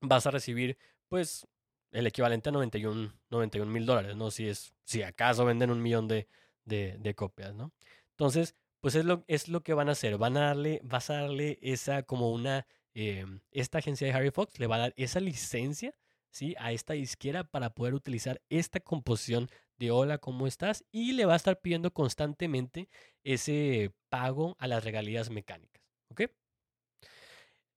vas 0.00 0.26
a 0.26 0.30
recibir 0.30 0.78
pues 1.08 1.46
el 1.92 2.06
equivalente 2.06 2.48
a 2.48 2.52
91 2.52 3.12
91 3.30 3.70
mil 3.70 3.84
dólares, 3.84 4.16
¿no? 4.16 4.30
Si 4.30 4.48
es, 4.48 4.74
si 4.84 5.02
acaso 5.02 5.44
venden 5.44 5.70
un 5.70 5.82
millón 5.82 6.08
de, 6.08 6.26
de, 6.64 6.96
de 6.98 7.14
copias, 7.14 7.54
¿no? 7.54 7.70
Entonces, 8.12 8.56
pues 8.80 8.94
es 8.94 9.04
lo, 9.04 9.24
es 9.28 9.48
lo 9.48 9.62
que 9.62 9.74
van 9.74 9.90
a 9.90 9.92
hacer. 9.92 10.16
Van 10.16 10.38
a 10.38 10.46
darle, 10.46 10.80
vas 10.84 11.10
a 11.10 11.20
darle 11.20 11.58
esa 11.62 12.02
como 12.02 12.32
una, 12.32 12.66
eh, 12.94 13.26
esta 13.50 13.78
agencia 13.78 14.06
de 14.06 14.12
Harry 14.12 14.30
Fox 14.30 14.58
le 14.58 14.66
va 14.66 14.76
a 14.76 14.80
dar 14.80 14.94
esa 14.96 15.20
licencia, 15.20 15.94
¿sí? 16.30 16.54
A 16.58 16.72
esta 16.72 16.94
disquera 16.94 17.44
para 17.44 17.74
poder 17.74 17.94
utilizar 17.94 18.40
esta 18.48 18.80
composición 18.80 19.48
de 19.78 19.90
hola, 19.90 20.18
¿cómo 20.18 20.46
estás? 20.46 20.84
Y 20.92 21.12
le 21.12 21.26
va 21.26 21.34
a 21.34 21.36
estar 21.36 21.60
pidiendo 21.60 21.92
constantemente 21.92 22.88
ese 23.24 23.92
pago 24.08 24.56
a 24.58 24.68
las 24.68 24.84
regalías 24.84 25.30
mecánicas, 25.30 25.82
¿ok? 26.08 26.22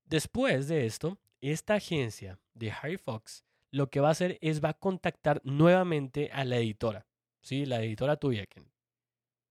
Después 0.05 0.67
de 0.67 0.85
esto, 0.85 1.17
esta 1.41 1.75
agencia 1.75 2.39
de 2.53 2.71
Harry 2.71 2.97
Fox 2.97 3.43
lo 3.71 3.89
que 3.89 3.99
va 3.99 4.09
a 4.09 4.11
hacer 4.11 4.37
es 4.41 4.63
va 4.63 4.69
a 4.69 4.73
contactar 4.79 5.41
nuevamente 5.43 6.29
a 6.31 6.45
la 6.45 6.57
editora, 6.57 7.05
¿sí? 7.41 7.65
La 7.65 7.81
editora 7.83 8.17
tuya, 8.17 8.45
Ken, 8.45 8.71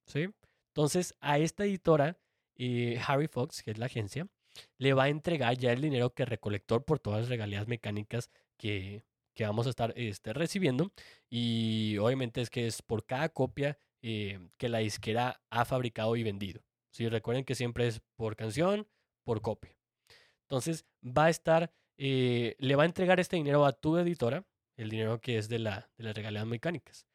¿sí? 0.07 0.29
Entonces, 0.69 1.15
a 1.21 1.39
esta 1.39 1.65
editora, 1.65 2.19
eh, 2.57 3.01
Harry 3.07 3.29
Fox, 3.29 3.63
que 3.63 3.71
es 3.71 3.79
la 3.79 3.87
agencia, 3.87 4.29
le 4.79 4.95
va 4.95 5.05
a 5.05 5.09
entregar 5.09 5.57
ya 5.57 5.73
el 5.73 5.81
dinero 5.81 6.15
que 6.15 6.25
recolectó 6.25 6.85
por 6.85 6.99
todas 6.99 7.21
las 7.21 7.29
regalías 7.29 7.69
mecánicas 7.69 8.31
que, 8.57 9.05
que 9.35 9.45
vamos 9.45 9.67
a 9.67 9.71
estar 9.71 9.93
este, 9.97 10.33
recibiendo. 10.33 10.91
Y 11.31 11.99
obviamente 11.99 12.41
es 12.41 12.51
que 12.51 12.67
es 12.67 12.83
por 12.83 13.05
cada 13.05 13.29
copia 13.29 13.79
eh, 14.03 14.41
que 14.57 14.69
la 14.69 14.79
disquera 14.79 15.41
ha 15.51 15.65
fabricado 15.65 16.17
y 16.17 16.23
vendido. 16.23 16.63
¿sí? 16.91 17.09
Recuerden 17.09 17.45
que 17.45 17.55
siempre 17.55 17.87
es 17.87 18.01
por 18.17 18.37
canción, 18.37 18.89
por 19.25 19.43
copia. 19.43 19.77
Entonces 20.43 20.87
va 21.05 21.27
a 21.27 21.31
estar, 21.31 21.73
eh, 21.99 22.57
le 22.59 22.77
va 22.77 22.85
a 22.85 22.87
entregar 22.87 23.21
este 23.21 23.37
dinero 23.37 23.67
a 23.67 23.73
tu 23.73 23.97
editora, 23.99 24.45
el 24.77 24.91
dinero 24.91 25.21
que 25.21 25.39
es 25.39 25.49
de, 25.49 25.59
la, 25.59 25.91
de 25.97 26.05
las 26.05 26.15
regalías 26.15 26.47
mecánicas. 26.47 27.07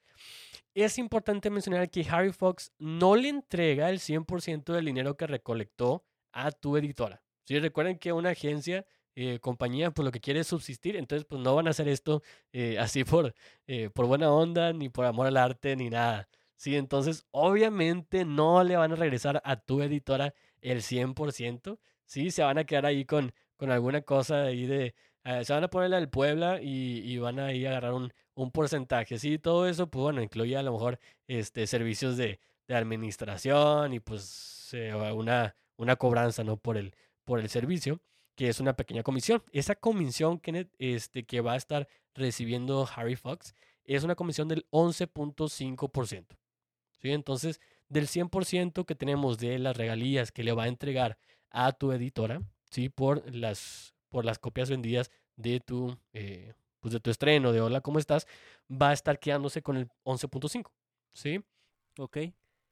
Es 0.74 0.98
importante 0.98 1.50
mencionar 1.50 1.90
que 1.90 2.06
Harry 2.10 2.32
Fox 2.32 2.72
no 2.78 3.16
le 3.16 3.30
entrega 3.30 3.90
el 3.90 4.00
100% 4.00 4.74
del 4.74 4.86
dinero 4.86 5.18
que 5.18 5.28
recolectó 5.28 6.06
a 6.32 6.52
tu 6.52 6.78
editora. 6.78 7.24
¿Sí? 7.44 7.60
Recuerden 7.60 7.98
que 7.98 8.14
una 8.14 8.30
agencia 8.32 8.86
eh, 9.16 9.40
compañía, 9.40 9.92
pues 9.92 10.06
lo 10.06 10.12
que 10.12 10.22
quiere 10.22 10.40
es 10.40 10.48
subsistir, 10.48 10.96
entonces 10.96 11.26
pues 11.26 11.42
no 11.42 11.54
van 11.54 11.68
a 11.68 11.72
hacer 11.72 11.90
esto 11.90 12.22
eh, 12.54 12.78
así 12.80 13.04
por, 13.04 13.36
eh, 13.68 13.90
por 13.90 14.06
buena 14.06 14.32
onda, 14.32 14.72
ni 14.74 14.88
por 14.90 15.06
amor 15.06 15.28
al 15.28 15.38
arte, 15.38 15.76
ni 15.76 15.90
nada. 15.90 16.30
Sí, 16.56 16.76
entonces 16.78 17.26
obviamente 17.32 18.24
no 18.24 18.64
le 18.64 18.78
van 18.78 18.94
a 18.94 18.96
regresar 18.96 19.42
a 19.44 19.58
tu 19.58 19.82
editora 19.82 20.34
el 20.62 20.82
100%, 20.82 21.80
sí, 22.06 22.32
se 22.32 22.44
van 22.44 22.58
a 22.58 22.64
quedar 22.66 22.86
ahí 22.86 23.04
con, 23.06 23.34
con 23.58 23.72
alguna 23.72 24.02
cosa 24.02 24.44
ahí 24.44 24.66
de, 24.66 24.96
se 25.44 25.54
van 25.54 25.64
a 25.64 25.70
poner 25.70 25.90
la 25.90 25.98
del 25.98 26.10
Puebla 26.10 26.62
y, 26.62 27.00
y 27.04 27.18
van 27.18 27.40
a 27.40 27.54
ir 27.54 27.68
a 27.68 27.72
agarrar 27.72 27.94
un, 27.94 28.14
un 28.36 28.52
porcentaje. 28.52 29.20
Sí, 29.20 29.38
todo 29.40 29.68
eso, 29.68 29.90
pues 29.90 30.04
bueno, 30.04 30.22
incluye 30.22 30.56
a 30.56 30.64
lo 30.64 30.72
mejor 30.74 31.00
este, 31.28 31.68
servicios 31.68 32.16
de, 32.18 32.40
de 32.68 32.76
administración 32.76 33.94
y 33.94 34.00
pues 34.00 34.72
una, 35.14 35.56
una 35.78 35.96
cobranza, 35.96 36.44
¿no? 36.44 36.58
Por 36.58 36.78
el, 36.78 36.96
por 37.26 37.40
el 37.40 37.50
servicio, 37.50 38.02
que 38.36 38.50
es 38.50 38.60
una 38.60 38.76
pequeña 38.76 39.04
comisión. 39.04 39.44
Esa 39.52 39.76
comisión, 39.76 40.40
Kenneth, 40.40 40.74
este, 40.80 41.26
que 41.26 41.42
va 41.42 41.54
a 41.54 41.58
estar 41.58 41.88
recibiendo 42.14 42.88
Harry 42.96 43.16
Fox 43.16 43.56
es 43.86 44.04
una 44.04 44.16
comisión 44.16 44.48
del 44.48 44.66
11.5%. 44.72 46.38
¿sí? 47.02 47.12
Entonces, 47.12 47.60
del 47.90 48.08
100% 48.08 48.86
que 48.86 48.96
tenemos 48.96 49.38
de 49.38 49.60
las 49.60 49.76
regalías 49.76 50.32
que 50.32 50.44
le 50.44 50.54
va 50.54 50.64
a 50.64 50.68
entregar 50.68 51.18
a 51.50 51.72
tu 51.74 51.92
editora, 51.92 52.42
¿sí? 52.70 52.90
Por 52.90 53.34
las, 53.34 53.94
por 54.10 54.24
las 54.24 54.40
copias 54.40 54.70
vendidas 54.70 55.12
de 55.36 55.60
tu, 55.60 55.98
eh, 56.14 56.54
pues 56.80 56.94
de 56.94 57.00
tu 57.00 57.10
estreno, 57.10 57.52
de 57.52 57.62
Hola, 57.62 57.82
¿cómo 57.82 58.00
estás? 58.00 58.28
Va 58.72 58.90
a 58.90 58.94
estar 58.94 59.20
quedándose 59.20 59.62
con 59.62 59.76
el 59.76 59.90
11.5, 60.06 60.72
¿sí? 61.14 61.44
Ok. 61.98 62.18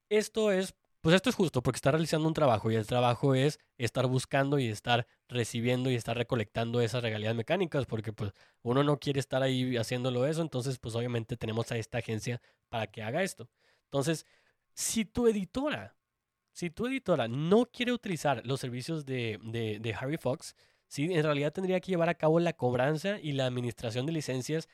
Esto 0.07 0.51
es, 0.51 0.73
pues 1.01 1.15
esto 1.15 1.29
es 1.29 1.35
justo 1.35 1.63
porque 1.63 1.77
está 1.77 1.91
realizando 1.91 2.27
un 2.27 2.33
trabajo 2.33 2.71
y 2.71 2.75
el 2.75 2.85
trabajo 2.85 3.33
es 3.35 3.59
estar 3.77 4.07
buscando 4.07 4.59
y 4.59 4.67
estar 4.67 5.07
recibiendo 5.29 5.89
y 5.89 5.95
estar 5.95 6.17
recolectando 6.17 6.81
esas 6.81 7.03
regalías 7.03 7.35
mecánicas 7.35 7.85
porque 7.85 8.11
pues 8.13 8.33
uno 8.63 8.83
no 8.83 8.99
quiere 8.99 9.19
estar 9.19 9.41
ahí 9.41 9.77
haciéndolo 9.77 10.27
eso, 10.27 10.41
entonces 10.41 10.77
pues 10.79 10.95
obviamente 10.95 11.37
tenemos 11.37 11.71
a 11.71 11.77
esta 11.77 11.99
agencia 11.99 12.41
para 12.69 12.87
que 12.87 13.01
haga 13.01 13.23
esto. 13.23 13.49
Entonces, 13.85 14.25
si 14.73 15.05
tu 15.05 15.27
editora, 15.27 15.95
si 16.51 16.69
tu 16.69 16.87
editora 16.87 17.27
no 17.27 17.65
quiere 17.65 17.93
utilizar 17.93 18.45
los 18.45 18.59
servicios 18.59 19.05
de, 19.05 19.39
de, 19.43 19.79
de 19.79 19.93
Harry 19.93 20.17
Fox, 20.17 20.55
¿sí? 20.87 21.13
en 21.13 21.23
realidad 21.23 21.53
tendría 21.53 21.79
que 21.79 21.91
llevar 21.91 22.09
a 22.09 22.15
cabo 22.15 22.39
la 22.39 22.53
cobranza 22.53 23.19
y 23.21 23.31
la 23.33 23.45
administración 23.45 24.05
de 24.05 24.11
licencias, 24.13 24.67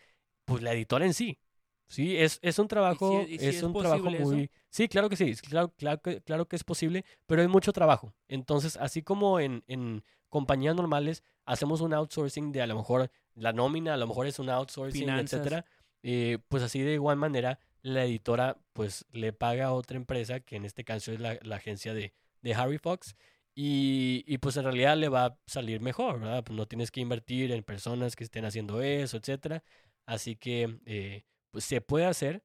pues 0.46 0.64
la 0.64 0.74
editora 0.74 1.06
en 1.06 1.14
sí. 1.14 1.40
Sí, 1.88 2.18
es, 2.18 2.40
es 2.42 2.58
un 2.60 2.68
trabajo, 2.68 3.22
y 3.28 3.38
si 3.38 3.48
es, 3.48 3.56
es 3.58 3.64
un 3.64 3.74
trabajo 3.74 4.10
eso? 4.10 4.24
muy... 4.24 4.50
Sí, 4.70 4.88
claro 4.88 5.10
que 5.10 5.16
sí, 5.16 5.36
claro, 5.36 5.74
claro, 5.78 6.02
que, 6.02 6.22
claro 6.22 6.48
que 6.48 6.56
es 6.56 6.64
posible, 6.64 7.06
pero 7.26 7.42
hay 7.42 7.48
mucho 7.48 7.72
trabajo. 7.74 8.14
Entonces, 8.28 8.78
así 8.78 9.04
como 9.04 9.40
en, 9.40 9.64
en 9.68 10.04
compañías 10.30 10.76
normales 10.76 11.24
hacemos 11.46 11.82
un 11.82 11.94
outsourcing 11.94 12.52
de 12.52 12.62
a 12.62 12.68
lo 12.68 12.76
mejor 12.76 13.12
la 13.36 13.54
nómina, 13.54 13.94
a 13.94 13.98
lo 13.98 14.08
mejor 14.08 14.28
es 14.28 14.40
un 14.40 14.50
outsourcing, 14.50 15.02
Finanzas. 15.02 15.40
etcétera, 15.40 15.66
eh, 16.04 16.40
pues 16.50 16.64
así 16.64 16.82
de 16.82 16.94
igual 16.94 17.18
manera 17.18 17.60
la 17.82 18.04
editora 18.04 18.58
pues 18.74 19.06
le 19.12 19.32
paga 19.32 19.68
a 19.68 19.74
otra 19.74 19.98
empresa, 19.98 20.40
que 20.40 20.56
en 20.56 20.66
este 20.66 20.84
caso 20.84 21.12
es 21.12 21.20
la, 21.20 21.38
la 21.44 21.58
agencia 21.58 21.94
de, 21.94 22.14
de 22.42 22.54
Harry 22.56 22.80
Fox, 22.80 23.16
y, 23.58 24.26
y, 24.28 24.40
pues 24.40 24.58
en 24.58 24.66
realidad 24.66 24.98
le 24.98 25.08
va 25.08 25.26
a 25.26 25.38
salir 25.46 25.80
mejor, 25.80 26.20
¿verdad? 26.20 26.44
Pues 26.44 26.58
no 26.58 26.68
tienes 26.68 26.92
que 26.92 27.00
invertir 27.00 27.54
en 27.54 27.64
personas 27.64 28.18
que 28.18 28.26
estén 28.26 28.44
haciendo 28.44 28.82
eso, 28.82 29.16
etcétera. 29.16 29.64
Así 30.06 30.36
que 30.36 30.78
eh, 30.86 31.24
pues 31.56 31.64
se 31.64 31.80
puede 31.80 32.06
hacer, 32.06 32.44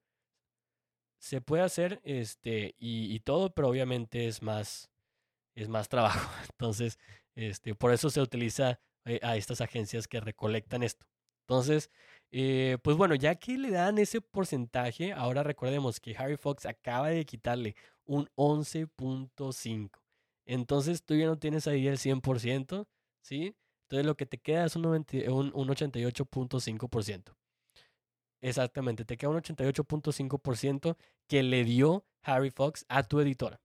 se 1.19 1.41
puede 1.41 1.65
hacer, 1.65 2.01
este, 2.05 2.77
y, 2.79 3.19
todo, 3.19 3.53
pero 3.53 3.69
obviamente 3.69 4.29
es 4.29 4.41
más, 4.41 4.89
es 5.57 5.69
más 5.69 5.89
trabajo. 5.89 6.31
Entonces, 6.53 6.97
este, 7.35 7.75
por 7.75 7.93
eso 7.93 8.09
se 8.09 8.21
utiliza 8.21 8.79
eh, 9.07 9.19
a 9.25 9.37
estas 9.37 9.61
agencias 9.63 10.07
que 10.07 10.21
recolectan 10.21 10.85
esto. 10.85 11.07
Entonces, 11.41 11.91
eh, 12.31 12.79
pues 12.85 12.97
bueno, 12.97 13.17
ya 13.17 13.35
que 13.35 13.59
le 13.59 13.73
dan 13.73 13.99
ese 13.99 14.21
porcentaje, 14.21 15.13
ahora 15.13 15.43
recordemos 15.43 15.99
que 15.99 16.17
Harry 16.17 16.37
Fox 16.37 16.65
acaba 16.65 17.09
de 17.09 17.25
quitarle 17.27 17.75
un 18.05 18.29
11.5. 18.37 19.91
Entonces 20.47 21.03
tú 21.05 21.17
ya 21.17 21.27
no 21.27 21.37
tienes 21.37 21.67
ahí 21.67 21.89
el 21.89 21.99
100%, 21.99 22.87
¿sí? 23.23 23.57
Entonces 23.89 24.07
lo 24.07 24.17
que 24.17 24.27
te 24.27 24.39
queda 24.39 24.67
es 24.67 24.77
un, 24.77 24.83
90 24.83 25.33
un, 25.33 25.51
un 25.53 25.69
88.5%. 25.69 27.40
Exactamente, 28.41 29.05
te 29.05 29.17
queda 29.17 29.31
un 29.31 29.37
88.5% 29.37 30.97
que 31.27 31.43
le 31.43 31.65
dio 31.65 32.07
Harry 32.23 32.51
Fox 32.51 32.85
a 32.89 33.03
tu 33.03 33.21
editora. 33.21 33.61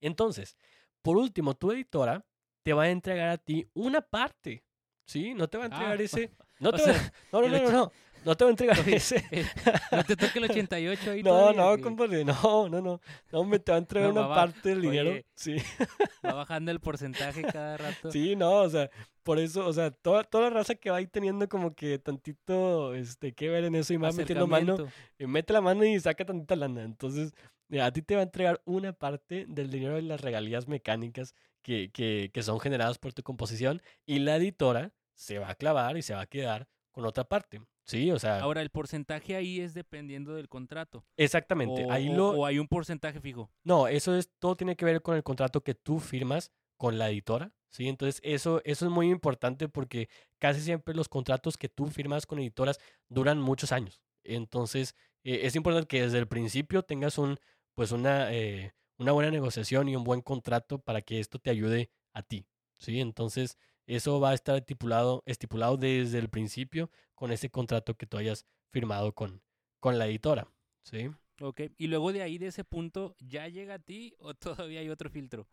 Entonces, 0.00 0.56
por 1.02 1.16
último, 1.16 1.54
tu 1.54 1.72
editora 1.72 2.24
te 2.62 2.72
va 2.72 2.84
a 2.84 2.90
entregar 2.90 3.28
a 3.28 3.38
ti 3.38 3.68
una 3.74 4.00
parte, 4.00 4.64
¿sí? 5.06 5.34
No 5.34 5.48
te 5.48 5.58
va 5.58 5.64
a 5.64 5.66
entregar 5.66 6.00
Ah, 6.00 6.02
ese... 6.02 6.32
No, 6.58 6.72
te 6.72 6.82
va- 6.82 6.92
sea, 6.94 7.12
no, 7.32 7.42
no, 7.42 7.48
no, 7.48 7.70
no, 7.70 7.92
no 8.26 8.36
te 8.36 8.44
va 8.44 8.48
a 8.48 8.50
entregar 8.50 8.78
Oye, 8.86 8.96
ese... 8.96 9.24
eh, 9.30 9.46
no 9.92 10.04
te 10.04 10.16
toque 10.16 10.38
el 10.40 10.44
88 10.50 11.10
ahí 11.12 11.22
No, 11.22 11.52
no, 11.52 11.80
compadre, 11.80 12.24
no, 12.24 12.68
no, 12.68 12.82
no. 12.82 13.00
No, 13.30 13.44
me 13.44 13.58
te 13.60 13.70
va 13.72 13.76
a 13.76 13.78
entregar 13.78 14.12
No, 14.12 14.20
una 14.20 14.26
va, 14.28 14.34
parte 14.34 14.68
del 14.70 14.82
dinero. 14.82 15.10
Oye. 15.10 15.24
Sí, 15.34 15.56
Va 16.26 16.34
bajando 16.34 16.72
el 16.72 16.80
porcentaje 16.80 17.42
cada 17.42 17.76
rato. 17.76 18.10
sí, 18.10 18.34
no, 18.34 18.62
o 18.62 18.68
sea, 18.68 18.90
por 19.22 19.38
eso, 19.38 19.66
o 19.66 19.72
sea, 19.72 19.90
toda, 19.92 20.24
toda 20.24 20.44
la 20.44 20.50
raza 20.50 20.74
que 20.74 20.90
va 20.90 20.96
ahí 20.96 21.06
teniendo 21.06 21.48
como 21.48 21.74
que 21.74 21.98
tantito, 21.98 22.94
este, 22.94 23.32
que 23.32 23.48
ver 23.48 23.64
en 23.64 23.76
eso 23.76 23.94
y 23.94 23.98
más 23.98 24.16
metiendo 24.16 24.46
mano, 24.46 24.76
mete 25.18 25.52
la 25.52 25.60
mano 25.60 25.84
y 25.84 25.98
saca 26.00 26.24
tantita 26.24 26.56
lana. 26.56 26.82
Entonces, 26.82 27.32
eh, 27.70 27.80
a 27.80 27.92
ti 27.92 28.02
te 28.02 28.14
va 28.16 28.20
a 28.20 28.24
entregar 28.24 28.60
una 28.64 28.92
parte 28.92 29.46
del 29.48 29.70
dinero 29.70 29.94
de 29.94 30.02
las 30.02 30.20
regalías 30.20 30.66
mecánicas 30.68 31.34
que, 31.62 31.90
que, 31.92 32.30
que 32.32 32.42
son 32.42 32.58
generadas 32.60 32.98
por 32.98 33.12
tu 33.12 33.22
composición 33.22 33.82
y 34.04 34.18
la 34.18 34.36
editora 34.36 34.92
se 35.14 35.38
va 35.38 35.50
a 35.50 35.54
clavar 35.54 35.96
y 35.96 36.02
se 36.02 36.14
va 36.14 36.22
a 36.22 36.26
quedar 36.26 36.68
con 36.92 37.04
otra 37.06 37.24
parte. 37.24 37.60
Sí, 37.86 38.10
o 38.10 38.18
sea, 38.18 38.40
Ahora, 38.40 38.62
el 38.62 38.70
porcentaje 38.70 39.36
ahí 39.36 39.60
es 39.60 39.72
dependiendo 39.72 40.34
del 40.34 40.48
contrato. 40.48 41.04
exactamente. 41.16 41.84
O, 41.84 41.92
ahí 41.92 42.08
lo, 42.08 42.30
o 42.30 42.46
hay 42.46 42.58
un 42.58 42.66
porcentaje 42.66 43.20
fijo. 43.20 43.50
No, 43.62 43.86
eso 43.86 44.16
es, 44.16 44.30
todo 44.38 44.56
tiene 44.56 44.76
que 44.76 44.84
ver 44.84 45.02
con 45.02 45.14
el 45.16 45.22
contrato 45.22 45.62
que 45.62 45.74
tú 45.74 46.00
firmas 46.00 46.50
con 46.76 46.98
la 46.98 47.08
editora, 47.08 47.54
¿sí? 47.70 47.88
Entonces, 47.88 48.20
eso, 48.24 48.60
eso 48.64 48.86
es 48.86 48.90
muy 48.90 49.08
importante 49.10 49.68
porque 49.68 50.08
casi 50.38 50.60
siempre 50.60 50.94
los 50.94 51.08
contratos 51.08 51.56
que 51.56 51.68
tú 51.68 51.86
firmas 51.86 52.26
con 52.26 52.38
editoras 52.40 52.80
duran 53.08 53.40
muchos 53.40 53.70
años. 53.72 54.02
Entonces, 54.24 54.94
eh, 55.24 55.40
es 55.44 55.54
importante 55.54 55.86
que 55.86 56.02
desde 56.02 56.18
el 56.18 56.26
principio 56.26 56.82
tengas 56.82 57.18
un, 57.18 57.38
pues 57.74 57.92
una, 57.92 58.32
eh, 58.32 58.74
una 58.98 59.12
buena 59.12 59.30
negociación 59.30 59.88
y 59.88 59.94
un 59.96 60.04
buen 60.04 60.22
contrato 60.22 60.80
para 60.80 61.02
que 61.02 61.20
esto 61.20 61.38
te 61.38 61.50
ayude 61.50 61.90
a 62.12 62.22
ti, 62.22 62.46
¿sí? 62.78 63.00
Entonces, 63.00 63.56
eso 63.86 64.20
va 64.20 64.30
a 64.30 64.34
estar 64.34 64.56
estipulado, 64.56 65.22
estipulado 65.26 65.76
desde 65.76 66.18
el 66.18 66.28
principio 66.28 66.90
con 67.14 67.32
ese 67.32 67.50
contrato 67.50 67.96
que 67.96 68.06
tú 68.06 68.16
hayas 68.18 68.46
firmado 68.70 69.12
con, 69.14 69.42
con 69.80 69.98
la 69.98 70.06
editora, 70.06 70.48
¿sí? 70.82 71.10
Ok. 71.40 71.62
Y 71.76 71.86
luego 71.88 72.12
de 72.12 72.22
ahí, 72.22 72.38
de 72.38 72.48
ese 72.48 72.64
punto, 72.64 73.14
¿ya 73.20 73.48
llega 73.48 73.74
a 73.74 73.78
ti 73.78 74.14
o 74.18 74.34
todavía 74.68 74.80
hay 74.80 74.88
otro 74.90 75.10
filtro? 75.10 75.46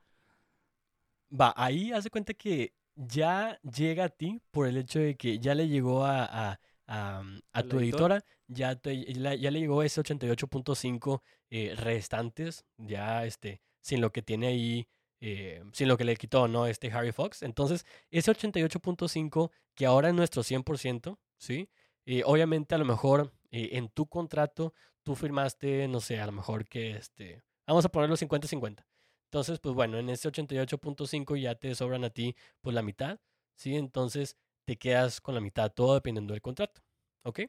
Va, 1.31 1.53
ahí 1.57 1.91
hace 1.91 2.09
cuenta 2.09 2.33
que 2.33 2.73
ya 2.95 3.59
llega 3.63 4.05
a 4.05 4.09
ti 4.09 4.39
por 4.51 4.67
el 4.67 4.77
hecho 4.77 4.99
de 4.99 5.15
que 5.15 5.39
ya 5.39 5.55
le 5.55 5.67
llegó 5.67 6.05
a, 6.05 6.25
a, 6.25 6.59
a, 6.85 7.23
mm, 7.23 7.39
a 7.53 7.59
¿A 7.59 7.63
tu 7.63 7.79
editora? 7.79 8.23
ya, 8.47 8.75
te- 8.75 9.13
la- 9.15 9.33
ya 9.35 9.49
le 9.49 9.59
llegó 9.59 9.81
ese 9.81 9.99
88.5 10.01 11.23
eh, 11.49 11.73
restantes, 11.75 12.65
ya 12.77 13.25
este, 13.25 13.61
sin 13.81 13.99
lo 14.01 14.11
que 14.11 14.21
tiene 14.21 14.47
ahí, 14.47 14.87
eh, 15.25 15.63
sin 15.71 15.87
lo 15.87 15.95
que 15.95 16.03
le 16.03 16.17
quitó, 16.17 16.49
¿no? 16.49 16.67
Este 16.67 16.91
Harry 16.91 17.13
Fox. 17.13 17.43
Entonces, 17.43 17.85
ese 18.11 18.29
88.5 18.29 19.51
que 19.73 19.85
ahora 19.85 20.09
es 20.09 20.13
nuestro 20.13 20.43
100%, 20.43 21.17
¿sí? 21.37 21.69
Eh, 22.05 22.23
obviamente 22.25 22.75
a 22.75 22.77
lo 22.77 22.83
mejor 22.83 23.31
eh, 23.49 23.69
en 23.73 23.87
tu 23.87 24.05
contrato 24.05 24.73
tú 25.01 25.15
firmaste, 25.15 25.87
no 25.87 26.01
sé, 26.01 26.19
a 26.19 26.25
lo 26.25 26.33
mejor 26.33 26.67
que 26.67 26.97
este, 26.97 27.41
vamos 27.65 27.85
a 27.85 27.89
ponerlo 27.89 28.17
50-50. 28.17 28.85
Entonces, 29.27 29.59
pues 29.59 29.73
bueno, 29.73 29.97
en 29.97 30.09
ese 30.09 30.27
88.5 30.29 31.39
ya 31.39 31.55
te 31.55 31.73
sobran 31.73 32.03
a 32.03 32.09
ti 32.09 32.35
pues 32.59 32.73
la 32.75 32.81
mitad, 32.81 33.17
¿sí? 33.55 33.77
Entonces 33.77 34.35
te 34.65 34.77
quedas 34.77 35.21
con 35.21 35.35
la 35.35 35.41
mitad, 35.41 35.71
todo 35.71 35.93
dependiendo 35.93 36.33
del 36.33 36.41
contrato, 36.41 36.81
¿ok? 37.23 37.43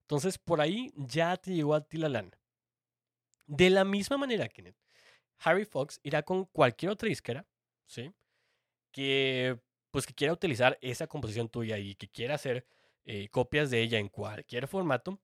Entonces 0.00 0.38
por 0.38 0.62
ahí 0.62 0.94
ya 0.96 1.36
te 1.36 1.52
llegó 1.52 1.74
a 1.74 1.82
ti 1.82 1.98
la 1.98 2.08
lana. 2.08 2.40
De 3.46 3.68
la 3.68 3.84
misma 3.84 4.16
manera, 4.16 4.48
Kenneth, 4.48 4.78
Harry 5.40 5.64
Fox 5.64 6.00
irá 6.02 6.22
con 6.22 6.44
cualquier 6.46 6.92
otra 6.92 7.08
disquera, 7.08 7.46
¿sí? 7.86 8.12
Que 8.92 9.58
pues 9.90 10.06
que 10.06 10.14
quiera 10.14 10.32
utilizar 10.32 10.78
esa 10.82 11.06
composición 11.06 11.48
tuya 11.48 11.78
y 11.78 11.94
que 11.94 12.08
quiera 12.08 12.34
hacer 12.34 12.66
eh, 13.04 13.28
copias 13.30 13.70
de 13.70 13.80
ella 13.80 13.98
en 13.98 14.08
cualquier 14.08 14.68
formato 14.68 15.20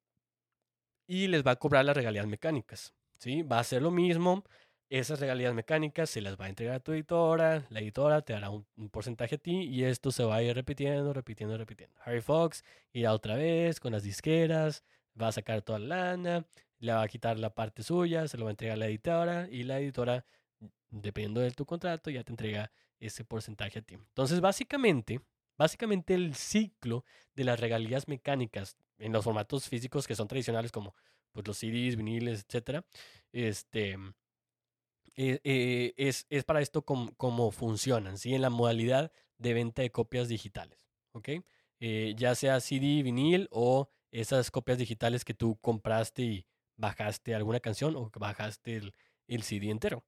y 1.07 1.27
les 1.29 1.45
va 1.47 1.53
a 1.53 1.57
cobrar 1.57 1.85
las 1.85 1.97
regalías 1.97 2.27
mecánicas, 2.27 2.95
¿sí? 3.19 3.43
Va 3.43 3.59
a 3.59 3.65
ser 3.65 3.83
lo 3.83 3.91
mismo, 3.91 4.45
esas 4.89 5.21
regalías 5.21 5.55
mecánicas 5.55 6.11
se 6.11 6.21
las 6.21 6.41
va 6.41 6.47
a 6.47 6.49
entregar 6.49 6.77
a 6.77 6.81
tu 6.81 6.93
editora, 6.93 7.67
la 7.71 7.81
editora 7.81 8.23
te 8.23 8.33
dará 8.35 8.51
un, 8.51 8.67
un 8.77 8.89
porcentaje 8.91 9.35
a 9.37 9.39
ti 9.39 9.63
y 9.65 9.85
esto 9.85 10.11
se 10.11 10.25
va 10.25 10.37
a 10.37 10.43
ir 10.43 10.55
repitiendo, 10.55 11.13
repitiendo, 11.13 11.57
repitiendo. 11.59 11.97
Harry 12.05 12.21
Fox 12.21 12.65
irá 12.93 13.13
otra 13.13 13.37
vez 13.37 13.81
con 13.81 13.93
las 13.93 14.03
disqueras, 14.03 14.85
va 15.21 15.29
a 15.29 15.33
sacar 15.33 15.63
toda 15.63 15.79
la 15.79 15.87
lana, 15.97 16.47
le 16.83 16.93
va 16.93 17.03
a 17.03 17.09
quitar 17.09 17.39
la 17.39 17.55
parte 17.55 17.85
suya, 17.85 18.27
se 18.27 18.37
lo 18.37 18.45
va 18.45 18.51
a 18.51 18.53
entregar 18.53 18.75
a 18.75 18.79
la 18.79 18.87
editora 18.87 19.49
y 19.49 19.63
la 19.63 19.79
editora, 19.79 20.27
dependiendo 20.91 21.41
de 21.41 21.53
tu 21.53 21.65
contrato, 21.65 22.11
ya 22.11 22.25
te 22.25 22.33
entrega 22.33 22.73
ese 22.99 23.25
porcentaje 23.25 23.79
a 23.79 23.83
ti. 23.83 23.95
Entonces, 23.95 24.41
básicamente, 24.41 25.21
básicamente 25.57 26.15
el 26.15 26.35
ciclo 26.35 27.05
de 27.37 27.45
las 27.45 27.61
regalías 27.61 28.09
mecánicas 28.09 28.77
en 28.99 29.13
los 29.13 29.25
formatos 29.25 29.69
físicos 29.69 30.09
que 30.09 30.17
son 30.17 30.27
tradicionales 30.27 30.73
como 30.73 30.95
pues, 31.31 31.47
los 31.47 31.57
CDs, 31.57 31.95
viniles, 31.95 32.45
etcétera, 32.49 32.85
este, 33.31 33.97
eh, 35.15 35.41
eh, 35.45 35.95
es, 35.97 36.27
es 36.31 36.43
para 36.43 36.61
esto 36.61 36.85
como, 36.85 37.53
funcionan, 37.53 38.19
¿sí? 38.19 38.35
En 38.35 38.43
la 38.43 38.51
modalidad 38.51 39.13
de 39.39 39.55
venta 39.55 39.83
de 39.83 39.93
copias 39.93 40.27
digitales, 40.29 40.89
¿ok? 41.13 41.29
Eh, 41.79 42.15
ya 42.17 42.35
sea 42.35 42.59
CD, 42.59 43.05
vinil 43.05 43.47
o 43.53 43.89
esas 44.11 44.51
copias 44.51 44.79
digitales 44.79 45.25
que 45.25 45.35
tú 45.35 45.59
compraste 45.61 46.23
y 46.23 46.47
bajaste 46.83 47.35
alguna 47.35 47.61
canción 47.61 47.97
o 47.97 48.11
bajaste 48.15 48.77
el, 48.77 48.93
el 49.29 49.43
CD 49.45 49.71
entero. 49.71 50.05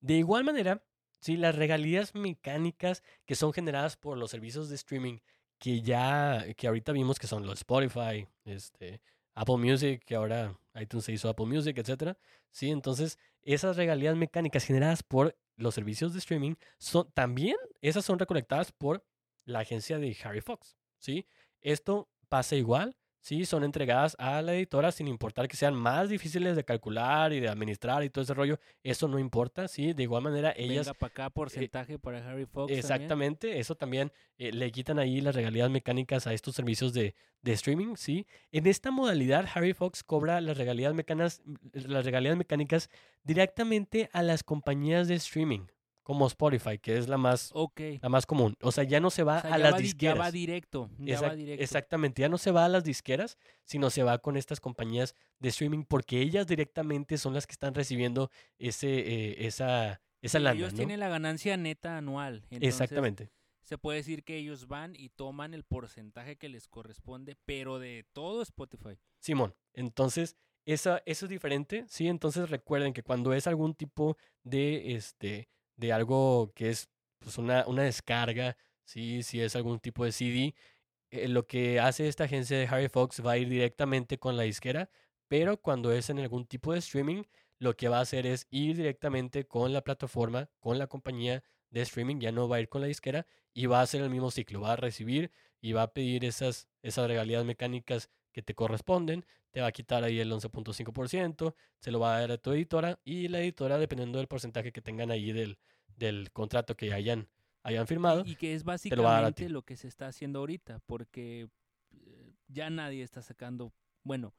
De 0.00 0.14
igual 0.14 0.44
manera, 0.44 0.84
sí, 1.20 1.36
las 1.36 1.54
regalías 1.54 2.14
mecánicas 2.14 3.02
que 3.24 3.36
son 3.36 3.52
generadas 3.52 3.96
por 3.96 4.18
los 4.18 4.30
servicios 4.30 4.68
de 4.68 4.74
streaming 4.74 5.18
que 5.58 5.82
ya, 5.82 6.44
que 6.56 6.66
ahorita 6.66 6.92
vimos 6.92 7.18
que 7.18 7.26
son 7.26 7.46
los 7.46 7.60
Spotify, 7.60 8.26
este, 8.44 9.00
Apple 9.34 9.58
Music, 9.58 10.02
que 10.04 10.16
ahora 10.16 10.58
iTunes 10.74 11.04
se 11.04 11.12
hizo 11.12 11.28
Apple 11.28 11.46
Music, 11.46 11.76
etcétera. 11.78 12.18
Sí, 12.50 12.70
entonces 12.70 13.18
esas 13.42 13.76
regalías 13.76 14.16
mecánicas 14.16 14.64
generadas 14.64 15.02
por 15.02 15.36
los 15.56 15.74
servicios 15.74 16.12
de 16.12 16.18
streaming 16.18 16.54
son 16.78 17.10
también 17.12 17.56
esas 17.82 18.04
son 18.04 18.18
recolectadas 18.18 18.72
por 18.72 19.04
la 19.44 19.60
agencia 19.60 19.98
de 19.98 20.16
Harry 20.24 20.40
Fox, 20.40 20.76
¿sí? 20.98 21.26
Esto 21.60 22.08
pasa 22.28 22.56
igual 22.56 22.96
Sí, 23.20 23.44
son 23.44 23.64
entregadas 23.64 24.16
a 24.18 24.40
la 24.40 24.54
editora 24.54 24.92
sin 24.92 25.06
importar 25.06 25.46
que 25.46 25.56
sean 25.56 25.74
más 25.74 26.08
difíciles 26.08 26.56
de 26.56 26.64
calcular 26.64 27.34
y 27.34 27.40
de 27.40 27.48
administrar 27.48 28.02
y 28.02 28.08
todo 28.08 28.24
ese 28.24 28.32
rollo. 28.32 28.58
Eso 28.82 29.08
no 29.08 29.18
importa, 29.18 29.68
sí. 29.68 29.92
De 29.92 30.04
igual 30.04 30.22
manera, 30.22 30.54
ellas. 30.56 30.86
Venga 30.86 30.98
para 30.98 31.10
acá 31.10 31.26
eh, 31.26 31.30
porcentaje 31.30 31.98
para 31.98 32.26
Harry 32.26 32.46
Fox. 32.46 32.72
Exactamente, 32.72 33.58
eso 33.58 33.74
también 33.74 34.10
eh, 34.38 34.52
le 34.52 34.72
quitan 34.72 34.98
ahí 34.98 35.20
las 35.20 35.34
regalías 35.34 35.68
mecánicas 35.70 36.26
a 36.26 36.32
estos 36.32 36.54
servicios 36.54 36.94
de, 36.94 37.14
de, 37.42 37.52
streaming, 37.52 37.96
sí. 37.96 38.26
En 38.52 38.66
esta 38.66 38.90
modalidad, 38.90 39.46
Harry 39.54 39.74
Fox 39.74 40.02
cobra 40.02 40.40
las 40.40 40.56
regalías, 40.56 40.94
mecánicas, 40.94 41.42
las 41.72 42.04
regalías 42.06 42.36
mecánicas 42.36 42.88
directamente 43.22 44.08
a 44.12 44.22
las 44.22 44.42
compañías 44.42 45.08
de 45.08 45.16
streaming 45.16 45.66
como 46.02 46.26
Spotify, 46.26 46.78
que 46.78 46.96
es 46.96 47.08
la 47.08 47.18
más, 47.18 47.52
la 48.00 48.08
más 48.08 48.26
común. 48.26 48.56
O 48.62 48.72
sea, 48.72 48.84
ya 48.84 49.00
no 49.00 49.10
se 49.10 49.22
va 49.22 49.38
a 49.38 49.58
las 49.58 49.76
disqueras. 49.76 50.16
Ya 50.16 50.20
va 50.20 50.30
directo, 50.30 50.90
ya 50.98 51.20
va 51.20 51.34
directo. 51.34 51.62
Exactamente, 51.62 52.22
ya 52.22 52.28
no 52.28 52.38
se 52.38 52.50
va 52.50 52.64
a 52.64 52.68
las 52.68 52.84
disqueras, 52.84 53.38
sino 53.64 53.90
se 53.90 54.02
va 54.02 54.18
con 54.18 54.36
estas 54.36 54.60
compañías 54.60 55.14
de 55.38 55.50
streaming 55.50 55.84
porque 55.84 56.20
ellas 56.20 56.46
directamente 56.46 57.18
son 57.18 57.34
las 57.34 57.46
que 57.46 57.52
están 57.52 57.74
recibiendo 57.74 58.30
ese, 58.58 58.88
eh, 58.88 59.46
esa, 59.46 60.00
esa 60.22 60.38
lana. 60.40 60.58
Ellos 60.58 60.74
tienen 60.74 61.00
la 61.00 61.08
ganancia 61.08 61.56
neta 61.56 61.96
anual. 61.96 62.46
Exactamente. 62.50 63.30
Se 63.62 63.78
puede 63.78 63.98
decir 63.98 64.24
que 64.24 64.36
ellos 64.36 64.66
van 64.66 64.96
y 64.96 65.10
toman 65.10 65.54
el 65.54 65.62
porcentaje 65.62 66.36
que 66.36 66.48
les 66.48 66.66
corresponde, 66.66 67.36
pero 67.44 67.78
de 67.78 68.04
todo 68.12 68.42
Spotify. 68.42 68.98
Simón, 69.20 69.54
entonces 69.74 70.36
eso, 70.64 71.00
eso 71.06 71.26
es 71.26 71.30
diferente, 71.30 71.84
¿sí? 71.88 72.08
Entonces 72.08 72.50
recuerden 72.50 72.92
que 72.92 73.02
cuando 73.02 73.32
es 73.32 73.46
algún 73.46 73.74
tipo 73.74 74.16
de, 74.42 74.94
este, 74.94 75.48
de 75.80 75.92
algo 75.92 76.52
que 76.54 76.70
es 76.70 76.88
pues, 77.18 77.38
una, 77.38 77.64
una 77.66 77.82
descarga, 77.82 78.56
¿sí? 78.84 79.22
si 79.22 79.40
es 79.40 79.56
algún 79.56 79.80
tipo 79.80 80.04
de 80.04 80.12
CD, 80.12 80.54
eh, 81.10 81.28
lo 81.28 81.46
que 81.46 81.80
hace 81.80 82.06
esta 82.08 82.24
agencia 82.24 82.58
de 82.58 82.66
Harry 82.68 82.88
Fox 82.88 83.24
va 83.24 83.32
a 83.32 83.38
ir 83.38 83.48
directamente 83.48 84.18
con 84.18 84.36
la 84.36 84.44
disquera, 84.44 84.90
pero 85.28 85.56
cuando 85.60 85.92
es 85.92 86.10
en 86.10 86.18
algún 86.18 86.46
tipo 86.46 86.72
de 86.72 86.80
streaming, 86.80 87.24
lo 87.58 87.76
que 87.76 87.88
va 87.88 87.98
a 87.98 88.02
hacer 88.02 88.26
es 88.26 88.46
ir 88.50 88.76
directamente 88.76 89.46
con 89.46 89.72
la 89.72 89.82
plataforma, 89.82 90.50
con 90.60 90.78
la 90.78 90.86
compañía 90.86 91.42
de 91.70 91.82
streaming, 91.82 92.20
ya 92.20 92.32
no 92.32 92.48
va 92.48 92.56
a 92.56 92.60
ir 92.60 92.68
con 92.68 92.80
la 92.82 92.86
disquera 92.88 93.26
y 93.54 93.66
va 93.66 93.80
a 93.80 93.82
hacer 93.82 94.02
el 94.02 94.10
mismo 94.10 94.30
ciclo, 94.30 94.60
va 94.60 94.72
a 94.72 94.76
recibir 94.76 95.30
y 95.60 95.72
va 95.72 95.82
a 95.82 95.92
pedir 95.92 96.24
esas, 96.24 96.68
esas 96.82 97.06
regalías 97.08 97.44
mecánicas 97.44 98.10
que 98.32 98.42
te 98.42 98.54
corresponden, 98.54 99.24
te 99.50 99.60
va 99.60 99.68
a 99.68 99.72
quitar 99.72 100.04
ahí 100.04 100.20
el 100.20 100.30
11.5%, 100.30 101.54
se 101.78 101.90
lo 101.90 102.00
va 102.00 102.16
a 102.16 102.20
dar 102.20 102.32
a 102.32 102.38
tu 102.38 102.52
editora 102.52 102.98
y 103.04 103.28
la 103.28 103.40
editora, 103.40 103.78
dependiendo 103.78 104.18
del 104.18 104.28
porcentaje 104.28 104.72
que 104.72 104.80
tengan 104.80 105.10
ahí 105.10 105.32
del, 105.32 105.58
del 105.96 106.30
contrato 106.32 106.76
que 106.76 106.92
hayan, 106.92 107.28
hayan 107.62 107.86
firmado. 107.86 108.22
Y, 108.24 108.36
que 108.36 108.54
es 108.54 108.64
básicamente 108.64 109.48
lo, 109.48 109.62
que 109.62 109.76
se 109.76 109.88
está 109.88 110.06
haciendo 110.06 110.40
ahorita, 110.40 110.80
porque 110.86 111.48
eh, 111.92 112.32
ya 112.48 112.70
nadie 112.70 113.02
está 113.02 113.22
sacando, 113.22 113.72
bueno, 114.04 114.34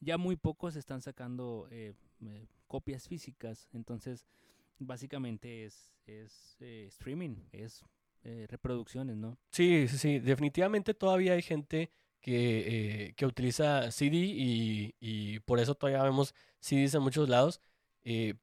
ya 0.00 0.18
muy 0.18 0.36
pocos 0.36 0.76
están 0.76 1.02
sacando 1.02 1.66
eh, 1.70 1.94
eh, 2.24 2.46
copias 2.66 3.08
físicas, 3.08 3.68
entonces 3.72 4.26
básicamente 4.78 5.64
es, 5.64 5.92
es 6.06 6.56
streaming, 6.60 7.36
es 7.52 7.84
reproducciones, 8.48 9.18
¿no? 9.18 9.36
Sí, 9.50 9.86
sí, 9.86 9.98
sí, 9.98 10.18
definitivamente 10.18 10.94
todavía 10.94 11.34
hay 11.34 11.42
gente 11.42 11.90
que, 12.24 13.12
que 13.16 13.26
utiliza 13.26 13.90
CD 13.92 14.16
y, 14.16 14.94
y, 14.98 15.40
por 15.40 15.60
eso 15.60 15.74
todavía 15.74 16.02
vemos 16.02 16.34
CDs 16.58 16.94
en 16.94 17.02
muchos 17.02 17.28
lados. 17.28 17.60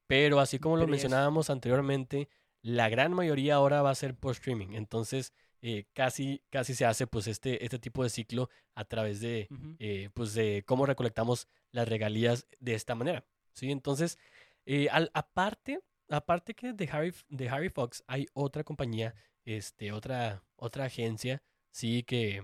pero 0.07 0.39
así 0.39 0.59
como 0.59 0.77
lo 0.77 0.87
mencionábamos 0.87 1.49
anteriormente, 1.49 2.29
la 2.61 2.89
gran 2.89 3.13
mayoría 3.13 3.55
ahora 3.55 3.81
va 3.81 3.89
a 3.89 3.95
ser 3.95 4.15
por 4.15 4.33
streaming. 4.33 4.73
Entonces, 4.73 5.33
eh, 5.63 5.85
casi, 5.93 6.43
casi 6.49 6.73
se 6.73 6.85
hace 6.85 7.05
pues 7.05 7.27
este, 7.27 7.63
este 7.63 7.77
tipo 7.77 8.03
de 8.03 8.09
ciclo 8.09 8.49
a 8.73 8.85
través 8.85 9.19
de, 9.21 9.47
eh, 9.79 10.09
pues 10.13 10.33
de 10.33 10.63
cómo 10.65 10.85
recolectamos 10.85 11.47
las 11.71 11.87
regalías 11.87 12.47
de 12.59 12.73
esta 12.73 12.95
manera. 12.95 13.25
¿sí? 13.53 13.71
Entonces, 13.71 14.17
eh, 14.65 14.87
aparte, 15.13 15.79
aparte 16.09 16.55
que 16.55 16.73
de 16.73 16.89
Harry, 16.91 17.13
de 17.29 17.49
Harry 17.49 17.69
Fox 17.69 18.03
hay 18.07 18.27
otra 18.33 18.63
compañía, 18.63 19.13
este, 19.45 19.91
otra, 19.91 20.43
otra 20.55 20.85
agencia, 20.85 21.43
sí, 21.71 22.03
que, 22.03 22.43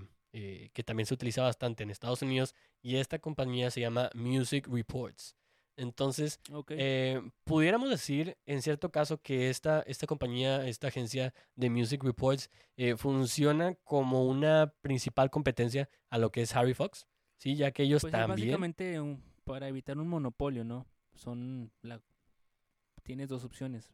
que 0.73 0.83
también 0.83 1.05
se 1.05 1.13
utiliza 1.13 1.41
bastante 1.41 1.83
en 1.83 1.89
Estados 1.89 2.21
Unidos 2.21 2.55
y 2.81 2.97
esta 2.97 3.19
compañía 3.19 3.71
se 3.71 3.81
llama 3.81 4.09
Music 4.13 4.67
Reports. 4.67 5.35
Entonces, 5.77 6.39
eh, 6.69 7.21
pudiéramos 7.43 7.89
decir, 7.91 8.35
en 8.47 8.63
cierto 8.63 8.91
caso, 8.91 9.21
que 9.21 9.51
esta, 9.51 9.81
esta 9.81 10.07
compañía, 10.07 10.67
esta 10.67 10.87
agencia 10.87 11.35
de 11.55 11.69
Music 11.69 12.03
Reports, 12.03 12.49
eh, 12.77 12.97
funciona 12.97 13.75
como 13.83 14.25
una 14.25 14.73
principal 14.81 15.29
competencia 15.29 15.87
a 16.09 16.17
lo 16.17 16.31
que 16.31 16.41
es 16.41 16.55
Harry 16.55 16.73
Fox, 16.73 17.05
¿sí? 17.37 17.55
Ya 17.55 17.71
que 17.71 17.83
ellos 17.83 18.01
pues 18.01 18.11
también... 18.11 18.49
básicamente 18.49 18.99
para 19.43 19.67
evitar 19.67 19.99
un 19.99 20.09
monopolio, 20.09 20.63
¿no? 20.63 20.87
Son 21.13 21.71
la... 21.83 22.01
Tienes 23.03 23.29
dos 23.29 23.43
opciones. 23.43 23.93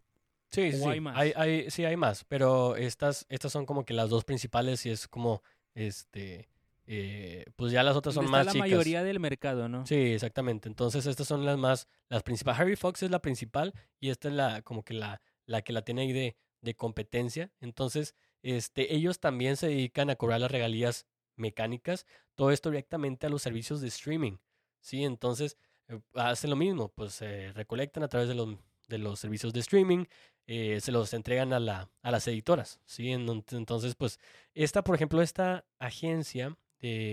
Sí, 0.53 0.71
sí, 0.71 0.83
hay 0.85 1.01
más. 1.01 1.17
Hay, 1.17 1.69
sí, 1.69 1.83
hay 1.83 1.97
más, 1.97 2.23
pero 2.25 2.75
estas, 2.77 3.25
estas 3.27 3.51
son 3.51 3.65
como 3.65 3.83
que 3.85 3.93
las 3.93 4.09
dos 4.09 4.23
principales 4.23 4.85
y 4.85 4.91
es 4.91 5.07
como, 5.07 5.41
este, 5.75 6.49
eh, 6.85 7.45
pues 7.55 7.71
ya 7.71 7.83
las 7.83 7.95
otras 7.95 8.15
son 8.15 8.29
más 8.29 8.45
la 8.45 8.51
chicas. 8.51 8.69
la 8.69 8.75
mayoría 8.75 9.03
del 9.03 9.19
mercado, 9.19 9.69
¿no? 9.69 9.85
Sí, 9.85 9.95
exactamente. 9.95 10.67
Entonces 10.67 11.05
estas 11.05 11.27
son 11.27 11.45
las 11.45 11.57
más, 11.57 11.87
las 12.09 12.23
principales. 12.23 12.59
Harry 12.59 12.75
Fox 12.75 13.03
es 13.03 13.11
la 13.11 13.21
principal 13.21 13.73
y 13.99 14.09
esta 14.09 14.27
es 14.27 14.33
la, 14.33 14.61
como 14.61 14.83
que 14.83 14.93
la, 14.93 15.21
la 15.45 15.61
que 15.61 15.73
la 15.73 15.83
tiene 15.83 16.01
ahí 16.01 16.13
de, 16.13 16.35
de 16.61 16.75
competencia. 16.75 17.51
Entonces, 17.61 18.15
este, 18.41 18.95
ellos 18.95 19.19
también 19.19 19.55
se 19.57 19.67
dedican 19.67 20.09
a 20.09 20.15
cobrar 20.15 20.41
las 20.41 20.51
regalías 20.51 21.05
mecánicas, 21.35 22.05
todo 22.35 22.51
esto 22.51 22.69
directamente 22.69 23.25
a 23.25 23.29
los 23.29 23.41
servicios 23.41 23.81
de 23.81 23.87
streaming. 23.87 24.37
Sí, 24.79 25.03
entonces 25.03 25.57
eh, 25.87 25.99
hacen 26.13 26.49
lo 26.49 26.55
mismo, 26.55 26.89
pues 26.89 27.13
se 27.13 27.51
recolectan 27.53 28.03
a 28.03 28.07
través 28.07 28.27
de 28.27 28.35
los, 28.35 28.49
de 28.93 28.99
los 28.99 29.19
servicios 29.19 29.51
de 29.53 29.59
streaming, 29.59 30.05
eh, 30.47 30.79
se 30.81 30.91
los 30.91 31.13
entregan 31.13 31.53
a, 31.53 31.59
la, 31.59 31.89
a 32.01 32.11
las 32.11 32.27
editoras. 32.27 32.79
Sí, 32.85 33.11
entonces, 33.11 33.95
pues, 33.95 34.19
esta, 34.53 34.83
por 34.83 34.95
ejemplo, 34.95 35.21
esta 35.21 35.65
agencia 35.79 36.57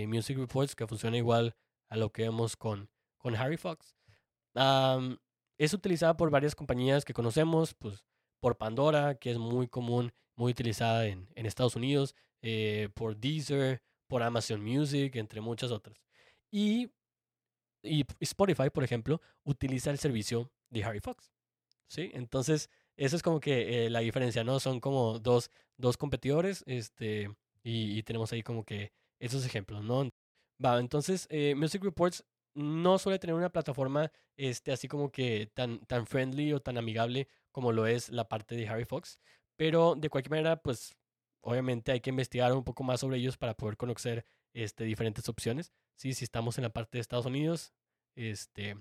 Music 0.07 0.37
Reports, 0.37 0.75
que 0.75 0.85
funciona 0.85 1.17
igual 1.17 1.55
a 1.89 1.95
lo 1.95 2.11
que 2.11 2.23
vemos 2.23 2.57
con, 2.57 2.89
con 3.17 3.35
Harry 3.35 3.57
Fox. 3.57 3.95
es 5.57 5.73
utilizada 5.73 6.17
por 6.17 6.29
varias 6.29 6.55
compañías 6.55 7.05
que 7.05 7.13
conocemos, 7.13 7.73
pues 7.73 8.03
por 8.41 8.57
Pandora, 8.57 9.15
que 9.15 9.31
es 9.31 9.37
muy 9.37 9.67
común, 9.67 10.11
muy 10.35 10.51
utilizada 10.51 11.05
en, 11.07 11.29
en 11.35 11.45
Estados 11.45 11.75
Unidos, 11.75 12.15
eh, 12.41 12.89
por 12.95 13.15
Deezer, 13.15 13.81
por 14.07 14.23
Amazon 14.23 14.61
Music, 14.61 15.15
entre 15.15 15.39
muchas 15.39 15.71
otras. 15.71 16.01
Y, 16.49 16.91
y 17.83 18.05
Spotify, 18.19 18.69
por 18.69 18.83
ejemplo, 18.83 19.21
utiliza 19.43 19.91
el 19.91 19.99
servicio 19.99 20.51
de 20.69 20.83
Harry 20.83 20.99
Fox. 20.99 21.31
¿Sí? 21.91 22.09
Entonces, 22.13 22.69
eso 22.95 23.17
es 23.17 23.21
como 23.21 23.41
que 23.41 23.85
eh, 23.85 23.89
la 23.89 23.99
diferencia, 23.99 24.45
¿no? 24.45 24.61
Son 24.61 24.79
como 24.79 25.19
dos, 25.19 25.51
dos 25.75 25.97
competidores, 25.97 26.63
este, 26.65 27.35
y, 27.63 28.01
tenemos 28.03 28.31
ahí 28.31 28.43
como 28.43 28.63
que 28.63 28.93
esos 29.19 29.45
ejemplos, 29.45 29.83
¿no? 29.83 30.09
Va, 30.63 30.79
entonces, 30.79 31.27
eh, 31.29 31.53
Music 31.53 31.83
Reports 31.83 32.23
no 32.53 32.97
suele 32.97 33.19
tener 33.19 33.35
una 33.35 33.49
plataforma 33.49 34.09
este, 34.37 34.71
así 34.71 34.87
como 34.87 35.11
que 35.11 35.51
tan, 35.53 35.79
tan 35.85 36.07
friendly 36.07 36.53
o 36.53 36.61
tan 36.61 36.77
amigable 36.77 37.27
como 37.51 37.73
lo 37.73 37.85
es 37.87 38.07
la 38.09 38.29
parte 38.29 38.55
de 38.55 38.69
Harry 38.69 38.85
Fox, 38.85 39.19
pero 39.57 39.95
de 39.95 40.09
cualquier 40.09 40.31
manera, 40.31 40.61
pues 40.61 40.95
obviamente 41.41 41.91
hay 41.91 41.99
que 41.99 42.11
investigar 42.11 42.53
un 42.53 42.63
poco 42.63 42.83
más 42.83 43.01
sobre 43.01 43.17
ellos 43.17 43.37
para 43.37 43.53
poder 43.55 43.75
conocer 43.75 44.25
este, 44.53 44.85
diferentes 44.85 45.27
opciones. 45.27 45.73
Sí, 45.97 46.13
si 46.13 46.23
estamos 46.23 46.57
en 46.57 46.63
la 46.63 46.69
parte 46.69 46.97
de 46.97 47.01
Estados 47.01 47.25
Unidos, 47.25 47.73
este, 48.15 48.77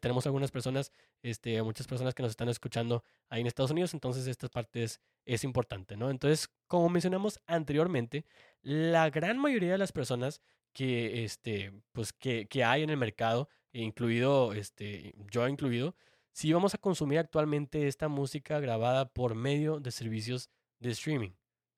tenemos 0.00 0.26
algunas 0.26 0.50
personas, 0.50 0.92
este, 1.22 1.62
muchas 1.62 1.86
personas 1.86 2.14
que 2.14 2.22
nos 2.22 2.30
están 2.30 2.48
escuchando 2.48 3.04
ahí 3.28 3.40
en 3.40 3.46
Estados 3.46 3.70
Unidos, 3.70 3.94
entonces 3.94 4.26
esta 4.26 4.48
parte 4.48 4.82
es, 4.82 5.00
es 5.24 5.44
importante, 5.44 5.96
¿no? 5.96 6.10
Entonces, 6.10 6.48
como 6.66 6.88
mencionamos 6.88 7.40
anteriormente, 7.46 8.24
la 8.62 9.10
gran 9.10 9.38
mayoría 9.38 9.72
de 9.72 9.78
las 9.78 9.92
personas 9.92 10.40
que, 10.72 11.24
este, 11.24 11.72
pues, 11.92 12.12
que, 12.12 12.46
que 12.46 12.64
hay 12.64 12.82
en 12.82 12.90
el 12.90 12.96
mercado, 12.96 13.48
incluido, 13.72 14.52
este, 14.52 15.14
yo 15.30 15.46
incluido, 15.48 15.94
si 16.32 16.52
vamos 16.52 16.74
a 16.74 16.78
consumir 16.78 17.18
actualmente 17.18 17.88
esta 17.88 18.08
música 18.08 18.58
grabada 18.60 19.12
por 19.12 19.34
medio 19.34 19.80
de 19.80 19.90
servicios 19.90 20.48
de 20.80 20.90
streaming. 20.90 21.32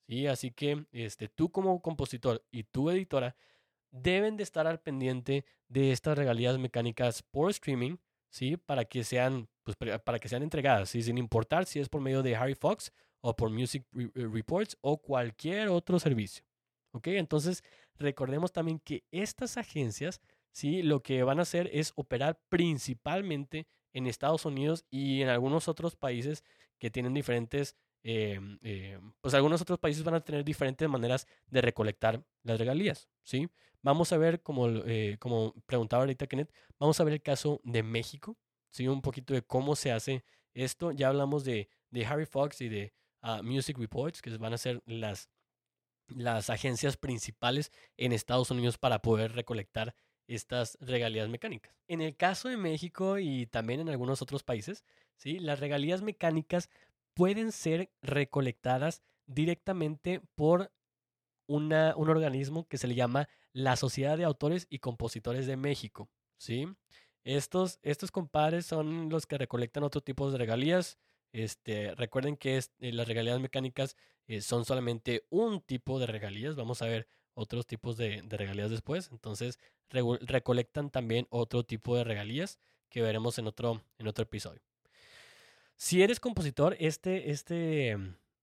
¿sí? 0.06 0.26
Así 0.26 0.50
que 0.50 0.86
este, 0.92 1.28
tú 1.28 1.50
como 1.50 1.80
compositor 1.82 2.44
y 2.50 2.64
tu 2.64 2.90
editora 2.90 3.36
deben 3.94 4.36
de 4.36 4.42
estar 4.42 4.66
al 4.66 4.80
pendiente 4.80 5.44
de 5.68 5.92
estas 5.92 6.18
regalías 6.18 6.58
mecánicas 6.58 7.22
por 7.22 7.50
streaming, 7.50 7.96
¿sí? 8.28 8.56
Para 8.56 8.84
que 8.84 9.04
sean, 9.04 9.48
pues, 9.62 9.76
para 9.76 10.18
que 10.18 10.28
sean 10.28 10.42
entregadas. 10.42 10.90
Sin 10.90 11.16
importar 11.16 11.66
si 11.66 11.78
es 11.78 11.88
por 11.88 12.00
medio 12.00 12.22
de 12.22 12.34
Harry 12.34 12.54
Fox 12.54 12.92
o 13.20 13.34
por 13.36 13.50
Music 13.50 13.86
eh, 13.96 14.10
Reports 14.14 14.76
o 14.80 14.98
cualquier 14.98 15.68
otro 15.68 15.98
servicio. 15.98 16.44
¿Ok? 16.92 17.08
Entonces, 17.08 17.62
recordemos 17.96 18.52
también 18.52 18.80
que 18.80 19.04
estas 19.10 19.56
agencias, 19.56 20.20
¿sí? 20.52 20.82
Lo 20.82 21.02
que 21.02 21.22
van 21.22 21.38
a 21.38 21.42
hacer 21.42 21.70
es 21.72 21.92
operar 21.96 22.40
principalmente 22.48 23.66
en 23.92 24.06
Estados 24.06 24.44
Unidos 24.44 24.84
y 24.90 25.22
en 25.22 25.28
algunos 25.28 25.68
otros 25.68 25.96
países 25.96 26.44
que 26.78 26.90
tienen 26.90 27.14
diferentes, 27.14 27.76
eh, 28.02 28.40
eh, 28.62 28.98
pues 29.20 29.34
algunos 29.34 29.62
otros 29.62 29.78
países 29.78 30.02
van 30.02 30.14
a 30.14 30.24
tener 30.24 30.44
diferentes 30.44 30.88
maneras 30.88 31.26
de 31.46 31.60
recolectar 31.62 32.24
las 32.42 32.58
regalías, 32.58 33.08
¿sí? 33.22 33.48
Vamos 33.84 34.14
a 34.14 34.16
ver, 34.16 34.40
como, 34.42 34.66
eh, 34.86 35.18
preguntaba 35.66 36.04
ahorita 36.04 36.26
Kenneth, 36.26 36.50
vamos 36.78 36.98
a 36.98 37.04
ver 37.04 37.12
el 37.12 37.22
caso 37.22 37.60
de 37.64 37.82
México, 37.82 38.38
¿sí? 38.70 38.88
Un 38.88 39.02
poquito 39.02 39.34
de 39.34 39.42
cómo 39.42 39.76
se 39.76 39.92
hace 39.92 40.24
esto. 40.54 40.90
Ya 40.90 41.08
hablamos 41.08 41.44
de, 41.44 41.68
de 41.90 42.06
Harry 42.06 42.24
Fox 42.24 42.62
y 42.62 42.70
de 42.70 42.94
ah, 43.20 43.42
Music 43.42 43.76
Reports, 43.76 44.22
que 44.22 44.34
van 44.38 44.54
a 44.54 44.58
ser 44.58 44.82
las, 44.86 45.28
las 46.08 46.48
agencias 46.48 46.96
principales 46.96 47.72
en 47.98 48.12
Estados 48.14 48.50
Unidos 48.50 48.78
para 48.78 49.02
poder 49.02 49.32
recolectar 49.32 49.94
estas 50.28 50.78
regalías 50.80 51.28
mecánicas. 51.28 51.76
En 51.86 52.00
el 52.00 52.16
caso 52.16 52.48
de 52.48 52.56
México 52.56 53.18
y 53.18 53.44
también 53.48 53.80
en 53.80 53.90
algunos 53.90 54.22
otros 54.22 54.42
países, 54.44 54.82
¿sí? 55.18 55.38
las 55.38 55.60
regalías 55.60 56.00
mecánicas 56.00 56.70
pueden 57.12 57.52
ser 57.52 57.92
recolectadas 58.00 59.02
directamente 59.26 60.22
por 60.34 60.72
una, 61.46 61.94
un 61.98 62.08
organismo 62.08 62.66
que 62.66 62.78
se 62.78 62.88
le 62.88 62.94
llama 62.94 63.28
la 63.54 63.76
Sociedad 63.76 64.18
de 64.18 64.24
Autores 64.24 64.66
y 64.68 64.80
Compositores 64.80 65.46
de 65.46 65.56
México. 65.56 66.10
¿sí? 66.36 66.68
Estos, 67.24 67.78
estos 67.82 68.10
compadres 68.10 68.66
son 68.66 69.08
los 69.08 69.26
que 69.26 69.38
recolectan 69.38 69.84
otro 69.84 70.02
tipo 70.02 70.30
de 70.30 70.36
regalías. 70.36 70.98
Este, 71.32 71.94
recuerden 71.94 72.36
que 72.36 72.58
eh, 72.58 72.92
las 72.92 73.08
regalías 73.08 73.40
mecánicas 73.40 73.96
eh, 74.26 74.42
son 74.42 74.66
solamente 74.66 75.26
un 75.30 75.62
tipo 75.62 75.98
de 75.98 76.06
regalías. 76.06 76.56
Vamos 76.56 76.82
a 76.82 76.86
ver 76.86 77.08
otros 77.34 77.66
tipos 77.66 77.96
de, 77.96 78.22
regalías 78.28 78.70
después. 78.70 79.08
Entonces, 79.10 79.58
recolectan 79.88 80.90
también 80.90 81.26
otro 81.30 81.64
tipo 81.64 81.96
de 81.96 82.04
regalías 82.04 82.58
que 82.88 83.02
veremos 83.02 83.38
en 83.38 83.46
otro, 83.46 83.82
en 83.98 84.06
otro 84.06 84.24
episodio. 84.24 84.60
Si 85.76 86.02
eres 86.02 86.20
compositor, 86.20 86.76
este, 86.78 87.30
este, 87.30 87.96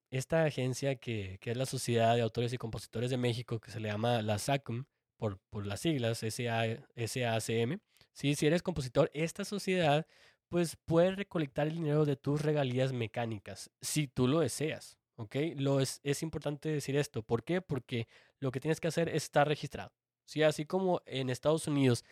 esta 0.09 0.43
agencia 0.43 0.95
que, 0.95 1.39
es 1.41 1.57
la 1.57 1.66
Sociedad 1.66 2.16
de 2.16 2.22
Autores 2.22 2.51
y 2.51 2.57
Compositores 2.57 3.09
de 3.09 3.18
México, 3.18 3.59
que 3.59 3.72
se 3.72 3.80
le 3.80 3.89
llama 3.89 4.22
la 4.22 4.38
SACM, 4.38 4.86
por, 5.22 5.38
por 5.51 5.67
las 5.67 5.82
siglas 5.82 6.17
SACM, 6.17 7.80
si 8.11 8.36
eres 8.41 8.63
compositor, 8.63 9.11
esta 9.13 9.45
sociedad 9.45 10.07
pues 10.49 10.78
puede 10.84 11.11
recolectar 11.11 11.67
el 11.67 11.76
dinero 11.76 12.05
de 12.05 12.15
tus 12.15 12.41
regalías 12.41 12.91
mecánicas, 12.91 13.69
si 13.82 14.07
tú 14.07 14.28
lo 14.28 14.39
deseas. 14.39 14.97
¿ok? 15.17 15.36
Lo 15.57 15.80
es, 15.80 15.99
es 16.01 16.24
importante 16.24 16.69
decir 16.69 16.95
esto. 16.95 17.22
¿Por 17.22 17.43
qué? 17.43 17.61
Porque 17.61 18.07
lo 18.39 18.51
que 18.51 18.59
tienes 18.59 18.80
que 18.80 18.88
hacer 18.88 19.09
es 19.09 19.26
estar 19.26 19.47
registrado. 19.47 19.93
¿sí? 20.26 20.41
Así 20.41 20.65
como 20.65 21.03
en 21.05 21.30
Estados 21.30 21.67
Unidos, 21.67 22.03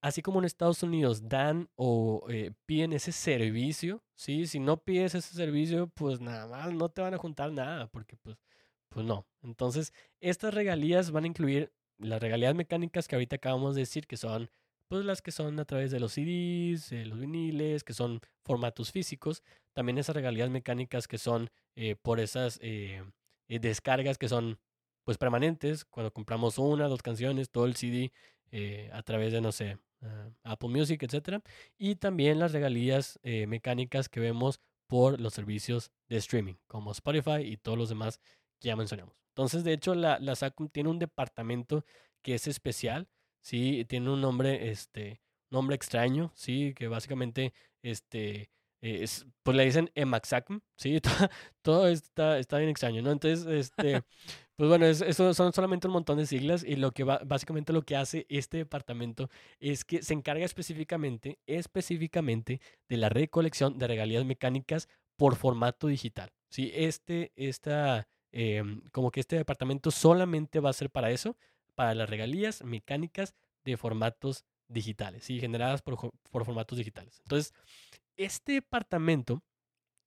así 0.00 0.22
como 0.22 0.38
en 0.38 0.44
Estados 0.44 0.84
Unidos 0.84 1.28
dan 1.28 1.68
o 1.74 2.24
eh, 2.28 2.52
piden 2.64 2.92
ese 2.92 3.10
servicio, 3.10 4.04
¿sí? 4.14 4.46
Si 4.46 4.60
no 4.60 4.76
pides 4.84 5.16
ese 5.16 5.34
servicio, 5.34 5.88
pues 5.88 6.20
nada 6.20 6.46
más 6.46 6.72
no 6.72 6.90
te 6.90 7.02
van 7.02 7.14
a 7.14 7.18
juntar 7.18 7.52
nada, 7.52 7.88
porque 7.88 8.16
pues, 8.18 8.38
pues 8.88 9.04
no. 9.04 9.26
Entonces, 9.42 9.92
estas 10.20 10.54
regalías 10.54 11.10
van 11.10 11.24
a 11.24 11.26
incluir 11.26 11.72
las 11.98 12.20
regalías 12.20 12.54
mecánicas 12.54 13.08
que 13.08 13.16
ahorita 13.16 13.36
acabamos 13.36 13.74
de 13.74 13.82
decir, 13.82 14.06
que 14.06 14.16
son 14.16 14.50
pues 14.88 15.04
las 15.04 15.22
que 15.22 15.32
son 15.32 15.58
a 15.58 15.64
través 15.64 15.90
de 15.90 16.00
los 16.00 16.12
CDs, 16.12 16.92
los 17.06 17.18
viniles, 17.18 17.84
que 17.84 17.94
son 17.94 18.20
formatos 18.44 18.92
físicos, 18.92 19.42
también 19.72 19.98
esas 19.98 20.14
regalías 20.14 20.50
mecánicas 20.50 21.08
que 21.08 21.18
son 21.18 21.50
eh, 21.74 21.96
por 21.96 22.20
esas 22.20 22.58
eh, 22.62 23.02
eh, 23.48 23.58
descargas 23.58 24.18
que 24.18 24.28
son 24.28 24.58
pues 25.04 25.18
permanentes, 25.18 25.84
cuando 25.84 26.12
compramos 26.12 26.58
una, 26.58 26.88
dos 26.88 27.02
canciones, 27.02 27.50
todo 27.50 27.66
el 27.66 27.76
CD 27.76 28.12
a 28.92 29.02
través 29.02 29.32
de, 29.32 29.40
no 29.40 29.50
sé, 29.50 29.78
ah, 30.02 30.30
Apple 30.44 30.68
Music, 30.68 31.02
etc. 31.02 31.42
Y 31.76 31.96
también 31.96 32.38
las 32.38 32.52
regalías 32.52 33.18
mecánicas 33.24 34.08
que 34.08 34.20
vemos 34.20 34.60
por 34.86 35.20
los 35.20 35.34
servicios 35.34 35.90
de 36.08 36.18
streaming, 36.18 36.54
como 36.68 36.92
Spotify 36.92 37.42
y 37.42 37.56
todos 37.56 37.76
los 37.76 37.88
demás 37.88 38.20
que 38.60 38.68
ya 38.68 38.76
mencionamos. 38.76 39.23
Entonces, 39.34 39.64
de 39.64 39.72
hecho, 39.72 39.96
la, 39.96 40.18
la 40.20 40.36
SACUM 40.36 40.68
tiene 40.68 40.90
un 40.90 41.00
departamento 41.00 41.84
que 42.22 42.34
es 42.34 42.46
especial, 42.46 43.08
sí, 43.42 43.84
tiene 43.88 44.10
un 44.10 44.20
nombre, 44.20 44.70
este, 44.70 45.20
nombre 45.50 45.74
extraño, 45.74 46.30
sí, 46.36 46.72
que 46.74 46.86
básicamente, 46.86 47.52
este, 47.82 48.50
es, 48.80 49.26
pues 49.42 49.56
le 49.56 49.64
dicen 49.64 49.90
Emaxacm, 49.96 50.60
sí, 50.76 51.00
todo, 51.62 51.88
está, 51.88 52.38
está 52.38 52.58
bien 52.58 52.70
extraño, 52.70 53.02
¿no? 53.02 53.10
Entonces, 53.10 53.44
este, 53.46 54.02
pues 54.56 54.68
bueno, 54.68 54.86
eso 54.86 55.34
son 55.34 55.52
solamente 55.52 55.88
un 55.88 55.94
montón 55.94 56.18
de 56.18 56.26
siglas 56.26 56.62
y 56.62 56.76
lo 56.76 56.92
que 56.92 57.02
va, 57.02 57.20
básicamente 57.24 57.72
lo 57.72 57.82
que 57.82 57.96
hace 57.96 58.26
este 58.28 58.58
departamento 58.58 59.30
es 59.58 59.84
que 59.84 60.02
se 60.02 60.14
encarga 60.14 60.44
específicamente, 60.44 61.40
específicamente 61.46 62.60
de 62.88 62.96
la 62.96 63.08
recolección 63.08 63.78
de 63.78 63.88
regalías 63.88 64.24
mecánicas 64.24 64.88
por 65.16 65.34
formato 65.36 65.88
digital, 65.88 66.30
sí, 66.50 66.70
este, 66.74 67.32
esta, 67.36 68.06
em, 68.36 68.80
como 68.90 69.12
que 69.12 69.20
este 69.20 69.36
departamento 69.36 69.92
solamente 69.92 70.58
va 70.58 70.70
a 70.70 70.72
ser 70.72 70.90
para 70.90 71.12
eso, 71.12 71.36
para 71.76 71.94
las 71.94 72.10
regalías 72.10 72.64
mecánicas 72.64 73.32
de 73.64 73.76
formatos 73.76 74.44
digitales, 74.66 75.30
y 75.30 75.38
generadas 75.38 75.82
por, 75.82 75.96
formatos 76.44 76.76
digitales. 76.76 77.20
Entonces, 77.22 77.54
este 78.16 78.54
departamento 78.54 79.40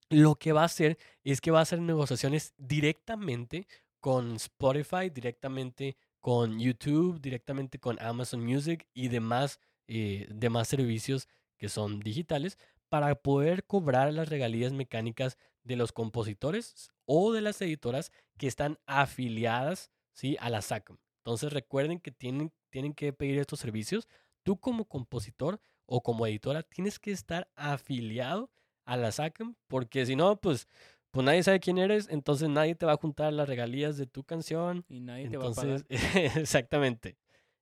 lo 0.10 0.36
que 0.36 0.52
va 0.52 0.64
a 0.64 0.66
hacer 0.66 0.98
es 1.24 1.40
que 1.40 1.52
va 1.52 1.60
a 1.60 1.62
hacer 1.62 1.80
negociaciones 1.80 2.54
directamente 2.58 3.66
con 4.02 4.36
Spotify, 4.36 5.10
directamente 5.10 5.96
con 6.20 6.60
YouTube, 6.60 7.22
directamente 7.22 7.80
con 7.80 7.98
Amazon 8.02 8.44
Music 8.44 8.88
y 8.94 9.08
demás, 9.08 9.62
eh, 9.88 10.28
demás 10.30 10.68
servicios 10.68 11.30
que 11.58 11.70
son 11.70 12.02
digitales 12.02 12.58
para 12.90 13.16
poder 13.16 13.64
cobrar 13.66 14.14
las 14.14 14.28
regalías 14.28 14.74
mecánicas 14.74 15.38
de 15.64 15.78
los 15.78 15.94
compositores 15.94 16.92
o 17.08 17.34
de 17.34 17.42
las 17.42 17.60
editoras 17.62 18.12
que 18.38 18.46
están 18.46 18.78
afiliadas 18.86 19.90
¿sí? 20.14 20.38
a 20.40 20.52
la 20.52 20.62
SACM. 20.62 20.98
Entonces 21.24 21.52
recuerden 21.52 22.00
que 22.00 22.12
tienen, 22.12 22.54
tienen 22.70 22.94
que 22.94 23.12
pedir 23.14 23.40
estos 23.40 23.60
servicios. 23.60 24.08
Tú 24.44 24.60
como 24.60 24.86
compositor 24.86 25.60
o 25.86 26.04
como 26.04 26.28
editora 26.28 26.62
tienes 26.64 27.00
que 27.00 27.12
estar 27.12 27.50
afiliado 27.56 28.52
a 28.86 28.98
la 28.98 29.12
SACM 29.12 29.56
porque 29.68 30.06
si 30.06 30.16
no, 30.16 30.40
pues, 30.40 30.68
pues 31.12 31.26
nadie 31.26 31.44
sabe 31.44 31.60
quién 31.60 31.78
eres, 31.78 32.08
entonces 32.10 32.50
nadie 32.50 32.76
te 32.76 32.86
va 32.86 32.94
a 32.94 32.98
juntar 32.98 33.34
las 33.34 33.50
regalías 33.50 33.98
de 33.98 34.06
tu 34.06 34.24
canción. 34.24 34.86
Y 34.88 35.00
nadie 35.00 35.30
te 35.30 35.38
va 35.38 35.50
a 35.50 35.54
pagar. 35.54 35.86
exactamente. 35.90 37.18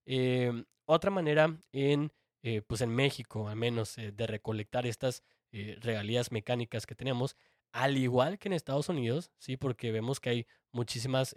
Em, 0.06 0.66
otra 0.86 1.12
manera 1.12 1.56
en, 1.72 2.12
eh, 2.44 2.62
pues 2.62 2.82
en 2.82 2.90
México, 2.90 3.48
al 3.48 3.56
menos, 3.56 3.98
eh, 3.98 4.12
de 4.12 4.28
recolectar 4.28 4.86
estas 4.86 5.24
eh, 5.52 5.78
regalías 5.82 6.32
mecánicas 6.32 6.86
que 6.86 6.96
tenemos, 6.96 7.36
al 7.76 7.98
igual 7.98 8.40
que 8.40 8.48
en 8.50 8.54
Estados 8.54 8.90
Unidos, 8.90 9.32
sí, 9.38 9.58
porque 9.58 9.92
vemos 9.92 10.20
que 10.20 10.30
hay 10.30 10.48
muchísimas 10.72 11.36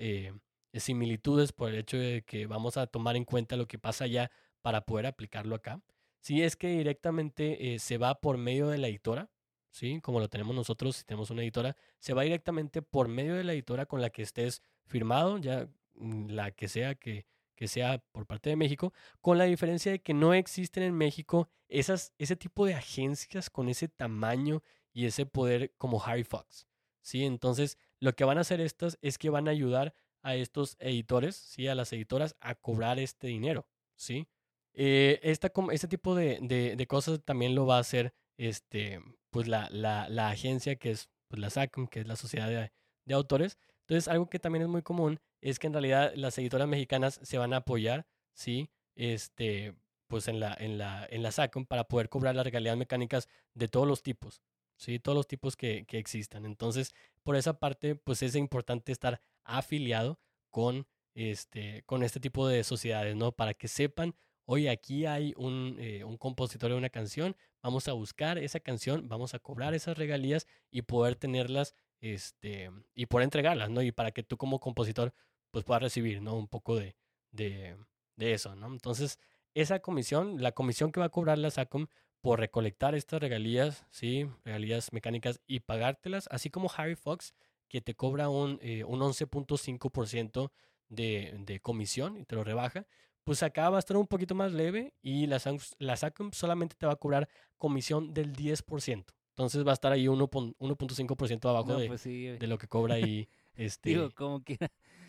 similitudes 0.73 1.53
por 1.53 1.71
el 1.71 1.79
hecho 1.79 1.97
de 1.97 2.23
que 2.23 2.47
vamos 2.47 2.77
a 2.77 2.87
tomar 2.87 3.17
en 3.17 3.25
cuenta 3.25 3.57
lo 3.57 3.67
que 3.67 3.79
pasa 3.79 4.05
allá 4.05 4.31
para 4.63 4.83
poder 4.83 5.07
aplicarlo 5.07 5.55
acá. 5.55 5.81
Si 6.21 6.43
es 6.43 6.57
que 6.57 6.69
directamente 6.69 7.75
eh, 7.75 7.79
se 7.79 7.99
va 7.99 8.21
por 8.21 8.39
medio 8.39 8.69
de 8.69 8.79
la 8.79 8.89
editora, 8.89 9.31
¿sí? 9.71 10.01
como 10.01 10.21
lo 10.21 10.29
tenemos 10.29 10.55
nosotros, 10.55 10.97
si 10.97 11.05
tenemos 11.05 11.31
una 11.31 11.43
editora, 11.43 11.77
se 11.99 12.13
va 12.13 12.23
directamente 12.23 12.83
por 12.83 13.09
medio 13.09 13.35
de 13.35 13.45
la 13.45 13.53
editora 13.53 13.87
con 13.87 14.01
la 14.01 14.11
que 14.11 14.23
estés 14.23 14.63
firmado, 14.87 15.39
ya 15.39 15.69
mm, 15.95 16.31
la 16.31 16.51
que 16.51 16.69
sea 16.69 16.95
que, 16.95 17.27
que 17.55 17.69
sea 17.69 17.99
por 18.13 18.27
parte 18.27 18.51
de 18.51 18.57
México, 18.57 18.93
con 19.21 19.39
la 19.39 19.45
diferencia 19.45 19.93
de 19.93 20.01
que 20.01 20.15
no 20.15 20.35
existen 20.35 20.83
en 20.83 20.95
México 20.95 21.49
esas, 21.69 22.13
ese 22.19 22.37
tipo 22.37 22.67
de 22.67 22.75
agencias 22.75 23.51
con 23.51 23.69
ese 23.69 23.89
tamaño 23.89 24.63
y 24.99 25.07
ese 25.07 25.27
poder 25.27 25.73
como 25.77 26.03
Harry 26.03 26.25
Fox. 26.25 26.67
¿sí? 27.03 27.25
Entonces, 27.25 27.79
lo 28.01 28.17
que 28.17 28.25
van 28.25 28.37
a 28.37 28.41
hacer 28.41 28.61
estas 28.61 28.99
es 29.01 29.17
que 29.17 29.31
van 29.31 29.47
a 29.47 29.53
ayudar 29.53 29.95
a 30.23 30.35
estos 30.35 30.77
editores, 30.81 31.37
¿sí? 31.37 31.69
a 31.69 31.77
las 31.77 31.93
editoras, 31.93 32.35
a 32.41 32.57
cobrar 32.57 32.99
este 32.99 33.29
dinero. 33.29 33.69
¿sí? 33.95 34.27
Eh, 34.75 35.21
esta, 35.23 35.53
este 35.71 35.87
tipo 35.87 36.17
de, 36.17 36.41
de, 36.77 36.87
cosas 36.89 37.21
también 37.25 37.55
lo 37.55 37.65
va 37.65 37.77
a 37.77 37.81
hacer 37.81 38.13
este, 38.39 39.01
pues 39.31 39.47
la, 39.47 39.69
la, 39.71 40.09
la 40.09 40.31
agencia 40.31 40.75
que 40.75 40.91
es 40.91 41.09
pues 41.29 41.41
la 41.41 41.51
SACM, 41.51 41.87
que 41.87 42.01
es 42.01 42.09
la 42.09 42.17
Sociedad 42.17 42.49
de, 42.49 42.73
de, 43.05 43.15
Autores. 43.15 43.57
Entonces, 43.83 44.09
algo 44.09 44.29
que 44.29 44.41
también 44.41 44.63
es 44.63 44.69
muy 44.69 44.83
común 44.83 45.21
es 45.41 45.61
que 45.61 45.69
en 45.69 45.75
realidad 45.75 46.13
las 46.17 46.37
editoras 46.39 46.67
mexicanas 46.67 47.21
se 47.23 47.39
van 47.39 47.53
a 47.53 47.59
apoyar, 47.59 48.05
¿sí? 48.35 48.69
Este, 48.97 49.77
pues 50.09 50.27
en 50.27 50.41
la, 50.41 50.57
en 50.59 50.77
la, 50.77 51.07
en 51.09 51.23
la 51.23 51.31
SACM 51.31 51.67
para 51.67 51.85
poder 51.85 52.09
cobrar 52.09 52.35
las 52.35 52.45
regalías 52.45 52.77
mecánicas 52.77 53.29
de 53.55 53.69
todos 53.69 53.87
los 53.87 54.03
tipos, 54.03 54.43
¿sí? 54.79 54.99
Todos 54.99 55.17
los 55.17 55.27
tipos 55.27 55.57
que, 55.57 55.85
que 55.87 55.99
existan. 55.99 56.47
Entonces, 56.47 56.95
por 57.23 57.37
esa 57.37 57.59
parte, 57.59 57.95
pues 57.97 58.23
es 58.23 58.35
importante 58.35 58.93
estar 58.93 59.21
afiliado 59.45 60.19
con 60.51 60.87
este, 61.15 61.83
con 61.85 62.05
este 62.05 62.21
tipo 62.21 62.47
de 62.47 62.63
sociedades, 62.63 63.17
¿no? 63.17 63.33
Para 63.33 63.53
que 63.53 63.67
sepan, 63.67 64.15
oye, 64.45 64.71
aquí 64.71 65.05
hay 65.05 65.35
un, 65.37 65.77
eh, 65.81 66.05
un 66.05 66.17
compositor 66.17 66.71
de 66.71 66.77
una 66.77 66.91
canción, 66.91 67.37
vamos 67.61 67.89
a 67.89 67.93
buscar 67.93 68.39
esa 68.39 68.61
canción, 68.61 69.09
vamos 69.09 69.35
a 69.35 69.41
cobrar 69.41 69.75
esas 69.75 69.99
regalías 69.99 70.47
y 70.71 70.83
poder 70.83 71.17
tenerlas, 71.17 71.75
este, 72.01 72.71
y 72.95 73.07
poder 73.07 73.25
entregarlas, 73.25 73.69
¿no? 73.69 73.83
Y 73.83 73.91
para 73.91 74.13
que 74.13 74.23
tú 74.23 74.37
como 74.37 74.61
compositor, 74.61 75.13
pues 75.51 75.65
puedas 75.65 75.83
recibir, 75.83 76.23
¿no? 76.23 76.37
Un 76.37 76.47
poco 76.47 76.77
de, 76.77 76.95
de, 77.33 77.77
de 78.15 78.33
eso, 78.33 78.55
¿no? 78.55 78.69
Entonces, 78.69 79.19
esa 79.55 79.81
comisión, 79.81 80.41
la 80.41 80.53
comisión 80.53 80.93
que 80.93 81.01
va 81.01 81.07
a 81.07 81.11
cobrar 81.11 81.39
la 81.39 81.51
SACOM 81.51 81.89
por 82.21 82.41
recolectar 82.41 82.95
estas 82.95 83.21
regalías, 83.21 83.87
¿sí? 83.91 84.29
Regalías 84.45 84.93
mecánicas 84.93 85.41
y 85.47 85.61
pagártelas, 85.61 86.29
así 86.31 86.51
como 86.51 86.71
Harry 86.77 86.97
Fox, 86.97 87.35
que 87.69 87.81
te 87.81 87.95
cobra 87.95 88.29
un, 88.29 88.59
eh, 88.63 88.85
un 88.85 89.01
11.5% 89.01 90.51
de, 90.89 91.37
de, 91.39 91.61
comisión 91.61 92.17
y 92.17 92.25
te 92.25 92.35
lo 92.35 92.45
rebaja, 92.45 92.87
pues 93.25 93.43
acá 93.43 93.69
va 93.69 93.77
a 93.77 93.79
estar 93.79 93.97
un 93.97 94.07
poquito 94.07 94.35
más 94.35 94.53
leve 94.53 94.95
y 95.03 95.27
la, 95.27 95.41
la 95.79 95.97
SACOM 95.97 96.33
solamente 96.33 96.77
te 96.77 96.87
va 96.87 96.95
a 96.95 96.97
cobrar 96.97 97.29
comisión 97.59 98.15
del 98.15 98.35
10%. 98.35 99.05
Entonces 99.31 99.65
va 99.65 99.71
a 99.71 99.75
estar 99.75 99.93
ahí 99.93 100.07
1.5% 100.07 101.49
abajo 101.49 101.77
de, 101.77 101.87
pues 101.87 102.05
de, 102.05 102.47
lo 102.49 102.59
que 102.59 102.67
cobra 102.67 102.97
ahí 102.97 103.29
este 103.55 103.91
Digo, 103.91 104.11
como 104.13 104.43
que 104.43 104.59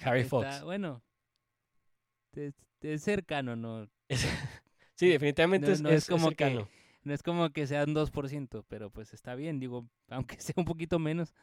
Harry 0.04 0.24
Fox. 0.24 0.62
Bueno, 0.64 1.02
es, 2.82 3.02
cercano, 3.02 3.56
¿no? 3.56 3.90
sí, 4.96 5.08
definitivamente 5.08 5.72
es, 5.72 5.82
es, 5.82 6.08
como 6.08 6.28
cercano. 6.28 6.68
Que, 6.68 6.79
no 7.04 7.14
es 7.14 7.24
como 7.24 7.50
que 7.52 7.68
sea 7.68 7.84
un 7.84 7.96
2%, 7.96 8.66
pero 8.68 8.90
pues 8.90 9.14
está 9.14 9.36
bien, 9.36 9.60
digo, 9.60 9.88
aunque 10.10 10.40
sea 10.42 10.56
un 10.58 10.66
poquito 10.66 11.00
menos. 11.00 11.34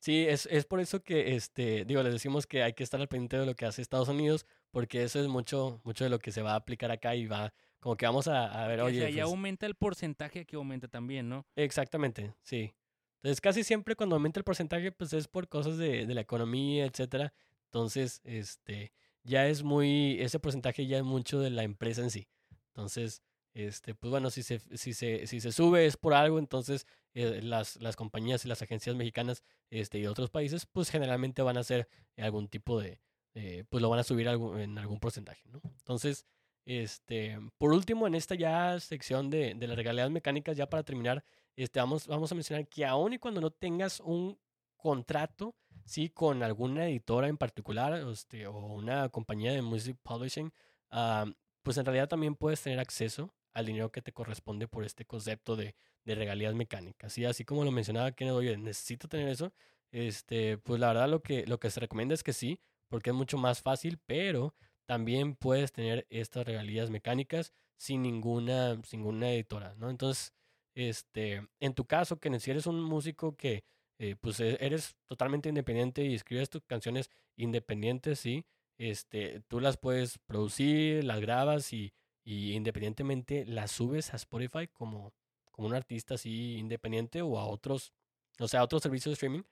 Sí, 0.00 0.24
es, 0.26 0.46
es 0.50 0.64
por 0.64 0.80
eso 0.80 1.02
que, 1.02 1.34
este, 1.36 1.84
digo, 1.84 2.02
les 2.02 2.12
decimos 2.14 2.46
que 2.46 2.62
hay 2.62 2.72
que 2.72 2.82
estar 2.82 3.00
al 3.00 3.08
pendiente 3.08 3.38
de 3.38 3.44
lo 3.44 3.54
que 3.54 3.66
hace 3.66 3.82
Estados 3.82 4.08
Unidos, 4.08 4.46
porque 4.70 5.02
eso 5.02 5.20
es 5.20 5.28
mucho, 5.28 5.80
mucho 5.84 6.04
de 6.04 6.10
lo 6.10 6.18
que 6.18 6.32
se 6.32 6.40
va 6.40 6.52
a 6.52 6.56
aplicar 6.56 6.90
acá 6.90 7.14
y 7.14 7.26
va, 7.26 7.52
como 7.80 7.96
que 7.96 8.06
vamos 8.06 8.26
a, 8.26 8.46
a 8.46 8.66
ver, 8.66 8.80
oye. 8.80 8.98
O 8.98 9.00
sea, 9.02 9.10
ya 9.10 9.24
pues 9.24 9.32
aumenta 9.32 9.66
el 9.66 9.74
porcentaje 9.74 10.46
que 10.46 10.56
aumenta 10.56 10.88
también, 10.88 11.28
¿no? 11.28 11.46
Exactamente, 11.54 12.34
sí. 12.42 12.72
Entonces, 13.16 13.42
casi 13.42 13.62
siempre 13.62 13.94
cuando 13.94 14.16
aumenta 14.16 14.40
el 14.40 14.44
porcentaje, 14.44 14.90
pues 14.90 15.12
es 15.12 15.28
por 15.28 15.48
cosas 15.48 15.76
de, 15.76 16.06
de 16.06 16.14
la 16.14 16.22
economía, 16.22 16.86
etcétera. 16.86 17.34
Entonces, 17.66 18.22
este, 18.24 18.92
ya 19.22 19.46
es 19.46 19.62
muy, 19.62 20.18
ese 20.20 20.40
porcentaje 20.40 20.86
ya 20.86 20.96
es 20.96 21.04
mucho 21.04 21.40
de 21.40 21.50
la 21.50 21.62
empresa 21.62 22.00
en 22.00 22.10
sí. 22.10 22.26
Entonces, 22.68 23.22
este, 23.54 23.94
pues 23.94 24.10
bueno, 24.10 24.30
si 24.30 24.42
se, 24.42 24.60
si 24.76 24.94
se, 24.94 25.26
si 25.26 25.40
se 25.40 25.52
sube 25.52 25.86
es 25.86 25.96
por 25.96 26.14
algo, 26.14 26.38
entonces 26.38 26.86
eh, 27.14 27.40
las, 27.42 27.76
las 27.76 27.96
compañías 27.96 28.44
y 28.44 28.48
las 28.48 28.62
agencias 28.62 28.94
mexicanas 28.96 29.42
este, 29.70 29.98
y 29.98 30.06
otros 30.06 30.30
países, 30.30 30.66
pues 30.66 30.90
generalmente 30.90 31.42
van 31.42 31.56
a 31.56 31.60
hacer 31.60 31.88
algún 32.16 32.48
tipo 32.48 32.80
de, 32.80 33.00
eh, 33.34 33.64
pues 33.68 33.82
lo 33.82 33.90
van 33.90 34.00
a 34.00 34.04
subir 34.04 34.28
en 34.28 34.78
algún 34.78 35.00
porcentaje, 35.00 35.48
¿no? 35.48 35.60
Entonces, 35.64 36.26
este, 36.64 37.38
por 37.58 37.72
último, 37.72 38.06
en 38.06 38.14
esta 38.14 38.34
ya 38.34 38.78
sección 38.78 39.30
de, 39.30 39.54
de 39.54 39.66
las 39.66 39.76
regalías 39.76 40.10
mecánicas, 40.10 40.56
ya 40.56 40.68
para 40.68 40.84
terminar, 40.84 41.24
este, 41.56 41.80
vamos, 41.80 42.06
vamos 42.06 42.30
a 42.30 42.34
mencionar 42.34 42.68
que 42.68 42.86
aun 42.86 43.12
y 43.12 43.18
cuando 43.18 43.40
no 43.40 43.50
tengas 43.50 44.00
un 44.00 44.38
contrato, 44.76 45.56
sí, 45.84 46.08
con 46.08 46.42
alguna 46.42 46.86
editora 46.88 47.28
en 47.28 47.36
particular, 47.36 47.94
este, 48.10 48.46
o 48.46 48.56
una 48.58 49.08
compañía 49.08 49.52
de 49.52 49.62
music 49.62 49.96
publishing, 50.02 50.52
uh, 50.92 51.30
pues 51.62 51.76
en 51.76 51.84
realidad 51.84 52.08
también 52.08 52.34
puedes 52.36 52.62
tener 52.62 52.78
acceso 52.78 53.34
al 53.54 53.66
dinero 53.66 53.90
que 53.92 54.02
te 54.02 54.12
corresponde 54.12 54.68
por 54.68 54.84
este 54.84 55.04
concepto 55.04 55.56
de, 55.56 55.74
de 56.04 56.14
regalías 56.14 56.54
mecánicas. 56.54 57.16
Y 57.18 57.24
así 57.24 57.44
como 57.44 57.64
lo 57.64 57.70
mencionaba 57.72 58.12
Kenneth, 58.12 58.58
necesito 58.58 59.08
tener 59.08 59.28
eso, 59.28 59.52
este, 59.92 60.58
pues 60.58 60.80
la 60.80 60.88
verdad 60.88 61.08
lo 61.08 61.22
que, 61.22 61.46
lo 61.46 61.58
que 61.58 61.70
se 61.70 61.80
recomienda 61.80 62.14
es 62.14 62.22
que 62.22 62.32
sí, 62.32 62.60
porque 62.88 63.10
es 63.10 63.16
mucho 63.16 63.38
más 63.38 63.62
fácil, 63.62 63.98
pero 64.06 64.54
también 64.86 65.36
puedes 65.36 65.72
tener 65.72 66.06
estas 66.10 66.46
regalías 66.46 66.90
mecánicas 66.90 67.52
sin 67.76 68.02
ninguna, 68.02 68.80
sin 68.84 69.00
ninguna 69.00 69.32
editora, 69.32 69.74
¿no? 69.76 69.90
Entonces, 69.90 70.32
este, 70.74 71.48
en 71.60 71.74
tu 71.74 71.86
caso, 71.86 72.18
que 72.18 72.40
si 72.40 72.50
eres 72.50 72.66
un 72.66 72.82
músico 72.82 73.36
que 73.36 73.64
eh, 73.98 74.16
pues 74.20 74.40
e, 74.40 74.56
eres 74.64 74.96
totalmente 75.06 75.48
independiente 75.48 76.04
y 76.04 76.14
escribes 76.14 76.50
tus 76.50 76.62
canciones 76.64 77.10
independientes, 77.36 78.18
sí, 78.18 78.44
este, 78.78 79.40
tú 79.48 79.60
las 79.60 79.76
puedes 79.76 80.18
producir, 80.18 81.04
las 81.04 81.20
grabas 81.20 81.72
y 81.72 81.92
y 82.30 82.52
independientemente 82.52 83.44
la 83.44 83.66
subes 83.66 84.14
a 84.14 84.16
Spotify 84.16 84.68
como, 84.68 85.12
como 85.50 85.66
un 85.66 85.74
artista 85.74 86.14
así 86.14 86.58
independiente 86.58 87.22
o 87.22 87.40
a 87.40 87.44
otros, 87.44 87.92
o 88.38 88.46
sea, 88.46 88.60
a 88.60 88.62
otros 88.62 88.82
servicios 88.82 89.10
de 89.10 89.14
streaming, 89.14 89.42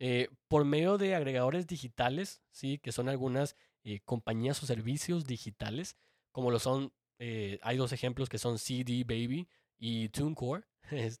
eh, 0.00 0.28
por 0.48 0.64
medio 0.64 0.98
de 0.98 1.14
agregadores 1.14 1.68
digitales, 1.68 2.42
sí, 2.50 2.78
que 2.78 2.90
son 2.90 3.08
algunas 3.08 3.54
eh, 3.84 4.00
compañías 4.04 4.60
o 4.64 4.66
servicios 4.66 5.26
digitales, 5.26 5.96
como 6.32 6.50
lo 6.50 6.58
son, 6.58 6.92
eh, 7.20 7.60
hay 7.62 7.76
dos 7.76 7.92
ejemplos 7.92 8.28
que 8.28 8.38
son 8.38 8.58
CD 8.58 9.04
Baby 9.04 9.48
y 9.78 10.08
TuneCore, 10.08 10.64
es 10.90 11.20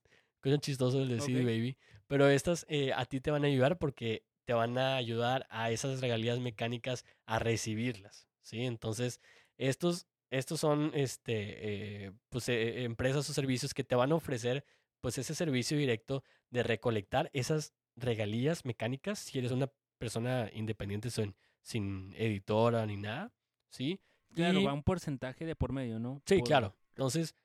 chistoso 0.62 1.00
el 1.00 1.10
de 1.10 1.20
CD 1.20 1.44
Baby, 1.44 1.78
pero 2.08 2.26
estas 2.26 2.66
a 2.92 3.04
ti 3.06 3.20
te 3.20 3.30
van 3.30 3.44
a 3.44 3.46
ayudar 3.46 3.78
porque 3.78 4.24
te 4.46 4.52
van 4.52 4.76
a 4.78 4.96
ayudar 4.96 5.46
a 5.48 5.70
esas 5.70 6.00
regalías 6.00 6.40
mecánicas 6.40 7.04
a 7.24 7.38
recibirlas, 7.38 8.26
¿sí? 8.42 8.64
Entonces, 8.64 9.20
estos 9.56 10.08
estos 10.30 10.60
son 10.60 10.90
este, 10.94 12.04
eh, 12.06 12.12
pues, 12.28 12.48
eh, 12.48 12.84
empresas 12.84 13.28
o 13.28 13.32
servicios 13.32 13.74
que 13.74 13.84
te 13.84 13.94
van 13.94 14.12
a 14.12 14.16
ofrecer 14.16 14.64
pues 15.00 15.18
ese 15.18 15.34
servicio 15.34 15.76
directo 15.76 16.24
de 16.50 16.62
recolectar 16.62 17.30
esas 17.32 17.74
regalías 17.96 18.64
mecánicas 18.64 19.18
si 19.18 19.38
eres 19.38 19.52
una 19.52 19.70
persona 19.98 20.50
independiente 20.54 21.10
sin, 21.10 21.34
sin 21.60 22.14
editora 22.16 22.86
ni 22.86 22.96
nada, 22.96 23.32
¿sí? 23.70 24.00
Claro, 24.34 24.64
va 24.64 24.72
un 24.72 24.82
porcentaje 24.82 25.44
de 25.44 25.54
por 25.54 25.72
medio, 25.72 25.98
¿no? 25.98 26.20
Sí, 26.26 26.42
claro. 26.42 26.74
Entonces, 26.90 27.36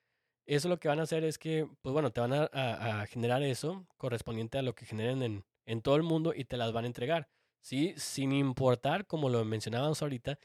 eso 0.46 0.68
lo 0.68 0.80
que 0.80 0.88
van 0.88 0.98
a 0.98 1.04
hacer 1.04 1.22
es 1.24 1.38
que, 1.38 1.68
pues 1.82 1.92
bueno, 1.92 2.10
te 2.10 2.20
van 2.20 2.32
a, 2.32 2.44
a, 2.52 3.06
generar 3.06 3.42
eso 3.42 3.86
correspondiente 3.96 4.58
a 4.58 4.62
lo 4.62 4.74
que 4.74 4.86
generen 4.86 5.22
en, 5.22 5.44
en 5.66 5.82
todo 5.82 5.96
el 5.96 6.02
mundo 6.02 6.32
y 6.34 6.44
te 6.44 6.56
las 6.56 6.72
van 6.72 6.84
a 6.84 6.88
entregar, 6.88 7.28
¿sí? 7.60 7.94
Sin 7.96 8.32
importar, 8.32 9.06
como 9.06 9.28
lo 9.28 9.44
mencionábamos 9.44 10.02
ahorita, 10.02 10.38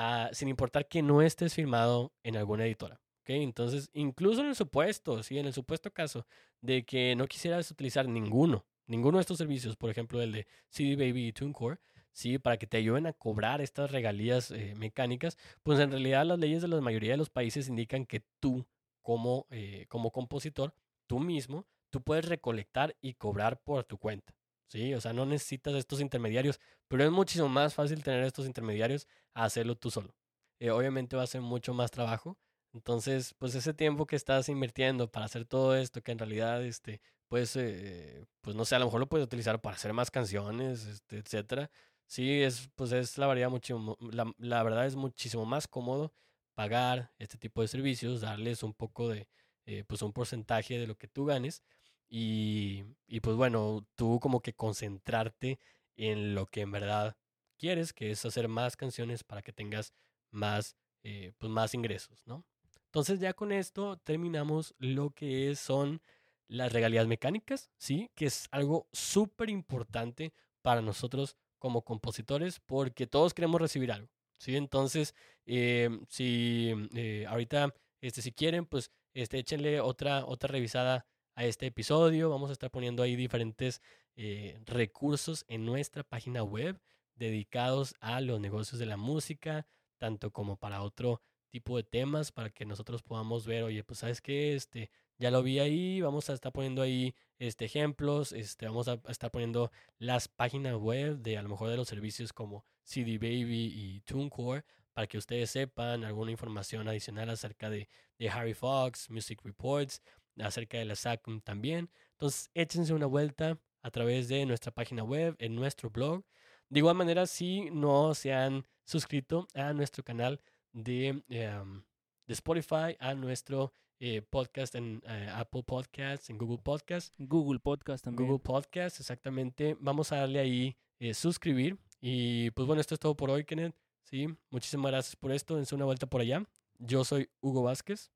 Ah, 0.00 0.30
sin 0.32 0.46
importar 0.46 0.86
que 0.86 1.02
no 1.02 1.22
estés 1.22 1.54
firmado 1.54 2.12
en 2.22 2.36
alguna 2.36 2.64
editora. 2.64 3.00
¿okay? 3.22 3.42
Entonces, 3.42 3.90
incluso 3.92 4.42
en 4.42 4.46
el 4.46 4.54
supuesto, 4.54 5.24
¿sí? 5.24 5.40
en 5.40 5.46
el 5.46 5.52
supuesto 5.52 5.92
caso 5.92 6.24
de 6.60 6.84
que 6.84 7.16
no 7.16 7.26
quisieras 7.26 7.68
utilizar 7.72 8.08
ninguno, 8.08 8.64
ninguno 8.86 9.18
de 9.18 9.22
estos 9.22 9.38
servicios, 9.38 9.74
por 9.74 9.90
ejemplo, 9.90 10.22
el 10.22 10.30
de 10.30 10.46
CD 10.68 10.94
Baby 10.94 11.26
y 11.26 11.32
TuneCore, 11.32 11.80
¿sí? 12.12 12.38
para 12.38 12.58
que 12.58 12.68
te 12.68 12.76
ayuden 12.76 13.08
a 13.08 13.12
cobrar 13.12 13.60
estas 13.60 13.90
regalías 13.90 14.52
eh, 14.52 14.76
mecánicas, 14.76 15.36
pues 15.64 15.80
en 15.80 15.90
realidad 15.90 16.24
las 16.26 16.38
leyes 16.38 16.62
de 16.62 16.68
la 16.68 16.80
mayoría 16.80 17.10
de 17.10 17.16
los 17.16 17.30
países 17.30 17.68
indican 17.68 18.06
que 18.06 18.22
tú, 18.38 18.68
como, 19.02 19.48
eh, 19.50 19.86
como 19.88 20.12
compositor, 20.12 20.74
tú 21.08 21.18
mismo, 21.18 21.66
tú 21.90 22.02
puedes 22.04 22.26
recolectar 22.26 22.94
y 23.00 23.14
cobrar 23.14 23.60
por 23.62 23.82
tu 23.82 23.98
cuenta. 23.98 24.37
Sí, 24.68 24.92
o 24.94 25.00
sea, 25.00 25.12
no 25.14 25.24
necesitas 25.24 25.74
estos 25.74 26.00
intermediarios, 26.00 26.60
pero 26.88 27.02
es 27.04 27.10
muchísimo 27.10 27.48
más 27.48 27.74
fácil 27.74 28.02
tener 28.02 28.22
estos 28.24 28.46
intermediarios 28.46 29.06
a 29.34 29.44
hacerlo 29.44 29.76
tú 29.76 29.90
solo. 29.90 30.14
Eh, 30.60 30.70
obviamente 30.70 31.16
va 31.16 31.22
a 31.22 31.26
ser 31.26 31.40
mucho 31.40 31.72
más 31.72 31.90
trabajo. 31.90 32.38
Entonces, 32.74 33.34
pues 33.38 33.54
ese 33.54 33.72
tiempo 33.72 34.06
que 34.06 34.16
estás 34.16 34.48
invirtiendo 34.50 35.10
para 35.10 35.24
hacer 35.26 35.46
todo 35.46 35.74
esto, 35.74 36.02
que 36.02 36.12
en 36.12 36.18
realidad, 36.18 36.62
este, 36.64 37.00
pues, 37.28 37.56
eh, 37.56 38.26
pues 38.42 38.56
no 38.56 38.64
sé, 38.66 38.74
a 38.76 38.78
lo 38.78 38.84
mejor 38.86 39.00
lo 39.00 39.08
puedes 39.08 39.24
utilizar 39.26 39.58
para 39.62 39.76
hacer 39.76 39.94
más 39.94 40.10
canciones, 40.10 40.84
este, 40.86 41.16
etcétera. 41.18 41.70
Sí, 42.06 42.42
es, 42.42 42.68
pues 42.74 42.92
es 42.92 43.16
la 43.18 43.26
verdad 43.26 43.48
muchísimo, 43.50 43.96
la, 44.00 44.30
la 44.38 44.62
verdad 44.62 44.86
es 44.86 44.96
muchísimo 44.96 45.44
más 45.46 45.66
cómodo 45.68 46.12
pagar 46.54 47.12
este 47.18 47.38
tipo 47.38 47.62
de 47.62 47.68
servicios, 47.68 48.20
darles 48.20 48.62
un 48.62 48.74
poco 48.74 49.08
de, 49.08 49.28
eh, 49.66 49.84
pues 49.86 50.02
un 50.02 50.12
porcentaje 50.12 50.78
de 50.78 50.86
lo 50.86 50.96
que 50.96 51.08
tú 51.08 51.24
ganes 51.26 51.62
y, 52.08 52.84
y 53.06 53.20
pues 53.20 53.36
bueno, 53.36 53.86
tú 53.94 54.18
como 54.20 54.40
que 54.40 54.54
concentrarte 54.54 55.58
en 55.96 56.34
lo 56.34 56.46
que 56.46 56.62
en 56.62 56.70
verdad 56.70 57.16
quieres, 57.58 57.92
que 57.92 58.10
es 58.10 58.24
hacer 58.24 58.48
más 58.48 58.76
canciones 58.76 59.24
para 59.24 59.42
que 59.42 59.52
tengas 59.52 59.92
más, 60.30 60.76
eh, 61.02 61.32
pues 61.38 61.50
más 61.50 61.74
ingresos, 61.74 62.22
¿no? 62.26 62.44
Entonces 62.86 63.20
ya 63.20 63.34
con 63.34 63.52
esto 63.52 63.98
terminamos 63.98 64.74
lo 64.78 65.10
que 65.10 65.54
son 65.56 66.00
las 66.46 66.72
regalías 66.72 67.06
mecánicas, 67.06 67.70
¿sí? 67.76 68.10
Que 68.14 68.26
es 68.26 68.48
algo 68.50 68.88
súper 68.92 69.50
importante 69.50 70.32
para 70.62 70.80
nosotros 70.80 71.36
como 71.58 71.82
compositores 71.82 72.60
porque 72.60 73.06
todos 73.06 73.34
queremos 73.34 73.60
recibir 73.60 73.92
algo, 73.92 74.08
¿sí? 74.38 74.56
Entonces, 74.56 75.14
eh, 75.44 75.90
si 76.08 76.72
eh, 76.94 77.26
ahorita, 77.28 77.74
este, 78.00 78.22
si 78.22 78.32
quieren, 78.32 78.64
pues, 78.64 78.90
este, 79.12 79.38
échenle 79.38 79.80
otra, 79.80 80.24
otra 80.24 80.48
revisada 80.48 81.06
a 81.38 81.44
este 81.44 81.66
episodio. 81.66 82.30
Vamos 82.30 82.50
a 82.50 82.52
estar 82.52 82.68
poniendo 82.68 83.00
ahí 83.00 83.14
diferentes 83.14 83.80
eh, 84.16 84.58
recursos 84.66 85.44
en 85.46 85.64
nuestra 85.64 86.02
página 86.02 86.42
web 86.42 86.80
dedicados 87.14 87.94
a 88.00 88.20
los 88.20 88.40
negocios 88.40 88.80
de 88.80 88.86
la 88.86 88.96
música, 88.96 89.64
tanto 89.98 90.32
como 90.32 90.56
para 90.56 90.82
otro 90.82 91.22
tipo 91.48 91.76
de 91.76 91.84
temas, 91.84 92.32
para 92.32 92.50
que 92.50 92.66
nosotros 92.66 93.04
podamos 93.04 93.46
ver, 93.46 93.62
oye, 93.62 93.84
pues 93.84 94.00
sabes 94.00 94.20
que 94.20 94.56
este, 94.56 94.90
ya 95.16 95.30
lo 95.30 95.44
vi 95.44 95.60
ahí, 95.60 96.00
vamos 96.00 96.28
a 96.28 96.32
estar 96.32 96.50
poniendo 96.50 96.82
ahí 96.82 97.14
este, 97.38 97.66
ejemplos, 97.66 98.32
este, 98.32 98.66
vamos 98.66 98.88
a, 98.88 99.00
estar 99.08 99.30
poniendo 99.30 99.70
las 100.00 100.26
páginas 100.26 100.74
web 100.74 101.18
de 101.18 101.38
a 101.38 101.42
lo 101.42 101.50
mejor 101.50 101.70
de 101.70 101.76
los 101.76 101.86
servicios 101.86 102.32
como 102.32 102.64
CD 102.82 103.16
Baby 103.16 103.72
y 103.72 104.00
TuneCore 104.00 104.64
para 104.92 105.06
que 105.06 105.16
ustedes 105.16 105.52
sepan 105.52 106.02
alguna 106.02 106.32
información 106.32 106.88
adicional 106.88 107.30
acerca 107.30 107.70
de, 107.70 107.88
de 108.18 108.28
Harry 108.28 108.54
Fox, 108.54 109.08
Music 109.10 109.40
Reports, 109.44 110.02
acerca 110.40 110.78
de 110.78 110.84
la 110.84 110.96
SACM 110.96 111.40
también. 111.40 111.90
Entonces, 112.12 112.50
échense 112.54 112.92
una 112.92 113.06
vuelta 113.06 113.58
a 113.82 113.90
través 113.90 114.28
de 114.28 114.44
nuestra 114.46 114.72
página 114.72 115.04
web, 115.04 115.36
en 115.38 115.54
nuestro 115.54 115.90
blog. 115.90 116.24
De 116.68 116.80
igual 116.80 116.96
manera, 116.96 117.26
si 117.26 117.70
no 117.70 118.14
se 118.14 118.32
han 118.32 118.66
suscrito 118.84 119.48
a 119.54 119.72
nuestro 119.72 120.04
canal 120.04 120.40
de, 120.72 121.22
em, 121.28 121.82
de 122.26 122.32
Spotify, 122.34 122.96
a 122.98 123.14
nuestro 123.14 123.72
eh, 124.00 124.22
podcast 124.22 124.74
en 124.74 125.02
eh, 125.06 125.28
Apple 125.34 125.62
Podcasts, 125.64 126.30
en 126.30 126.38
Google 126.38 126.58
Podcasts. 126.58 127.12
Google 127.18 127.58
Podcast 127.58 128.04
también. 128.04 128.28
Google 128.28 128.42
Podcasts, 128.42 129.00
exactamente. 129.00 129.76
Vamos 129.80 130.12
a 130.12 130.18
darle 130.18 130.38
ahí 130.38 130.76
eh, 130.98 131.14
suscribir. 131.14 131.78
Y 132.00 132.50
pues 132.52 132.66
bueno, 132.66 132.80
esto 132.80 132.94
es 132.94 133.00
todo 133.00 133.16
por 133.16 133.30
hoy, 133.30 133.44
Kenneth. 133.44 133.74
Sí, 134.02 134.28
muchísimas 134.50 134.92
gracias 134.92 135.16
por 135.16 135.32
esto. 135.32 135.56
Dense 135.56 135.74
una 135.74 135.84
vuelta 135.84 136.06
por 136.06 136.20
allá. 136.20 136.44
Yo 136.78 137.04
soy 137.04 137.28
Hugo 137.40 137.62
Vázquez. 137.62 138.10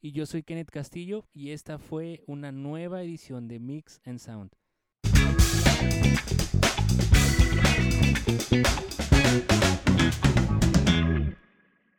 Y 0.00 0.12
yo 0.12 0.26
soy 0.26 0.42
Kenneth 0.42 0.70
Castillo 0.70 1.26
y 1.32 1.50
esta 1.50 1.78
fue 1.78 2.22
una 2.26 2.52
nueva 2.52 3.02
edición 3.02 3.48
de 3.48 3.58
Mix 3.60 4.00
and 4.04 4.18
Sound. 4.18 4.52